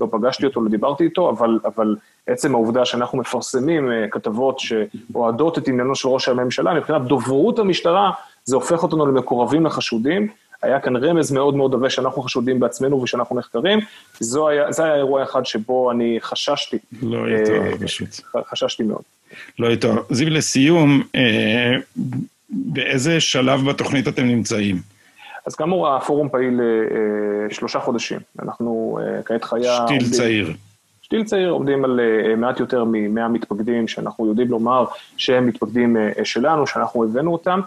לא 0.00 0.08
פגשתי 0.10 0.46
אותו, 0.46 0.60
לא 0.60 0.68
דיברתי 0.68 1.04
איתו, 1.04 1.30
אבל, 1.30 1.58
אבל 1.64 1.96
עצם 2.26 2.54
העובדה 2.54 2.84
שאנחנו 2.84 3.18
מפרסמים 3.18 3.92
אה, 3.92 4.08
כתבות 4.10 4.58
שאוהדות 4.58 5.58
את 5.58 5.68
עניינו 5.68 5.94
של 5.94 6.08
ראש 6.08 6.28
הממשלה, 6.28 6.74
מבחינת 6.74 7.02
דוברות 7.02 7.58
המשטרה, 7.58 8.10
זה 8.44 8.56
הופך 8.56 8.82
אותנו 8.82 9.06
למקורבים 9.06 9.66
לחשודים. 9.66 10.28
היה 10.62 10.80
כאן 10.80 10.96
רמז 10.96 11.32
מאוד 11.32 11.54
מאוד 11.54 11.74
עבה 11.74 11.90
שאנחנו 11.90 12.22
חשודים 12.22 12.60
בעצמנו 12.60 13.02
ושאנחנו 13.02 13.36
נחקרים. 13.36 13.78
זו 14.20 14.48
היה, 14.48 14.72
זה 14.72 14.84
היה 14.84 14.94
אירוע 14.94 15.22
אחד 15.22 15.46
שבו 15.46 15.90
אני 15.90 16.18
חששתי. 16.20 16.78
לא 17.02 17.18
אה, 17.28 17.78
פשוט. 17.84 18.08
חששתי 18.50 18.82
מאוד. 18.82 19.02
לא 19.58 19.70
איתו. 19.70 19.92
זיו, 20.10 20.30
לסיום, 20.30 21.02
אה, 21.14 21.76
באיזה 22.50 23.20
שלב 23.20 23.70
בתוכנית 23.70 24.08
אתם 24.08 24.26
נמצאים? 24.26 24.76
אז 25.46 25.54
כאמור, 25.54 25.88
הפורום 25.88 26.28
פעיל 26.28 26.60
אה, 26.60 27.54
שלושה 27.54 27.80
חודשים. 27.80 28.18
אנחנו 28.42 28.98
אה, 29.02 29.22
כעת 29.22 29.44
חיה... 29.44 29.76
שתיל 29.76 29.96
עומדים, 29.96 30.10
צעיר. 30.10 30.52
שתיל 31.02 31.24
צעיר 31.24 31.50
עומדים 31.50 31.84
על 31.84 32.00
אה, 32.00 32.36
מעט 32.36 32.60
יותר 32.60 32.84
מ-100 32.84 33.28
מתפקדים, 33.28 33.88
שאנחנו 33.88 34.26
יודעים 34.26 34.48
לומר 34.48 34.84
שהם 35.16 35.46
מתפקדים 35.46 35.96
אה, 35.96 36.24
שלנו, 36.24 36.66
שאנחנו 36.66 37.04
הבאנו 37.04 37.32
אותם. 37.32 37.60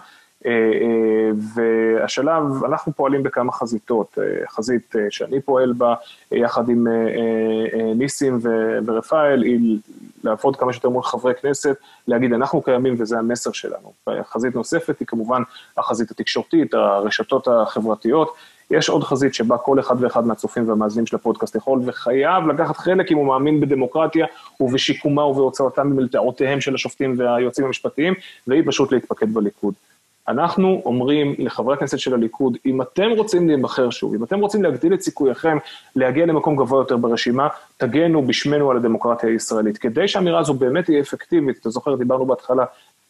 אה, 0.46 0.50
אה, 0.52 1.30
והשלב, 1.54 2.64
אנחנו 2.64 2.92
פועלים 2.92 3.22
בכמה 3.22 3.52
חזיתות, 3.52 4.18
אה, 4.18 4.46
חזית 4.48 4.94
שאני 5.10 5.40
פועל 5.40 5.72
בה 5.72 5.94
יחד 6.32 6.68
עם 6.68 6.86
ניסים 7.96 8.38
ורפאל, 8.86 9.42
היא 9.42 9.78
לעבוד 10.24 10.56
כמה 10.56 10.72
שיותר 10.72 10.88
מול 10.88 11.02
חברי 11.02 11.32
כנסת, 11.42 11.76
להגיד 12.08 12.32
אנחנו 12.32 12.62
קיימים 12.62 12.94
וזה 12.98 13.18
המסר 13.18 13.52
שלנו. 13.52 13.92
חזית 14.22 14.54
נוספת 14.54 15.00
היא 15.00 15.06
כמובן 15.06 15.42
החזית 15.76 16.10
התקשורתית, 16.10 16.74
הרשתות 16.74 17.48
החברתיות. 17.48 18.34
יש 18.70 18.88
עוד 18.88 19.04
חזית 19.04 19.34
שבה 19.34 19.58
כל 19.58 19.80
אחד 19.80 20.04
ואחד 20.04 20.26
מהצופים 20.26 20.68
והמאזינים 20.68 21.06
של 21.06 21.16
הפודקאסט 21.16 21.54
יכול 21.54 21.80
וחייב 21.84 22.46
לקחת 22.46 22.76
חלק 22.76 23.12
אם 23.12 23.16
הוא 23.16 23.26
מאמין 23.26 23.60
בדמוקרטיה 23.60 24.26
ובשיקומה 24.60 25.26
ובהוצאתם 25.26 25.86
ממלתעותיהם 25.86 26.60
של 26.60 26.74
השופטים 26.74 27.14
והיועצים 27.18 27.64
המשפטיים, 27.64 28.14
והיא 28.46 28.62
פשוט 28.66 28.92
להתפקד 28.92 29.34
בליכוד. 29.34 29.74
אנחנו 30.28 30.82
אומרים 30.84 31.34
לחברי 31.38 31.74
הכנסת 31.74 31.98
של 31.98 32.14
הליכוד, 32.14 32.56
אם 32.66 32.82
אתם 32.82 33.10
רוצים 33.16 33.48
להיבחר 33.48 33.90
שוב, 33.90 34.14
אם 34.14 34.24
אתם 34.24 34.40
רוצים 34.40 34.62
להגדיל 34.62 34.94
את 34.94 35.00
סיכוייכם 35.00 35.58
להגיע 35.96 36.26
למקום 36.26 36.56
גבוה 36.56 36.80
יותר 36.80 36.96
ברשימה, 36.96 37.48
תגנו 37.76 38.22
בשמנו 38.22 38.70
על 38.70 38.76
הדמוקרטיה 38.76 39.28
הישראלית. 39.28 39.78
כדי 39.78 40.08
שהאמירה 40.08 40.38
הזו 40.38 40.54
באמת 40.54 40.84
תהיה 40.84 41.00
אפקטיבית, 41.00 41.58
אתה 41.60 41.70
זוכר, 41.70 41.94
דיברנו 41.94 42.26
בהתחלה, 42.26 42.64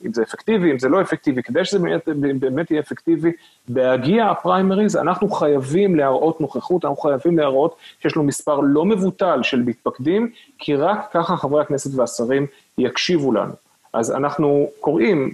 אם 0.07 0.13
זה 0.13 0.23
אפקטיבי, 0.23 0.73
אם 0.73 0.79
זה 0.79 0.89
לא 0.89 1.01
אפקטיבי, 1.01 1.43
כדי 1.43 1.65
שזה 1.65 1.79
באמת, 1.79 2.09
באמת 2.39 2.71
יהיה 2.71 2.81
אפקטיבי, 2.81 3.33
בהגיע 3.69 4.27
הפריימריז, 4.27 4.97
אנחנו 4.97 5.29
חייבים 5.29 5.97
להראות 5.97 6.41
נוכחות, 6.41 6.85
אנחנו 6.85 6.97
חייבים 6.97 7.39
להראות 7.39 7.77
שיש 8.01 8.17
לנו 8.17 8.27
מספר 8.27 8.61
לא 8.61 8.85
מבוטל 8.85 9.43
של 9.43 9.63
מתפקדים, 9.63 10.31
כי 10.59 10.77
רק 10.77 11.09
ככה 11.13 11.37
חברי 11.37 11.61
הכנסת 11.61 11.99
והשרים 11.99 12.47
יקשיבו 12.79 13.33
לנו. 13.33 13.53
אז 13.93 14.13
אנחנו 14.13 14.69
קוראים 14.81 15.33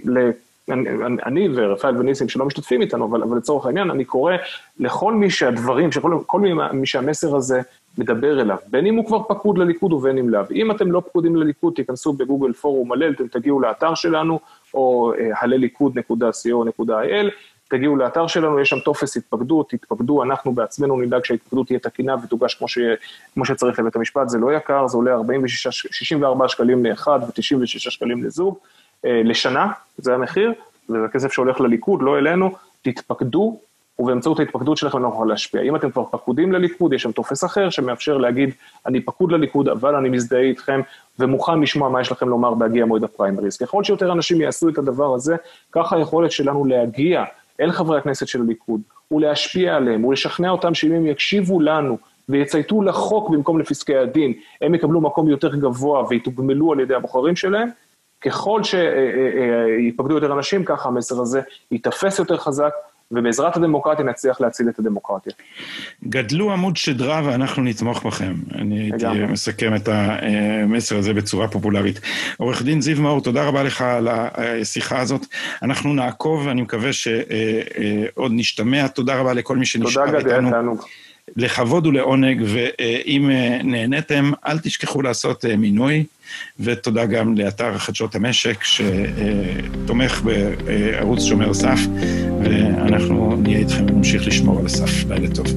אני, 0.69 0.89
אני 1.25 1.47
ורפאל 1.55 1.97
וניסים 1.97 2.29
שלא 2.29 2.45
משתתפים 2.45 2.81
איתנו, 2.81 3.05
אבל, 3.05 3.23
אבל 3.23 3.37
לצורך 3.37 3.65
העניין, 3.65 3.91
אני 3.91 4.05
קורא 4.05 4.33
לכל 4.79 5.13
מי 5.13 5.29
שהדברים, 5.29 5.91
שכל, 5.91 6.17
כל 6.25 6.39
מי, 6.39 6.53
מי 6.73 6.87
שהמסר 6.87 7.35
הזה 7.35 7.61
מדבר 7.97 8.41
אליו, 8.41 8.57
בין 8.67 8.85
אם 8.85 8.95
הוא 8.95 9.05
כבר 9.05 9.23
פקוד 9.23 9.57
לליכוד 9.57 9.93
ובין 9.93 10.17
אם 10.17 10.29
לאו. 10.29 10.41
אם 10.51 10.71
אתם 10.71 10.91
לא 10.91 10.99
פקודים 10.99 11.35
לליכוד, 11.35 11.73
תיכנסו 11.73 12.13
בגוגל 12.13 12.53
פורום 12.53 12.89
מלא, 12.89 13.05
אתם 13.15 13.27
תגיעו 13.27 13.59
לאתר 13.59 13.95
שלנו, 13.95 14.39
או 14.73 15.13
הלליכוד.co.il, 15.41 17.31
תגיעו 17.69 17.95
לאתר 17.95 18.27
שלנו, 18.27 18.59
יש 18.59 18.69
שם 18.69 18.79
טופס 18.79 19.17
התפקדות, 19.17 19.69
תתפקדו, 19.69 20.23
אנחנו 20.23 20.51
בעצמנו 20.51 21.01
נדאג 21.01 21.25
שההתפקדות 21.25 21.67
תהיה 21.67 21.79
תקינה 21.79 22.15
ותוגש 22.23 22.55
כמו, 22.55 22.67
ש, 22.67 22.77
כמו 23.33 23.45
שצריך 23.45 23.79
לבית 23.79 23.95
המשפט, 23.95 24.29
זה 24.29 24.37
לא 24.37 24.53
יקר, 24.53 24.87
זה 24.87 24.97
עולה 24.97 25.13
46, 25.13 25.67
64 25.67 26.47
שקלים 26.47 26.85
לאחד 26.85 27.19
ו-96 27.23 27.65
שקלים 27.65 28.23
לזוג, 28.23 28.57
אה, 28.57 28.80
לשנה, 29.03 29.67
זה 29.97 30.13
המחיר, 30.13 30.53
וזה 30.89 31.07
כסף 31.13 31.31
שהולך 31.31 31.61
לליכוד, 31.61 32.01
לא 32.01 32.17
אלינו, 32.17 32.51
תתפקדו, 32.81 33.59
ובאמצעות 33.99 34.39
ההתפקדות 34.39 34.77
שלכם 34.77 34.99
נוכל 34.99 35.25
להשפיע. 35.25 35.61
אם 35.61 35.75
אתם 35.75 35.91
כבר 35.91 36.03
פקודים 36.11 36.51
לליכוד, 36.51 36.93
יש 36.93 37.01
שם 37.03 37.11
טופס 37.11 37.43
אחר 37.43 37.69
שמאפשר 37.69 38.17
להגיד, 38.17 38.49
אני 38.85 39.01
פקוד 39.01 39.31
לליכוד, 39.31 39.67
אבל 39.67 39.95
אני 39.95 40.09
מזדהה 40.09 40.41
איתכם, 40.41 40.81
ומוכן 41.19 41.59
לשמוע 41.59 41.89
מה 41.89 42.01
יש 42.01 42.11
לכם 42.11 42.29
לומר 42.29 42.53
בהגיע 42.53 42.85
מועד 42.85 43.03
הפריימריז. 43.03 43.57
ככל 43.57 43.83
שיותר 43.83 44.11
אנשים 44.11 44.41
יעשו 44.41 44.69
את 44.69 44.77
הדבר 44.77 45.13
הזה, 45.13 45.35
ככה 45.71 45.95
היכולת 45.95 46.31
שלנו 46.31 46.65
להגיע 46.65 47.23
אל 47.61 47.71
חברי 47.71 47.97
הכנסת 47.97 48.27
של 48.27 48.41
הליכוד, 48.41 48.81
ולהשפיע 49.11 49.75
עליהם, 49.75 50.05
ולשכנע 50.05 50.49
אותם 50.49 50.73
שאם 50.73 50.91
הם 50.91 51.05
יקשיבו 51.05 51.59
לנו, 51.59 51.97
ויצייתו 52.29 52.81
לחוק 52.81 53.29
במקום 53.29 53.59
לפסקי 53.59 53.95
הדין, 53.95 54.33
הם 54.61 54.75
יקבלו 54.75 55.01
מקום 55.01 55.27
יותר 55.27 55.55
גבוה 55.55 56.03
ויתוגמלו 56.09 56.71
על 56.71 56.79
ידי 56.79 56.95
הבוחרים 56.95 57.35
שלהם, 57.35 57.69
ככל 58.21 58.61
שיפקדו 58.63 60.13
יותר 60.13 60.33
אנשים, 60.33 60.65
ככה 60.65 60.89
המסר 60.89 61.21
הזה 61.21 61.41
ייתפס 61.71 62.19
יותר 62.19 62.37
חזק, 62.37 62.71
ובעזרת 63.13 63.57
הדמוקרטיה 63.57 64.05
נצליח 64.05 64.41
להציל 64.41 64.69
את 64.69 64.79
הדמוקרטיה. 64.79 65.33
גדלו 66.07 66.51
עמוד 66.51 66.77
שדרה 66.77 67.21
ואנחנו 67.25 67.63
נתמוך 67.63 68.05
בכם. 68.05 68.33
אני 68.55 68.79
הייתי 68.79 69.05
מסכם 69.29 69.75
את 69.75 69.89
המסר 69.91 70.97
הזה 70.97 71.13
בצורה 71.13 71.47
פופולרית. 71.47 71.99
עורך 72.37 72.61
דין 72.61 72.81
זיו 72.81 73.01
מאור, 73.01 73.21
תודה 73.21 73.43
רבה 73.43 73.63
לך 73.63 73.81
על 73.81 74.07
השיחה 74.11 74.99
הזאת. 74.99 75.25
אנחנו 75.63 75.93
נעקוב, 75.93 76.47
אני 76.47 76.61
מקווה 76.61 76.93
שעוד 76.93 78.31
נשתמע. 78.35 78.87
תודה 78.87 79.15
רבה 79.15 79.33
לכל 79.33 79.57
מי 79.57 79.65
שנשאר 79.65 80.03
איתנו. 80.03 80.19
תודה 80.19 80.39
גדי, 80.39 80.49
תענוג. 80.51 80.85
לכבוד 81.37 81.87
ולעונג, 81.87 82.43
ואם 82.45 83.29
נהניתם, 83.63 84.31
אל 84.47 84.59
תשכחו 84.59 85.01
לעשות 85.01 85.45
מינוי, 85.57 86.03
ותודה 86.59 87.05
גם 87.05 87.37
לאתר 87.37 87.77
חדשות 87.77 88.15
המשק, 88.15 88.63
שתומך 88.63 90.21
בערוץ 90.21 91.23
שומר 91.23 91.53
סף, 91.53 91.79
ואנחנו 92.43 93.35
נהיה 93.43 93.59
איתכם 93.59 93.85
ונמשיך 93.85 94.27
לשמור 94.27 94.59
על 94.59 94.65
הסף. 94.65 95.09
לילה 95.09 95.27
טוב. 95.35 95.47